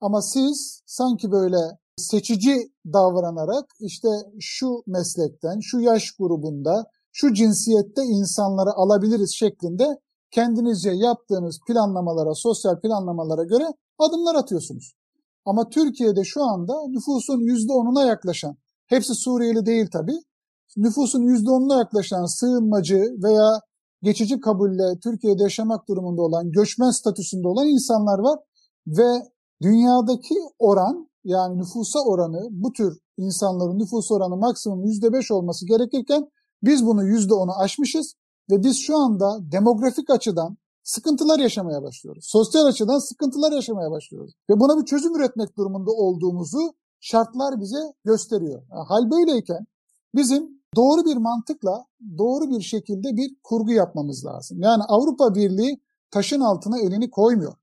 Ama 0.00 0.22
siz 0.22 0.82
sanki 0.86 1.30
böyle 1.30 1.56
seçici 1.96 2.72
davranarak 2.92 3.64
işte 3.80 4.08
şu 4.40 4.82
meslekten, 4.86 5.60
şu 5.60 5.80
yaş 5.80 6.10
grubunda, 6.18 6.84
şu 7.12 7.34
cinsiyette 7.34 8.02
insanları 8.02 8.70
alabiliriz 8.70 9.34
şeklinde 9.34 10.00
kendinizce 10.30 10.90
yaptığınız 10.90 11.60
planlamalara, 11.68 12.34
sosyal 12.34 12.80
planlamalara 12.80 13.44
göre 13.44 13.64
adımlar 13.98 14.34
atıyorsunuz. 14.34 14.94
Ama 15.44 15.68
Türkiye'de 15.68 16.24
şu 16.24 16.42
anda 16.42 16.74
nüfusun 16.88 17.40
%10'una 17.40 18.06
yaklaşan, 18.06 18.56
hepsi 18.86 19.14
Suriyeli 19.14 19.66
değil 19.66 19.86
tabii, 19.92 20.18
nüfusun 20.76 21.22
%10'una 21.22 21.78
yaklaşan 21.78 22.24
sığınmacı 22.24 23.02
veya 23.22 23.60
geçici 24.02 24.40
kabulle 24.40 24.98
Türkiye'de 25.02 25.42
yaşamak 25.42 25.88
durumunda 25.88 26.22
olan, 26.22 26.52
göçmen 26.52 26.90
statüsünde 26.90 27.48
olan 27.48 27.66
insanlar 27.66 28.18
var 28.18 28.38
ve 28.86 29.22
dünyadaki 29.62 30.34
oran 30.58 31.08
yani 31.26 31.58
nüfusa 31.58 32.00
oranı 32.00 32.48
bu 32.50 32.72
tür 32.72 32.98
insanların 33.16 33.78
nüfus 33.78 34.10
oranı 34.10 34.36
maksimum 34.36 34.84
%5 34.84 35.32
olması 35.32 35.66
gerekirken 35.66 36.30
biz 36.62 36.86
bunu 36.86 37.02
%10'u 37.04 37.52
aşmışız 37.62 38.14
ve 38.50 38.62
biz 38.62 38.78
şu 38.78 38.96
anda 38.96 39.38
demografik 39.52 40.10
açıdan 40.10 40.56
sıkıntılar 40.82 41.38
yaşamaya 41.38 41.82
başlıyoruz. 41.82 42.24
Sosyal 42.28 42.66
açıdan 42.66 42.98
sıkıntılar 42.98 43.52
yaşamaya 43.52 43.90
başlıyoruz. 43.90 44.32
Ve 44.50 44.60
buna 44.60 44.80
bir 44.80 44.84
çözüm 44.84 45.16
üretmek 45.16 45.56
durumunda 45.56 45.90
olduğumuzu 45.90 46.74
şartlar 47.00 47.60
bize 47.60 47.92
gösteriyor. 48.04 48.62
hal 48.88 49.10
böyleyken 49.10 49.66
bizim 50.14 50.62
doğru 50.76 51.04
bir 51.04 51.16
mantıkla 51.16 51.84
doğru 52.18 52.50
bir 52.50 52.60
şekilde 52.60 53.16
bir 53.16 53.36
kurgu 53.42 53.72
yapmamız 53.72 54.24
lazım. 54.24 54.58
Yani 54.60 54.82
Avrupa 54.88 55.34
Birliği 55.34 55.80
taşın 56.10 56.40
altına 56.40 56.78
elini 56.78 57.10
koymuyor. 57.10 57.54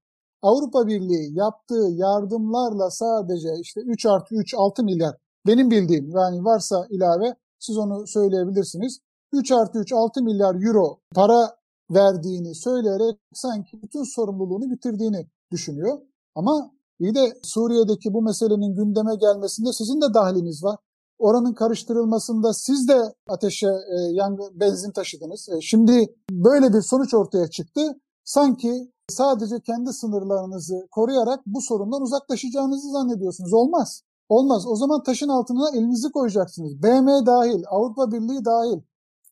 Avrupa 0.43 0.87
Birliği 0.87 1.37
yaptığı 1.37 1.87
yardımlarla 1.91 2.89
sadece 2.89 3.49
işte 3.61 3.81
3 3.81 4.05
artı 4.05 4.35
3 4.35 4.53
6 4.57 4.83
milyar 4.83 5.15
benim 5.47 5.71
bildiğim 5.71 6.09
yani 6.09 6.45
varsa 6.45 6.87
ilave 6.89 7.35
siz 7.59 7.77
onu 7.77 8.07
söyleyebilirsiniz. 8.07 8.99
3 9.33 9.51
artı 9.51 9.79
3 9.79 9.93
6 9.93 10.23
milyar 10.23 10.55
euro 10.67 10.99
para 11.15 11.55
verdiğini 11.91 12.55
söyleyerek 12.55 13.19
sanki 13.33 13.81
bütün 13.83 14.03
sorumluluğunu 14.15 14.71
bitirdiğini 14.71 15.27
düşünüyor. 15.51 15.99
Ama 16.35 16.71
iyi 16.99 17.15
de 17.15 17.33
Suriye'deki 17.43 18.13
bu 18.13 18.21
meselenin 18.21 18.75
gündeme 18.75 19.15
gelmesinde 19.15 19.73
sizin 19.73 20.01
de 20.01 20.13
dahiliniz 20.13 20.63
var. 20.63 20.77
Oranın 21.19 21.53
karıştırılmasında 21.53 22.53
siz 22.53 22.87
de 22.87 23.13
ateşe 23.29 23.67
e, 23.67 23.95
yangın 24.11 24.59
benzin 24.59 24.91
taşıdınız. 24.91 25.49
E, 25.49 25.61
şimdi 25.61 26.15
böyle 26.31 26.73
bir 26.73 26.81
sonuç 26.81 27.13
ortaya 27.13 27.47
çıktı. 27.49 27.81
Sanki 28.23 28.92
sadece 29.09 29.59
kendi 29.59 29.93
sınırlarınızı 29.93 30.87
koruyarak 30.91 31.39
bu 31.45 31.61
sorundan 31.61 32.01
uzaklaşacağınızı 32.01 32.91
zannediyorsunuz. 32.91 33.53
Olmaz. 33.53 34.03
Olmaz. 34.29 34.67
O 34.67 34.75
zaman 34.75 35.03
taşın 35.03 35.29
altına 35.29 35.69
elinizi 35.69 36.11
koyacaksınız. 36.11 36.83
BM 36.83 37.25
dahil, 37.25 37.63
Avrupa 37.69 38.11
Birliği 38.11 38.45
dahil. 38.45 38.81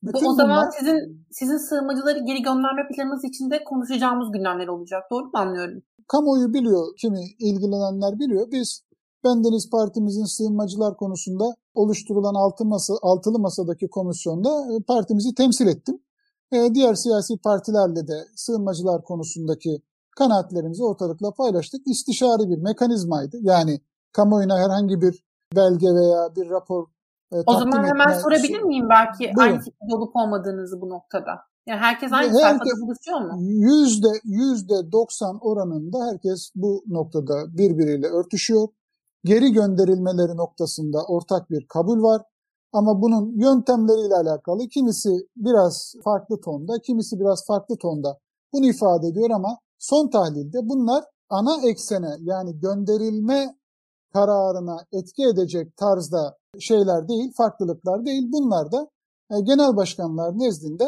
Bütün 0.03 0.25
o 0.25 0.33
zaman 0.33 0.57
bunlar... 0.57 0.71
sizin 0.79 1.25
sizin 1.31 1.57
sığınmacıları 1.57 2.19
geri 2.19 2.41
gönderme 2.41 2.87
planınız 2.95 3.23
içinde 3.23 3.63
konuşacağımız 3.63 4.31
gündemler 4.31 4.67
olacak. 4.67 5.03
Doğru 5.11 5.23
mu 5.23 5.31
anlıyorum? 5.33 5.81
Kamuoyu 6.07 6.53
biliyor, 6.53 6.95
kimi 6.97 7.19
ilgilenenler 7.39 8.19
biliyor. 8.19 8.51
Biz 8.51 8.83
Bendeniz 9.23 9.69
Partimizin 9.69 10.25
sığınmacılar 10.25 10.97
konusunda 10.97 11.55
oluşturulan 11.73 12.33
altı 12.35 12.65
masa, 12.65 12.93
altılı 13.01 13.39
masadaki 13.39 13.89
komisyonda 13.89 14.49
e, 14.49 14.83
partimizi 14.83 15.35
temsil 15.35 15.67
ettim. 15.67 15.99
E, 16.51 16.73
diğer 16.73 16.93
siyasi 16.93 17.37
partilerle 17.37 18.07
de 18.07 18.27
sığınmacılar 18.35 19.03
konusundaki 19.03 19.81
kanaatlerimizi 20.17 20.83
ortalıkla 20.83 21.31
paylaştık. 21.33 21.87
İstişari 21.87 22.49
bir 22.49 22.57
mekanizmaydı. 22.57 23.37
Yani 23.41 23.81
kamuoyuna 24.13 24.59
herhangi 24.59 25.01
bir 25.01 25.23
belge 25.55 25.87
veya 25.87 26.35
bir 26.35 26.49
rapor 26.49 26.87
e, 27.33 27.35
O 27.45 27.53
zaman 27.53 27.83
hemen 27.83 28.13
sorabilir 28.13 28.61
miyim 28.61 28.89
belki 28.89 29.19
Buyurun. 29.19 29.39
aynı 29.39 29.59
fikirde 29.59 29.95
olup 29.95 30.15
olmadığınızı 30.15 30.81
bu 30.81 30.89
noktada? 30.89 31.31
Yani 31.67 31.79
herkes 31.79 32.13
aynı 32.13 32.25
herkes, 32.25 32.41
sayfada 32.41 32.81
buluşuyor 32.81 33.19
mu? 33.19 33.41
Yüzde, 33.41 34.07
yüzde 34.23 34.91
90 34.91 35.37
oranında 35.41 36.05
herkes 36.05 36.51
bu 36.55 36.83
noktada 36.87 37.57
birbiriyle 37.57 38.07
örtüşüyor. 38.07 38.67
Geri 39.23 39.51
gönderilmeleri 39.51 40.37
noktasında 40.37 41.03
ortak 41.03 41.51
bir 41.51 41.67
kabul 41.67 42.03
var. 42.03 42.21
Ama 42.73 43.01
bunun 43.01 43.39
yöntemleriyle 43.39 44.15
alakalı 44.15 44.67
kimisi 44.67 45.09
biraz 45.35 45.93
farklı 46.03 46.41
tonda, 46.41 46.73
kimisi 46.79 47.19
biraz 47.19 47.45
farklı 47.47 47.77
tonda 47.77 48.17
bunu 48.53 48.65
ifade 48.65 49.07
ediyor 49.07 49.29
ama 49.29 49.57
son 49.79 50.09
tahlilde 50.09 50.57
bunlar 50.69 51.03
ana 51.29 51.67
eksene 51.67 52.15
yani 52.19 52.59
gönderilme 52.59 53.55
kararına 54.13 54.77
etki 54.91 55.23
edecek 55.23 55.77
tarzda 55.77 56.37
şeyler 56.59 57.07
değil, 57.07 57.33
farklılıklar 57.37 58.05
değil. 58.05 58.23
Bunlar 58.31 58.71
da 58.71 58.87
e, 59.31 59.39
genel 59.41 59.75
başkanlar 59.75 60.31
nezdinde 60.39 60.83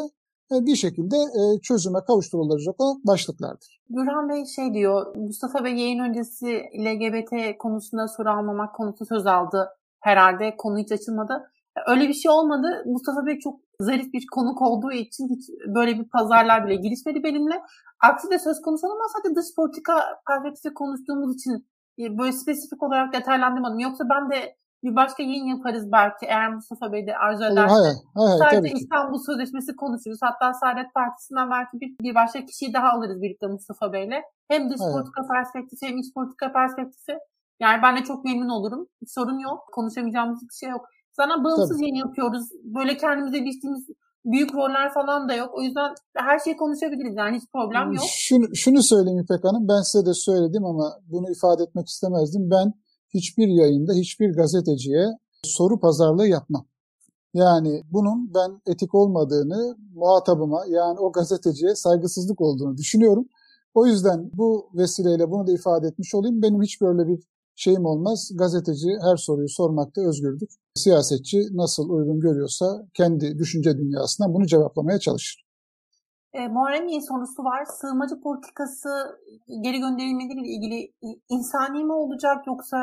e, 0.52 0.66
bir 0.66 0.76
şekilde 0.76 1.16
e, 1.16 1.60
çözüme 1.62 2.00
kavuşturulacak 2.08 2.82
olan 2.82 3.02
başlıklardır. 3.08 3.82
Gürhan 3.90 4.30
Bey 4.30 4.46
şey 4.46 4.74
diyor, 4.74 5.16
Mustafa 5.16 5.64
Bey 5.64 5.74
yayın 5.74 6.00
öncesi 6.00 6.64
LGBT 6.86 7.58
konusunda 7.60 8.08
soru 8.08 8.30
almamak 8.30 8.76
konusu 8.76 9.06
söz 9.06 9.26
aldı 9.28 9.70
herhalde. 10.00 10.58
Konu 10.58 10.78
hiç 10.78 10.92
açılmadı. 10.92 11.53
Öyle 11.88 12.08
bir 12.08 12.14
şey 12.14 12.32
olmadı. 12.32 12.84
Mustafa 12.86 13.26
Bey 13.26 13.40
çok 13.40 13.60
zarif 13.80 14.14
bir 14.14 14.26
konuk 14.32 14.62
olduğu 14.62 14.92
için 14.92 15.28
hiç 15.36 15.50
böyle 15.76 16.00
bir 16.00 16.10
pazarlar 16.10 16.66
bile 16.66 16.76
girişmedi 16.76 17.24
benimle. 17.24 17.62
Aksi 18.04 18.32
de 18.32 18.40
söz 18.40 18.62
konusu 18.62 18.88
ama 18.88 19.04
sadece 19.14 19.36
dış 19.36 19.56
politika 19.56 19.94
perspektifi 20.28 20.74
konuştuğumuz 20.74 21.36
için 21.36 21.68
e, 22.00 22.18
böyle 22.18 22.32
spesifik 22.32 22.84
olarak 22.84 23.14
detaylandırmadım. 23.14 23.80
Yoksa 23.80 24.04
ben 24.10 24.32
de 24.32 24.56
bir 24.84 24.96
başka 24.96 25.24
yayın 25.24 25.46
yaparız 25.46 25.92
belki 25.92 26.26
eğer 26.26 26.54
Mustafa 26.54 26.92
Bey 26.94 27.08
de 27.08 27.18
arzu 27.18 27.44
ederse. 27.44 27.74
hayır, 27.74 27.96
hayır, 28.16 28.40
Sadece 28.40 28.58
tabii 28.58 28.74
ki. 28.74 28.78
İstanbul 28.78 29.20
Sözleşmesi 29.26 29.76
konuşuruz. 29.76 30.20
Hatta 30.22 30.54
Saadet 30.54 30.94
Partisi'nden 30.94 31.52
belki 31.52 31.80
bir, 31.82 31.96
bir 32.06 32.16
başka 32.16 32.46
kişiyi 32.46 32.74
daha 32.74 32.90
alırız 32.90 33.22
birlikte 33.22 33.48
Mustafa 33.48 33.94
Bey'le. 33.94 34.22
Hem 34.48 34.70
dış 34.70 34.82
Evet. 34.84 34.94
politika 34.94 35.22
perspektifi 35.34 35.88
hem 35.88 35.98
iç 35.98 36.14
politika 36.14 36.54
perspektifi. 36.54 37.18
Yani 37.60 37.82
ben 37.84 37.98
de 37.98 38.04
çok 38.04 38.26
memnun 38.26 38.50
olurum. 38.50 38.88
Hiç 39.02 39.14
sorun 39.14 39.40
yok. 39.40 39.60
Konuşamayacağımız 39.72 40.42
bir 40.42 40.58
şey 40.60 40.70
yok. 40.70 40.86
Sana 41.18 41.44
bağımsız 41.44 41.70
Tabii. 41.70 41.82
yayın 41.82 41.96
yapıyoruz. 41.96 42.46
Böyle 42.64 42.98
kendimize 42.98 43.46
biçtiğimiz 43.46 43.88
büyük 44.26 44.54
roller 44.56 44.94
falan 44.94 45.30
da 45.30 45.34
yok. 45.34 45.50
O 45.54 45.62
yüzden 45.62 45.94
her 46.16 46.40
şeyi 46.40 46.58
konuşabiliriz. 46.58 47.16
Yani 47.18 47.38
hiç 47.38 47.44
problem 47.54 47.92
yok. 47.92 48.04
Şunu, 48.08 48.56
şunu 48.56 48.84
söyleyeyim 48.84 49.20
İpek 49.20 49.44
Hanım, 49.44 49.68
ben 49.68 49.82
size 49.82 50.06
de 50.06 50.14
söyledim 50.14 50.66
ama 50.66 51.00
bunu 51.08 51.32
ifade 51.32 51.64
etmek 51.64 51.88
istemezdim. 51.88 52.50
Ben 52.52 52.74
hiçbir 53.14 53.48
yayında 53.48 53.94
hiçbir 53.94 54.34
gazeteciye 54.34 55.06
soru 55.44 55.80
pazarlığı 55.80 56.28
yapmam. 56.28 56.66
Yani 57.34 57.84
bunun 57.92 58.34
ben 58.34 58.62
etik 58.72 58.96
olmadığını 58.96 59.78
muhatabıma 59.96 60.66
yani 60.68 61.00
o 61.00 61.12
gazeteciye 61.12 61.76
saygısızlık 61.76 62.42
olduğunu 62.42 62.78
düşünüyorum. 62.78 63.26
O 63.74 63.86
yüzden 63.86 64.32
bu 64.34 64.70
vesileyle 64.74 65.32
bunu 65.32 65.48
da 65.48 65.52
ifade 65.52 65.88
etmiş 65.88 66.16
olayım. 66.16 66.42
Benim 66.42 66.62
hiç 66.62 66.82
böyle 66.82 67.08
bir 67.08 67.24
şeyim 67.56 67.86
olmaz. 67.86 68.32
Gazeteci 68.36 68.90
her 69.02 69.18
soruyu 69.18 69.50
sormakta 69.50 70.02
özgürdür. 70.02 70.50
Siyasetçi 70.76 71.38
nasıl 71.58 71.90
uygun 71.90 72.20
görüyorsa 72.20 72.86
kendi 72.94 73.38
düşünce 73.40 73.78
dünyasından 73.78 74.34
bunu 74.34 74.46
cevaplamaya 74.46 75.00
çalışır. 75.00 75.46
E, 76.34 76.48
Muharrem 76.48 76.88
Bey'in 76.88 77.00
sorusu 77.00 77.44
var. 77.44 77.66
Sığınmacı 77.82 78.22
politikası 78.22 78.90
geri 79.62 79.80
gönderilmeleriyle 79.80 80.48
ilgili 80.48 80.94
insani 81.30 81.84
mi 81.84 81.94
olacak 81.94 82.48
yoksa 82.48 82.78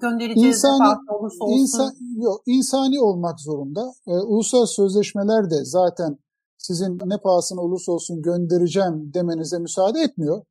göndereceğiz 0.00 0.56
İnsani- 0.56 0.96
olursa 1.10 1.44
olsun? 1.44 1.58
İnsan, 1.58 1.92
yok, 2.16 2.42
insani 2.46 3.00
olmak 3.00 3.40
zorunda. 3.40 3.92
Ee, 4.06 4.10
uluslararası 4.10 4.74
sözleşmeler 4.74 5.50
de 5.50 5.64
zaten 5.64 6.18
sizin 6.58 6.98
ne 7.06 7.18
pahasına 7.18 7.60
olursa 7.60 7.92
olsun 7.92 8.22
göndereceğim 8.22 9.14
demenize 9.14 9.58
müsaade 9.58 10.00
etmiyor. 10.00 10.42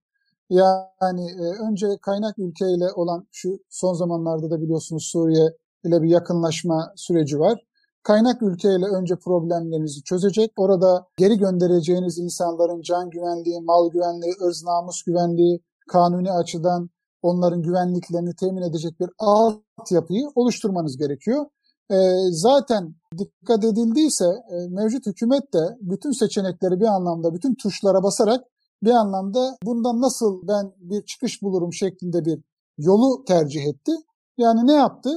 Yani 0.50 1.32
e, 1.32 1.44
önce 1.70 1.88
kaynak 2.02 2.40
ülkeyle 2.40 2.92
olan 2.96 3.28
şu 3.32 3.60
son 3.70 3.94
zamanlarda 3.94 4.52
da 4.52 4.62
biliyorsunuz 4.62 5.04
Suriye 5.12 5.58
ile 5.84 6.02
bir 6.02 6.10
yakınlaşma 6.10 6.94
süreci 6.96 7.40
var. 7.40 7.60
Kaynak 8.04 8.42
ülkeyle 8.42 8.86
önce 8.86 9.16
problemlerinizi 9.16 10.04
çözecek. 10.04 10.52
Orada 10.58 11.06
geri 11.18 11.38
göndereceğiniz 11.38 12.20
insanların 12.20 12.82
can 12.82 13.10
güvenliği, 13.10 13.62
mal 13.62 13.90
güvenliği, 13.90 14.34
ırz 14.42 14.64
namus 14.64 15.04
güvenliği, 15.04 15.60
kanuni 15.88 16.32
açıdan 16.32 16.90
onların 17.22 17.62
güvenliklerini 17.62 18.36
temin 18.36 18.62
edecek 18.62 19.00
bir 19.00 19.10
altyapıyı 19.20 20.28
oluşturmanız 20.36 20.98
gerekiyor. 20.98 21.46
Ee, 21.92 21.96
zaten 22.32 22.96
dikkat 23.18 23.64
edildiyse 23.64 24.26
e, 24.26 24.68
mevcut 24.70 25.06
hükümet 25.06 25.54
de 25.54 25.78
bütün 25.82 26.12
seçenekleri 26.12 26.80
bir 26.80 26.86
anlamda, 26.86 27.34
bütün 27.34 27.56
tuşlara 27.56 28.04
basarak 28.04 28.44
bir 28.84 28.92
anlamda 28.92 29.58
bundan 29.64 30.02
nasıl 30.02 30.48
ben 30.48 30.74
bir 30.78 31.02
çıkış 31.06 31.42
bulurum 31.42 31.74
şeklinde 31.74 32.26
bir 32.26 32.40
yolu 32.78 33.26
tercih 33.26 33.66
etti. 33.66 33.92
Yani 34.38 34.68
ne 34.68 34.74
yaptı? 34.74 35.10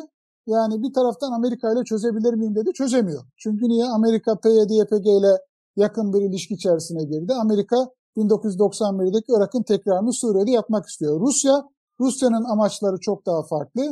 Yani 0.46 0.82
bir 0.82 0.92
taraftan 0.92 1.32
Amerika 1.32 1.72
ile 1.72 1.84
çözebilir 1.84 2.34
miyim 2.34 2.54
dedi, 2.54 2.72
çözemiyor. 2.72 3.22
Çünkü 3.36 3.68
niye? 3.68 3.84
Amerika 3.84 4.40
PYD, 4.40 4.70
YPG 4.70 5.06
ile 5.06 5.38
yakın 5.76 6.12
bir 6.12 6.22
ilişki 6.22 6.54
içerisine 6.54 7.04
girdi. 7.04 7.34
Amerika 7.34 7.76
1991'deki 8.16 9.32
Irak'ın 9.36 9.62
tekrarını 9.62 10.12
Suriye'de 10.12 10.50
yapmak 10.50 10.86
istiyor. 10.86 11.20
Rusya, 11.20 11.64
Rusya'nın 12.00 12.44
amaçları 12.44 13.00
çok 13.00 13.26
daha 13.26 13.42
farklı. 13.42 13.82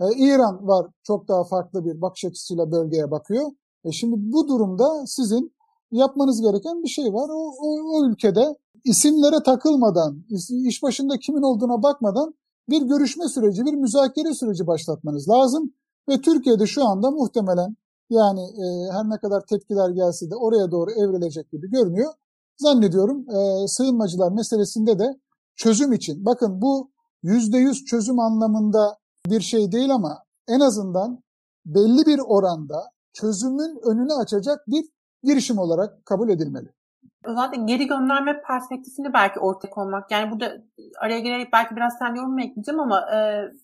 Ee, 0.00 0.04
İran 0.16 0.68
var 0.68 0.86
çok 1.02 1.28
daha 1.28 1.44
farklı 1.44 1.84
bir 1.84 2.00
bakış 2.02 2.24
açısıyla 2.24 2.72
bölgeye 2.72 3.10
bakıyor. 3.10 3.50
E 3.84 3.92
şimdi 3.92 4.14
bu 4.18 4.48
durumda 4.48 5.06
sizin 5.06 5.52
yapmanız 5.90 6.40
gereken 6.40 6.82
bir 6.82 6.88
şey 6.88 7.04
var. 7.04 7.28
O, 7.28 7.52
o, 7.60 7.98
o 7.98 8.06
ülkede 8.06 8.56
isimlere 8.84 9.42
takılmadan, 9.42 10.24
iş 10.66 10.82
başında 10.82 11.18
kimin 11.18 11.42
olduğuna 11.42 11.82
bakmadan 11.82 12.34
bir 12.70 12.82
görüşme 12.82 13.28
süreci, 13.28 13.64
bir 13.64 13.74
müzakere 13.74 14.34
süreci 14.34 14.66
başlatmanız 14.66 15.28
lazım. 15.28 15.72
Ve 16.08 16.20
Türkiye'de 16.20 16.66
şu 16.66 16.88
anda 16.88 17.10
muhtemelen 17.10 17.76
yani 18.10 18.40
e, 18.40 18.92
her 18.92 19.04
ne 19.10 19.18
kadar 19.18 19.40
tepkiler 19.46 19.90
gelse 19.90 20.30
de 20.30 20.36
oraya 20.36 20.70
doğru 20.70 20.90
evrilecek 20.90 21.50
gibi 21.50 21.70
görünüyor. 21.70 22.12
Zannediyorum 22.56 23.24
e, 23.30 23.68
sığınmacılar 23.68 24.32
meselesinde 24.32 24.98
de 24.98 25.20
çözüm 25.56 25.92
için, 25.92 26.24
bakın 26.24 26.62
bu 26.62 26.90
%100 27.24 27.84
çözüm 27.84 28.18
anlamında 28.18 28.98
bir 29.26 29.40
şey 29.40 29.72
değil 29.72 29.94
ama 29.94 30.18
en 30.48 30.60
azından 30.60 31.22
belli 31.66 32.06
bir 32.06 32.18
oranda 32.18 32.82
çözümün 33.12 33.78
önünü 33.84 34.12
açacak 34.12 34.58
bir 34.66 34.84
girişim 35.22 35.58
olarak 35.58 36.06
kabul 36.06 36.28
edilmeli. 36.28 36.68
Özellikle 37.24 37.64
geri 37.64 37.86
gönderme 37.86 38.42
perspektifini 38.42 39.12
belki 39.14 39.40
ortaya 39.40 39.70
koymak. 39.70 40.10
Yani 40.10 40.30
burada 40.30 40.52
araya 41.00 41.20
girerek 41.20 41.52
belki 41.52 41.76
biraz 41.76 41.92
sen 41.98 42.14
yorum 42.14 42.38
ekleyeceğim 42.38 42.80
ama 42.80 43.00
e, 43.00 43.16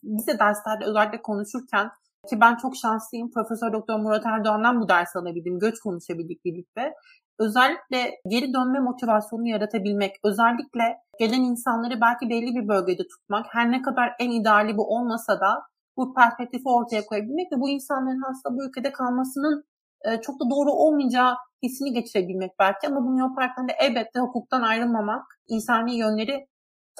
biz 0.02 0.26
de 0.26 0.38
derslerde 0.38 0.84
özellikle 0.84 1.22
konuşurken 1.22 1.90
ki 2.26 2.40
ben 2.40 2.56
çok 2.56 2.76
şanslıyım. 2.76 3.30
Profesör 3.30 3.72
Doktor 3.72 3.98
Murat 3.98 4.26
Erdoğan'dan 4.26 4.80
bu 4.80 4.88
dersi 4.88 5.18
alabildim. 5.18 5.58
Göç 5.58 5.80
konuşabildik 5.80 6.44
birlikte. 6.44 6.94
Özellikle 7.38 8.20
geri 8.28 8.54
dönme 8.54 8.80
motivasyonunu 8.80 9.48
yaratabilmek, 9.48 10.16
özellikle 10.24 10.98
gelen 11.18 11.40
insanları 11.40 12.00
belki 12.00 12.28
belli 12.30 12.54
bir 12.54 12.68
bölgede 12.68 13.02
tutmak, 13.08 13.46
her 13.50 13.70
ne 13.70 13.82
kadar 13.82 14.12
en 14.18 14.30
ideali 14.30 14.76
bu 14.76 14.96
olmasa 14.96 15.40
da 15.40 15.62
bu 15.96 16.14
perspektifi 16.14 16.68
ortaya 16.68 17.06
koyabilmek 17.06 17.52
ve 17.52 17.60
bu 17.60 17.68
insanların 17.68 18.22
aslında 18.30 18.56
bu 18.56 18.64
ülkede 18.68 18.92
kalmasının 18.92 19.64
e, 20.04 20.20
çok 20.20 20.40
da 20.40 20.50
doğru 20.50 20.70
olmayacağı 20.70 21.36
hissini 21.62 21.92
geçirebilmek 21.92 22.52
belki 22.58 22.88
ama 22.88 23.00
bunu 23.06 23.18
yaparken 23.18 23.68
de 23.68 23.72
elbette 23.80 24.20
hukuktan 24.20 24.62
ayrılmamak, 24.62 25.26
insani 25.48 25.98
yönleri 25.98 26.46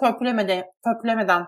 törpülemede, 0.01 0.72
törpülemeden 0.85 1.47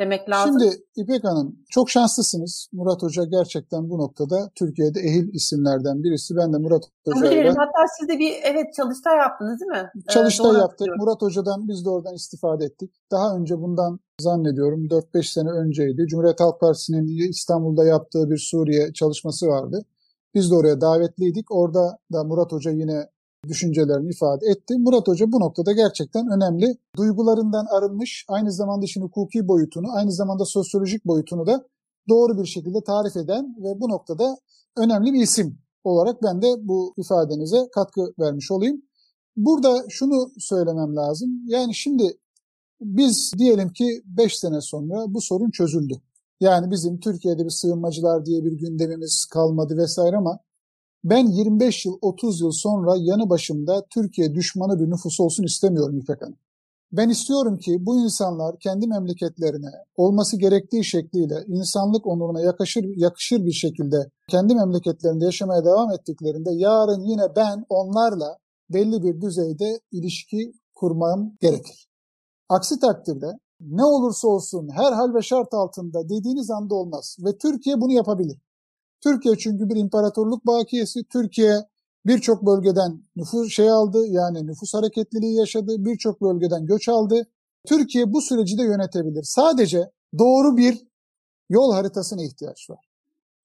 demek 0.00 0.30
lazım. 0.30 0.60
Şimdi 0.60 0.82
İpek 0.96 1.24
Hanım 1.24 1.56
çok 1.70 1.90
şanslısınız. 1.90 2.68
Murat 2.72 3.02
Hoca 3.02 3.24
gerçekten 3.24 3.90
bu 3.90 3.98
noktada 3.98 4.50
Türkiye'de 4.54 5.00
ehil 5.00 5.34
isimlerden 5.34 6.02
birisi. 6.04 6.36
Ben 6.36 6.52
de 6.52 6.58
Murat. 6.58 6.84
Hoca'yla 7.06 7.50
Hatta 7.50 7.84
siz 7.98 8.08
de 8.08 8.18
bir 8.18 8.32
evet 8.44 8.74
çalıştay 8.76 9.16
yaptınız 9.16 9.60
değil 9.60 9.70
mi? 9.70 9.90
Ee, 9.96 10.12
çalıştay 10.12 10.50
doğru 10.50 10.58
yaptık. 10.58 10.88
Murat 10.98 11.22
Hoca'dan 11.22 11.68
biz 11.68 11.84
de 11.84 11.90
oradan 11.90 12.14
istifade 12.14 12.64
ettik. 12.64 12.90
Daha 13.10 13.36
önce 13.36 13.60
bundan 13.60 14.00
zannediyorum 14.20 14.86
4-5 14.86 15.32
sene 15.32 15.50
önceydi. 15.50 16.06
Cumhuriyet 16.06 16.40
Halk 16.40 16.60
Partisi'nin 16.60 17.30
İstanbul'da 17.30 17.84
yaptığı 17.84 18.30
bir 18.30 18.38
Suriye 18.38 18.92
çalışması 18.92 19.46
vardı. 19.46 19.84
Biz 20.34 20.50
de 20.50 20.54
oraya 20.54 20.80
davetliydik. 20.80 21.46
Orada 21.50 21.98
da 22.12 22.24
Murat 22.24 22.52
Hoca 22.52 22.70
yine 22.70 23.08
düşüncelerini 23.48 24.10
ifade 24.10 24.46
etti. 24.46 24.74
Murat 24.78 25.08
Hoca 25.08 25.32
bu 25.32 25.40
noktada 25.40 25.72
gerçekten 25.72 26.26
önemli. 26.26 26.76
Duygularından 26.96 27.66
arınmış, 27.66 28.24
aynı 28.28 28.52
zamanda 28.52 28.84
işin 28.84 29.02
hukuki 29.02 29.48
boyutunu, 29.48 29.86
aynı 29.92 30.12
zamanda 30.12 30.44
sosyolojik 30.44 31.04
boyutunu 31.04 31.46
da 31.46 31.66
doğru 32.08 32.38
bir 32.38 32.46
şekilde 32.46 32.84
tarif 32.86 33.16
eden 33.16 33.56
ve 33.58 33.80
bu 33.80 33.88
noktada 33.88 34.36
önemli 34.76 35.12
bir 35.12 35.22
isim 35.22 35.58
olarak 35.84 36.22
ben 36.22 36.42
de 36.42 36.54
bu 36.58 36.94
ifadenize 36.96 37.68
katkı 37.74 38.12
vermiş 38.18 38.50
olayım. 38.50 38.82
Burada 39.36 39.84
şunu 39.88 40.30
söylemem 40.38 40.96
lazım. 40.96 41.30
Yani 41.46 41.74
şimdi 41.74 42.18
biz 42.80 43.32
diyelim 43.38 43.72
ki 43.72 44.02
5 44.04 44.38
sene 44.38 44.60
sonra 44.60 45.14
bu 45.14 45.20
sorun 45.20 45.50
çözüldü. 45.50 45.94
Yani 46.40 46.70
bizim 46.70 47.00
Türkiye'de 47.00 47.44
bir 47.44 47.50
sığınmacılar 47.50 48.26
diye 48.26 48.44
bir 48.44 48.52
gündemimiz 48.52 49.26
kalmadı 49.26 49.76
vesaire 49.76 50.16
ama 50.16 50.38
ben 51.10 51.26
25 51.26 51.86
yıl 51.86 51.98
30 52.02 52.40
yıl 52.40 52.50
sonra 52.50 52.94
yanı 52.98 53.30
başımda 53.30 53.86
Türkiye 53.94 54.34
düşmanı 54.34 54.80
bir 54.80 54.90
nüfus 54.90 55.20
olsun 55.20 55.44
istemiyorum 55.44 55.98
İpek 55.98 56.22
Hanım. 56.22 56.36
Ben 56.92 57.08
istiyorum 57.08 57.58
ki 57.58 57.76
bu 57.86 58.00
insanlar 58.00 58.58
kendi 58.58 58.86
memleketlerine 58.86 59.70
olması 59.96 60.38
gerektiği 60.38 60.84
şekliyle 60.84 61.34
insanlık 61.46 62.06
onuruna 62.06 62.40
yakışır, 62.40 62.84
yakışır 62.96 63.46
bir 63.46 63.52
şekilde 63.52 64.10
kendi 64.28 64.54
memleketlerinde 64.54 65.24
yaşamaya 65.24 65.64
devam 65.64 65.92
ettiklerinde 65.92 66.50
yarın 66.52 67.00
yine 67.00 67.36
ben 67.36 67.64
onlarla 67.68 68.38
belli 68.70 69.02
bir 69.02 69.20
düzeyde 69.20 69.80
ilişki 69.92 70.52
kurmam 70.74 71.32
gerekir. 71.40 71.88
Aksi 72.48 72.80
takdirde 72.80 73.38
ne 73.60 73.84
olursa 73.84 74.28
olsun 74.28 74.68
her 74.68 74.92
hal 74.92 75.14
ve 75.14 75.22
şart 75.22 75.54
altında 75.54 76.04
dediğiniz 76.04 76.50
anda 76.50 76.74
olmaz 76.74 77.16
ve 77.24 77.38
Türkiye 77.38 77.80
bunu 77.80 77.92
yapabilir. 77.92 78.38
Türkiye 79.00 79.36
çünkü 79.36 79.68
bir 79.68 79.76
imparatorluk 79.76 80.46
bakiyesi. 80.46 81.04
Türkiye 81.04 81.66
birçok 82.06 82.46
bölgeden 82.46 83.02
nüfus 83.16 83.52
şey 83.52 83.70
aldı 83.70 84.06
yani 84.06 84.46
nüfus 84.46 84.74
hareketliliği 84.74 85.36
yaşadı. 85.36 85.84
Birçok 85.84 86.22
bölgeden 86.22 86.66
göç 86.66 86.88
aldı. 86.88 87.26
Türkiye 87.66 88.12
bu 88.12 88.20
süreci 88.20 88.58
de 88.58 88.62
yönetebilir. 88.62 89.22
Sadece 89.22 89.90
doğru 90.18 90.56
bir 90.56 90.86
yol 91.50 91.72
haritasına 91.72 92.22
ihtiyaç 92.22 92.70
var. 92.70 92.88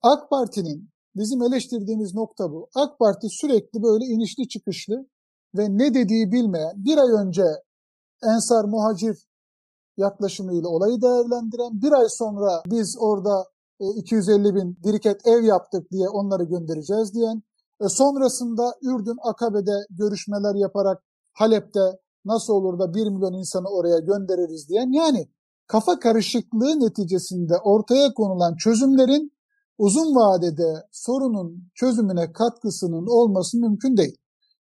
AK 0.01 0.29
Parti'nin 0.29 0.89
bizim 1.15 1.41
eleştirdiğimiz 1.41 2.13
nokta 2.13 2.51
bu. 2.51 2.69
AK 2.75 2.99
Parti 2.99 3.29
sürekli 3.29 3.83
böyle 3.83 4.05
inişli 4.05 4.47
çıkışlı 4.47 5.07
ve 5.55 5.77
ne 5.77 5.93
dediği 5.93 6.31
bilmeyen 6.31 6.73
bir 6.75 6.97
ay 6.97 7.09
önce 7.09 7.43
Ensar 8.23 8.65
Muhacir 8.65 9.27
yaklaşımıyla 9.97 10.69
olayı 10.69 11.01
değerlendiren 11.01 11.81
bir 11.81 11.91
ay 11.91 12.09
sonra 12.09 12.63
biz 12.65 12.97
orada 12.99 13.45
250 13.80 14.55
bin 14.55 14.78
biriket 14.84 15.28
ev 15.28 15.43
yaptık 15.43 15.91
diye 15.91 16.09
onları 16.09 16.43
göndereceğiz 16.43 17.13
diyen, 17.13 17.43
e, 17.82 17.89
sonrasında 17.89 18.74
Ürdün 18.82 19.17
Akabe'de 19.24 19.86
görüşmeler 19.89 20.55
yaparak 20.55 21.03
Halep'te 21.34 21.99
nasıl 22.26 22.53
olur 22.53 22.80
da 22.80 22.93
1 22.93 23.07
milyon 23.07 23.34
insanı 23.34 23.67
oraya 23.69 23.99
göndeririz 23.99 24.69
diyen 24.69 24.91
yani 24.91 25.30
kafa 25.67 25.99
karışıklığı 25.99 26.80
neticesinde 26.80 27.57
ortaya 27.57 28.13
konulan 28.13 28.55
çözümlerin 28.55 29.34
uzun 29.78 30.15
vadede 30.15 30.88
sorunun 30.91 31.71
çözümüne 31.76 32.34
katkısının 32.34 33.07
olması 33.07 33.57
mümkün 33.57 33.97
değil. 33.97 34.17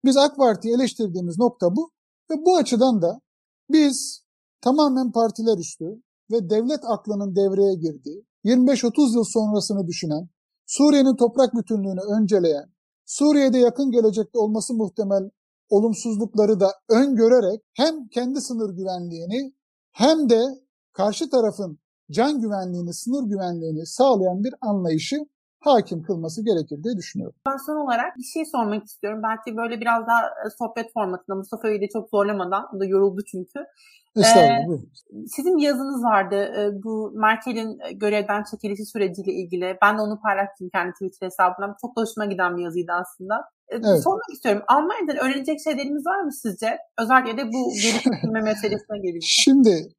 Biz 0.06 0.18
AK 0.18 0.38
Parti'yi 0.38 0.76
eleştirdiğimiz 0.76 1.38
nokta 1.38 1.76
bu 1.76 1.92
ve 2.32 2.46
bu 2.46 2.58
açıdan 2.58 3.02
da 3.02 3.22
biz 3.70 4.24
tamamen 4.62 5.12
partiler 5.12 5.58
üstü 5.58 5.86
ve 6.32 6.50
devlet 6.50 6.80
aklının 6.88 7.36
devreye 7.36 7.74
girdiği, 7.74 8.26
25-30 8.46 9.16
yıl 9.16 9.24
sonrasını 9.24 9.88
düşünen, 9.88 10.30
Suriye'nin 10.66 11.16
toprak 11.16 11.54
bütünlüğünü 11.56 12.02
önceleyen, 12.18 12.66
Suriye'de 13.06 13.58
yakın 13.58 13.92
gelecekte 13.92 14.40
olması 14.40 14.74
muhtemel 14.74 15.30
olumsuzlukları 15.70 16.60
da 16.60 16.72
öngörerek 16.90 17.62
hem 17.74 18.08
kendi 18.08 18.42
sınır 18.42 18.70
güvenliğini 18.70 19.54
hem 19.92 20.30
de 20.30 20.42
karşı 20.94 21.30
tarafın 21.30 21.80
can 22.12 22.42
güvenliğini, 22.42 22.94
sınır 22.94 23.30
güvenliğini 23.30 23.86
sağlayan 23.86 24.44
bir 24.44 24.54
anlayışı 24.62 25.16
hakim 25.66 26.04
kılması 26.04 26.46
gerekir 26.46 26.84
diye 26.84 26.98
düşünüyorum. 26.98 27.36
Ben 27.48 27.58
son 27.58 27.76
olarak 27.76 28.18
bir 28.18 28.24
şey 28.24 28.46
sormak 28.46 28.84
istiyorum. 28.84 29.22
Belki 29.24 29.58
böyle 29.58 29.82
biraz 29.82 30.08
daha 30.08 30.22
e, 30.22 30.50
sohbet 30.60 30.94
formatında 30.94 31.36
Mustafa'yı 31.36 31.82
da 31.82 31.86
çok 31.94 32.10
zorlamadan, 32.10 32.76
o 32.76 32.80
da 32.80 32.86
yoruldu 32.86 33.22
çünkü. 33.32 33.60
Ee, 34.18 34.24
sizin 35.28 35.58
yazınız 35.58 36.04
vardı 36.04 36.36
e, 36.36 36.84
bu 36.84 37.12
Merkel'in 37.16 37.80
e, 37.80 37.92
görevden 37.92 38.44
çekilişi 38.52 38.86
süreciyle 38.86 39.34
ilgili. 39.34 39.78
Ben 39.82 39.98
de 39.98 40.02
onu 40.02 40.20
paylaştım 40.20 40.70
kendi 40.74 40.94
Twitter 40.94 41.28
hesabımdan. 41.28 41.76
Çok 41.82 41.98
da 41.98 42.02
hoşuma 42.02 42.26
giden 42.26 42.58
bir 42.58 42.64
yazıydı 42.64 42.92
aslında. 42.92 43.36
Evet. 43.70 44.04
Sormak 44.04 44.30
istiyorum. 44.34 44.64
Almanya'dan 44.68 45.18
öğrenecek 45.18 45.60
şeylerimiz 45.64 46.06
var 46.06 46.22
mı 46.22 46.34
sizce? 46.34 46.78
Özellikle 47.00 47.38
de 47.38 47.48
bu 47.54 47.72
geliştirme 47.84 48.42
meselesine 48.42 48.98
gelince. 49.00 49.28
Şimdi 49.28 49.90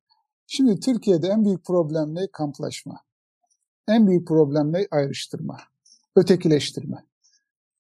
Şimdi 0.47 0.81
Türkiye'de 0.81 1.27
en 1.27 1.45
büyük 1.45 1.64
problem 1.64 2.14
ne? 2.14 2.21
Kamplaşma. 2.33 3.01
En 3.89 4.07
büyük 4.07 4.28
problem 4.28 4.72
ne? 4.72 4.87
Ayrıştırma. 4.91 5.59
Ötekileştirme. 6.16 7.05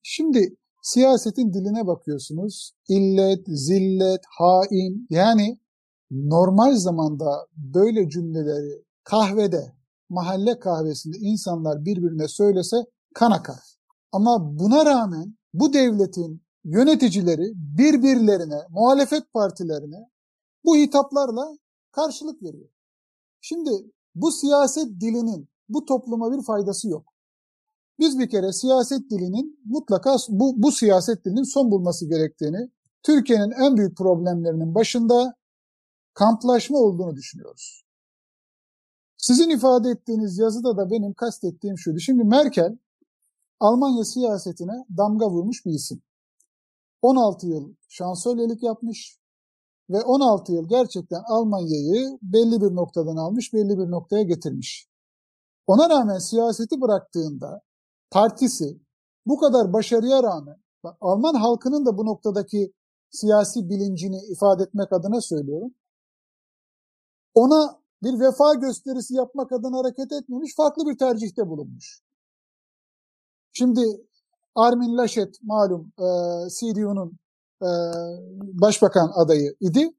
Şimdi 0.02 0.56
siyasetin 0.82 1.52
diline 1.52 1.86
bakıyorsunuz. 1.86 2.72
İllet, 2.88 3.44
zillet, 3.46 4.20
hain. 4.38 5.06
Yani 5.10 5.58
normal 6.10 6.74
zamanda 6.74 7.46
böyle 7.56 8.08
cümleleri 8.10 8.84
kahvede, 9.04 9.72
mahalle 10.08 10.58
kahvesinde 10.58 11.18
insanlar 11.18 11.84
birbirine 11.84 12.28
söylese 12.28 12.76
kan 13.14 13.30
akar. 13.30 13.60
Ama 14.12 14.58
buna 14.58 14.86
rağmen 14.86 15.36
bu 15.54 15.72
devletin 15.72 16.42
yöneticileri 16.64 17.52
birbirlerine, 17.54 18.58
muhalefet 18.70 19.32
partilerine 19.32 20.10
bu 20.64 20.76
hitaplarla 20.76 21.58
karşılık 21.92 22.42
veriyor. 22.42 22.68
Şimdi 23.40 23.70
bu 24.14 24.32
siyaset 24.32 25.00
dilinin 25.00 25.48
bu 25.68 25.84
topluma 25.84 26.32
bir 26.32 26.42
faydası 26.42 26.88
yok. 26.88 27.12
Biz 27.98 28.18
bir 28.18 28.30
kere 28.30 28.52
siyaset 28.52 29.10
dilinin 29.10 29.60
mutlaka 29.64 30.16
bu, 30.28 30.62
bu 30.62 30.72
siyaset 30.72 31.24
dilinin 31.24 31.42
son 31.42 31.70
bulması 31.70 32.08
gerektiğini, 32.08 32.70
Türkiye'nin 33.02 33.50
en 33.50 33.76
büyük 33.76 33.96
problemlerinin 33.96 34.74
başında 34.74 35.34
kamplaşma 36.14 36.78
olduğunu 36.78 37.16
düşünüyoruz. 37.16 37.84
Sizin 39.16 39.50
ifade 39.50 39.90
ettiğiniz 39.90 40.38
yazıda 40.38 40.76
da 40.76 40.90
benim 40.90 41.14
kastettiğim 41.14 41.78
şuydu. 41.78 41.98
Şimdi 41.98 42.24
Merkel 42.24 42.78
Almanya 43.60 44.04
siyasetine 44.04 44.86
damga 44.96 45.30
vurmuş 45.30 45.66
bir 45.66 45.70
isim. 45.70 46.02
16 47.02 47.46
yıl 47.46 47.74
şansölyelik 47.88 48.62
yapmış, 48.62 49.18
ve 49.90 50.02
16 50.02 50.52
yıl 50.52 50.68
gerçekten 50.68 51.22
Almanya'yı 51.26 52.18
belli 52.22 52.60
bir 52.60 52.74
noktadan 52.74 53.16
almış, 53.16 53.52
belli 53.52 53.78
bir 53.78 53.90
noktaya 53.90 54.22
getirmiş. 54.22 54.88
Ona 55.66 55.90
rağmen 55.90 56.18
siyaseti 56.18 56.80
bıraktığında 56.80 57.60
partisi 58.10 58.80
bu 59.26 59.38
kadar 59.38 59.72
başarıya 59.72 60.22
rağmen 60.22 60.56
Alman 61.00 61.34
halkının 61.34 61.86
da 61.86 61.98
bu 61.98 62.06
noktadaki 62.06 62.72
siyasi 63.10 63.68
bilincini 63.68 64.16
ifade 64.32 64.62
etmek 64.62 64.92
adına 64.92 65.20
söylüyorum. 65.20 65.74
Ona 67.34 67.80
bir 68.02 68.20
vefa 68.20 68.54
gösterisi 68.54 69.14
yapmak 69.14 69.52
adına 69.52 69.78
hareket 69.78 70.12
etmemiş, 70.12 70.54
farklı 70.56 70.86
bir 70.86 70.98
tercihte 70.98 71.48
bulunmuş. 71.48 72.00
Şimdi 73.52 73.80
Armin 74.54 74.96
Laschet 74.96 75.42
malum 75.42 75.92
e, 75.98 76.08
CDU'nun 76.48 77.18
e, 77.62 77.68
başbakan 78.60 79.12
adayı 79.14 79.56
idi. 79.60 79.90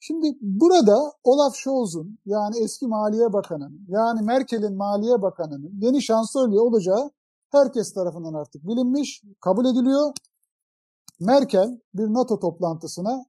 Şimdi 0.00 0.38
burada 0.40 1.12
Olaf 1.24 1.56
Scholz'un 1.56 2.18
yani 2.26 2.58
eski 2.58 2.86
Maliye 2.86 3.32
Bakanı'nın 3.32 3.86
yani 3.88 4.22
Merkel'in 4.22 4.76
Maliye 4.76 5.22
Bakanı'nın 5.22 5.80
yeni 5.80 6.02
şansölye 6.02 6.60
olacağı 6.60 7.10
herkes 7.50 7.92
tarafından 7.92 8.34
artık 8.34 8.66
bilinmiş, 8.66 9.22
kabul 9.40 9.64
ediliyor. 9.64 10.12
Merkel 11.20 11.80
bir 11.94 12.04
NATO 12.04 12.38
toplantısına 12.38 13.24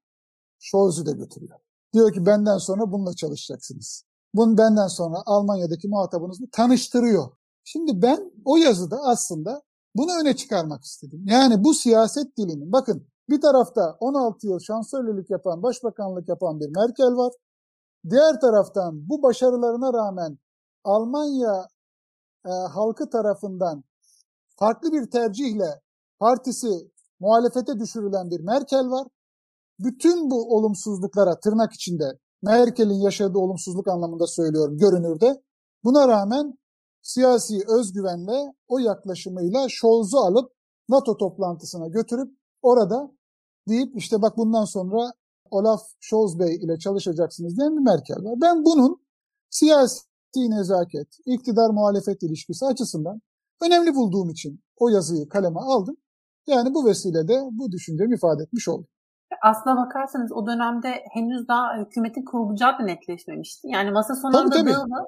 Scholz'u 0.60 1.06
da 1.06 1.12
götürüyor. 1.12 1.60
Diyor 1.94 2.14
ki 2.14 2.26
benden 2.26 2.58
sonra 2.58 2.92
bununla 2.92 3.14
çalışacaksınız. 3.14 4.04
Bunu 4.34 4.58
benden 4.58 4.88
sonra 4.88 5.18
Almanya'daki 5.26 5.88
muhatabınızla 5.88 6.46
tanıştırıyor. 6.52 7.32
Şimdi 7.64 8.02
ben 8.02 8.32
o 8.46 8.58
yazıda 8.58 8.98
aslında 9.04 9.62
bunu 9.96 10.12
öne 10.22 10.36
çıkarmak 10.36 10.84
istedim. 10.84 11.26
Yani 11.28 11.64
bu 11.64 11.74
siyaset 11.74 12.38
dilinin 12.38 12.72
bakın 12.72 13.08
bir 13.30 13.42
tarafta 13.42 13.98
16 14.00 14.48
yıl 14.48 14.60
şansölyelik 14.60 15.30
yapan, 15.30 15.64
başbakanlık 15.64 16.30
yapan 16.30 16.60
bir 16.60 16.70
Merkel 16.76 17.18
var. 17.18 17.34
Diğer 18.10 18.40
taraftan 18.42 19.10
bu 19.10 19.24
başarılarına 19.24 19.94
rağmen 19.94 20.38
Almanya 20.84 21.68
e, 22.46 22.50
halkı 22.50 23.10
tarafından 23.10 23.84
farklı 24.60 24.92
bir 24.92 25.10
tercihle 25.10 25.82
partisi 26.20 26.68
muhalefete 27.20 27.80
düşürülen 27.80 28.30
bir 28.30 28.40
Merkel 28.40 28.90
var. 28.90 29.08
Bütün 29.80 30.32
bu 30.32 30.56
olumsuzluklara 30.56 31.40
tırnak 31.40 31.74
içinde 31.74 32.20
Merkel'in 32.42 33.02
yaşadığı 33.02 33.38
olumsuzluk 33.38 33.88
anlamında 33.88 34.28
söylüyorum 34.28 34.78
görünürde. 34.78 35.44
Buna 35.84 36.08
rağmen 36.08 36.58
siyasi 37.02 37.64
özgüvenle 37.68 38.54
o 38.68 38.80
yaklaşımıyla 38.80 39.68
Scholz'u 39.70 40.18
alıp 40.18 40.52
NATO 40.90 41.18
toplantısına 41.18 41.88
götürüp 41.88 42.38
orada 42.62 43.12
deyip 43.68 43.96
işte 43.96 44.22
bak 44.22 44.38
bundan 44.38 44.66
sonra 44.66 45.12
Olaf 45.52 45.82
Scholz 46.00 46.40
Bey 46.40 46.56
ile 46.56 46.80
çalışacaksınız 46.80 47.58
diyen 47.58 47.76
bir 47.78 47.82
Merkel 47.82 48.24
var. 48.24 48.36
Ben 48.42 48.66
bunun 48.66 49.02
siyasi 49.50 50.08
nezaket, 50.36 51.08
iktidar 51.26 51.70
muhalefet 51.70 52.24
ilişkisi 52.24 52.66
açısından 52.66 53.22
önemli 53.62 53.96
bulduğum 53.96 54.30
için 54.30 54.64
o 54.78 54.90
yazıyı 54.90 55.30
kaleme 55.30 55.60
aldım. 55.60 55.98
Yani 56.48 56.74
bu 56.74 56.86
vesileyle 56.86 57.42
bu 57.52 57.72
düşüncemi 57.72 58.16
ifade 58.16 58.44
etmiş 58.44 58.68
oldum. 58.68 58.88
Aslına 59.44 59.78
bakarsanız 59.86 60.32
o 60.32 60.48
dönemde 60.48 60.90
henüz 61.14 61.48
daha 61.48 61.78
hükümetin 61.78 62.26
kurulacağı 62.26 62.80
da 62.80 62.84
netleşmemişti. 62.84 63.68
Yani 63.68 63.92
masa 63.92 64.16
sonunda 64.16 64.50
tabii, 64.50 64.72
tabii. 64.72 65.06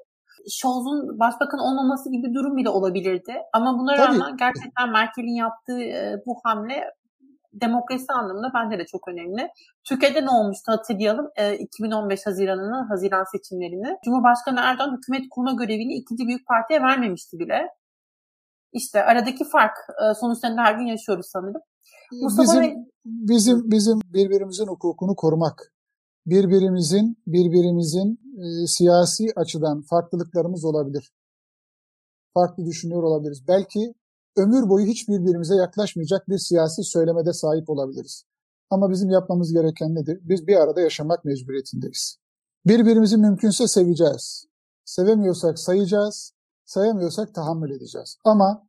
Scholz'un 0.49 1.19
başbakan 1.19 1.59
olmaması 1.59 2.11
gibi 2.11 2.23
bir 2.23 2.33
durum 2.33 2.57
bile 2.57 2.69
olabilirdi. 2.69 3.33
Ama 3.53 3.79
buna 3.79 3.97
rağmen 3.97 4.37
gerçekten 4.37 4.89
Merkel'in 4.91 5.35
yaptığı 5.35 5.79
bu 6.25 6.35
hamle 6.43 6.83
demokrasi 7.53 8.05
anlamında 8.13 8.51
bence 8.55 8.79
de 8.79 8.85
çok 8.85 9.07
önemli. 9.07 9.49
Türkiye'de 9.83 10.25
ne 10.25 10.29
olmuştu 10.29 10.71
hatırlayalım. 10.71 11.29
E, 11.35 11.57
2015 11.57 12.25
Haziran'ını, 12.25 12.87
Haziran 12.87 13.25
seçimlerini. 13.31 13.97
Cumhurbaşkanı 14.05 14.59
Erdoğan 14.59 14.97
hükümet 14.97 15.29
kurma 15.29 15.51
görevini 15.51 15.93
ikinci 15.93 16.27
büyük 16.27 16.47
partiye 16.47 16.81
vermemişti 16.81 17.39
bile. 17.39 17.69
İşte 18.73 19.03
aradaki 19.03 19.43
fark 19.45 19.77
e, 20.01 20.13
sonuçlarını 20.13 20.61
her 20.61 20.75
gün 20.75 20.85
yaşıyoruz 20.85 21.25
sanırım. 21.29 21.61
Mustafa 22.11 22.43
bizim, 22.43 22.61
Bey... 22.61 22.75
bizim, 23.05 23.71
bizim 23.71 23.99
birbirimizin 24.13 24.67
hukukunu 24.67 25.15
korumak, 25.15 25.73
birbirimizin 26.25 27.17
birbirimizin 27.27 28.19
e, 28.37 28.67
siyasi 28.67 29.25
açıdan 29.35 29.81
farklılıklarımız 29.81 30.65
olabilir. 30.65 31.11
Farklı 32.33 32.65
düşünüyor 32.65 33.03
olabiliriz. 33.03 33.47
Belki 33.47 33.93
ömür 34.37 34.69
boyu 34.69 34.85
hiç 34.85 35.07
birbirimize 35.09 35.55
yaklaşmayacak 35.55 36.29
bir 36.29 36.37
siyasi 36.37 36.83
söylemede 36.83 37.33
sahip 37.33 37.69
olabiliriz. 37.69 38.23
Ama 38.69 38.89
bizim 38.89 39.09
yapmamız 39.09 39.53
gereken 39.53 39.95
nedir? 39.95 40.19
Biz 40.21 40.47
bir 40.47 40.55
arada 40.55 40.81
yaşamak 40.81 41.25
mecburiyetindeyiz. 41.25 42.17
Birbirimizi 42.65 43.17
mümkünse 43.17 43.67
seveceğiz. 43.67 44.45
Sevemiyorsak 44.85 45.59
sayacağız, 45.59 46.33
sayamıyorsak 46.65 47.35
tahammül 47.35 47.71
edeceğiz. 47.71 48.17
Ama 48.23 48.67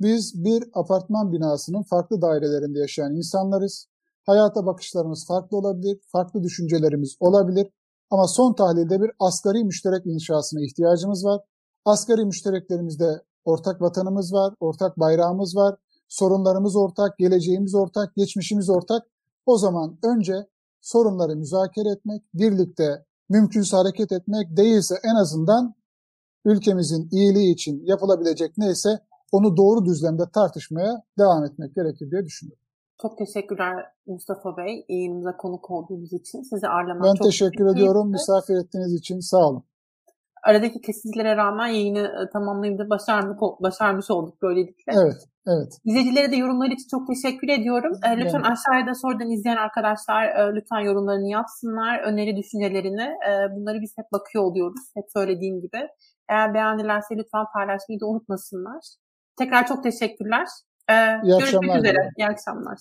biz 0.00 0.44
bir 0.44 0.64
apartman 0.74 1.32
binasının 1.32 1.82
farklı 1.82 2.22
dairelerinde 2.22 2.78
yaşayan 2.78 3.12
insanlarız. 3.12 3.86
Hayata 4.26 4.66
bakışlarımız 4.66 5.26
farklı 5.26 5.56
olabilir, 5.56 6.00
farklı 6.12 6.42
düşüncelerimiz 6.42 7.16
olabilir. 7.20 7.66
Ama 8.10 8.28
son 8.28 8.54
tahlilde 8.54 9.00
bir 9.00 9.10
asgari 9.20 9.64
müşterek 9.64 10.06
inşasına 10.06 10.60
ihtiyacımız 10.60 11.24
var. 11.24 11.40
Asgari 11.84 12.24
müştereklerimizde 12.24 13.22
ortak 13.46 13.82
vatanımız 13.82 14.32
var, 14.32 14.54
ortak 14.60 15.00
bayrağımız 15.00 15.56
var, 15.56 15.74
sorunlarımız 16.08 16.76
ortak, 16.76 17.18
geleceğimiz 17.18 17.74
ortak, 17.74 18.16
geçmişimiz 18.16 18.70
ortak. 18.70 19.02
O 19.46 19.58
zaman 19.58 19.98
önce 20.02 20.46
sorunları 20.80 21.36
müzakere 21.36 21.88
etmek, 21.88 22.22
birlikte 22.34 23.04
mümkünse 23.28 23.76
hareket 23.76 24.12
etmek 24.12 24.56
değilse 24.56 24.94
en 25.04 25.14
azından 25.14 25.74
ülkemizin 26.44 27.08
iyiliği 27.12 27.52
için 27.52 27.82
yapılabilecek 27.84 28.58
neyse 28.58 29.00
onu 29.32 29.56
doğru 29.56 29.84
düzlemde 29.84 30.22
tartışmaya 30.34 31.02
devam 31.18 31.44
etmek 31.44 31.74
gerekir 31.74 32.10
diye 32.10 32.24
düşünüyorum. 32.24 32.62
Çok 33.02 33.18
teşekkürler 33.18 33.86
Mustafa 34.06 34.56
Bey 34.56 34.84
yayınımıza 34.88 35.36
konuk 35.36 35.70
olduğunuz 35.70 36.12
için. 36.12 36.42
Sizi 36.42 36.68
ağırlamak 36.68 37.04
ben 37.04 37.14
çok 37.14 37.26
teşekkür 37.26 37.66
ediyorum. 37.66 38.10
Misafir 38.10 38.54
ettiğiniz 38.54 38.94
için 38.94 39.20
sağ 39.20 39.48
olun. 39.48 39.62
Aradaki 40.42 40.80
kesintilere 40.80 41.36
rağmen 41.36 41.66
yayını 41.66 41.98
e, 41.98 42.30
tamamlayıp 42.32 42.90
başarmış, 42.90 43.36
başarmış 43.60 44.10
olduk 44.10 44.42
böylelikle. 44.42 44.92
Evet, 44.92 45.28
evet. 45.46 45.72
İzleyicilere 45.84 46.32
de 46.32 46.36
yorumları 46.36 46.72
için 46.72 46.88
çok 46.90 47.06
teşekkür 47.06 47.48
ediyorum. 47.48 47.92
E, 48.04 48.16
lütfen 48.16 48.42
evet. 48.46 48.52
aşağıda 48.52 48.94
sorudan 48.94 49.30
izleyen 49.30 49.56
arkadaşlar 49.56 50.24
e, 50.24 50.54
lütfen 50.54 50.80
yorumlarını 50.80 51.28
yapsınlar. 51.28 51.98
Öneri 52.00 52.36
düşüncelerini. 52.36 53.14
Bunları 53.56 53.80
biz 53.80 53.92
hep 53.98 54.06
bakıyor 54.12 54.44
oluyoruz. 54.44 54.80
Hep 54.94 55.04
söylediğim 55.12 55.60
gibi. 55.60 55.88
Eğer 56.28 56.54
beğendilerse 56.54 57.16
lütfen 57.16 57.44
paylaşmayı 57.54 58.00
da 58.00 58.06
unutmasınlar. 58.06 58.80
Tekrar 59.38 59.66
çok 59.66 59.82
teşekkürler. 59.82 60.46
Ee, 60.90 60.94
İyi 61.24 61.38
görüşmek 61.38 61.46
akşamlar. 61.46 61.78
üzere. 61.78 62.10
İyi 62.16 62.26
akşamlar. 62.26 62.78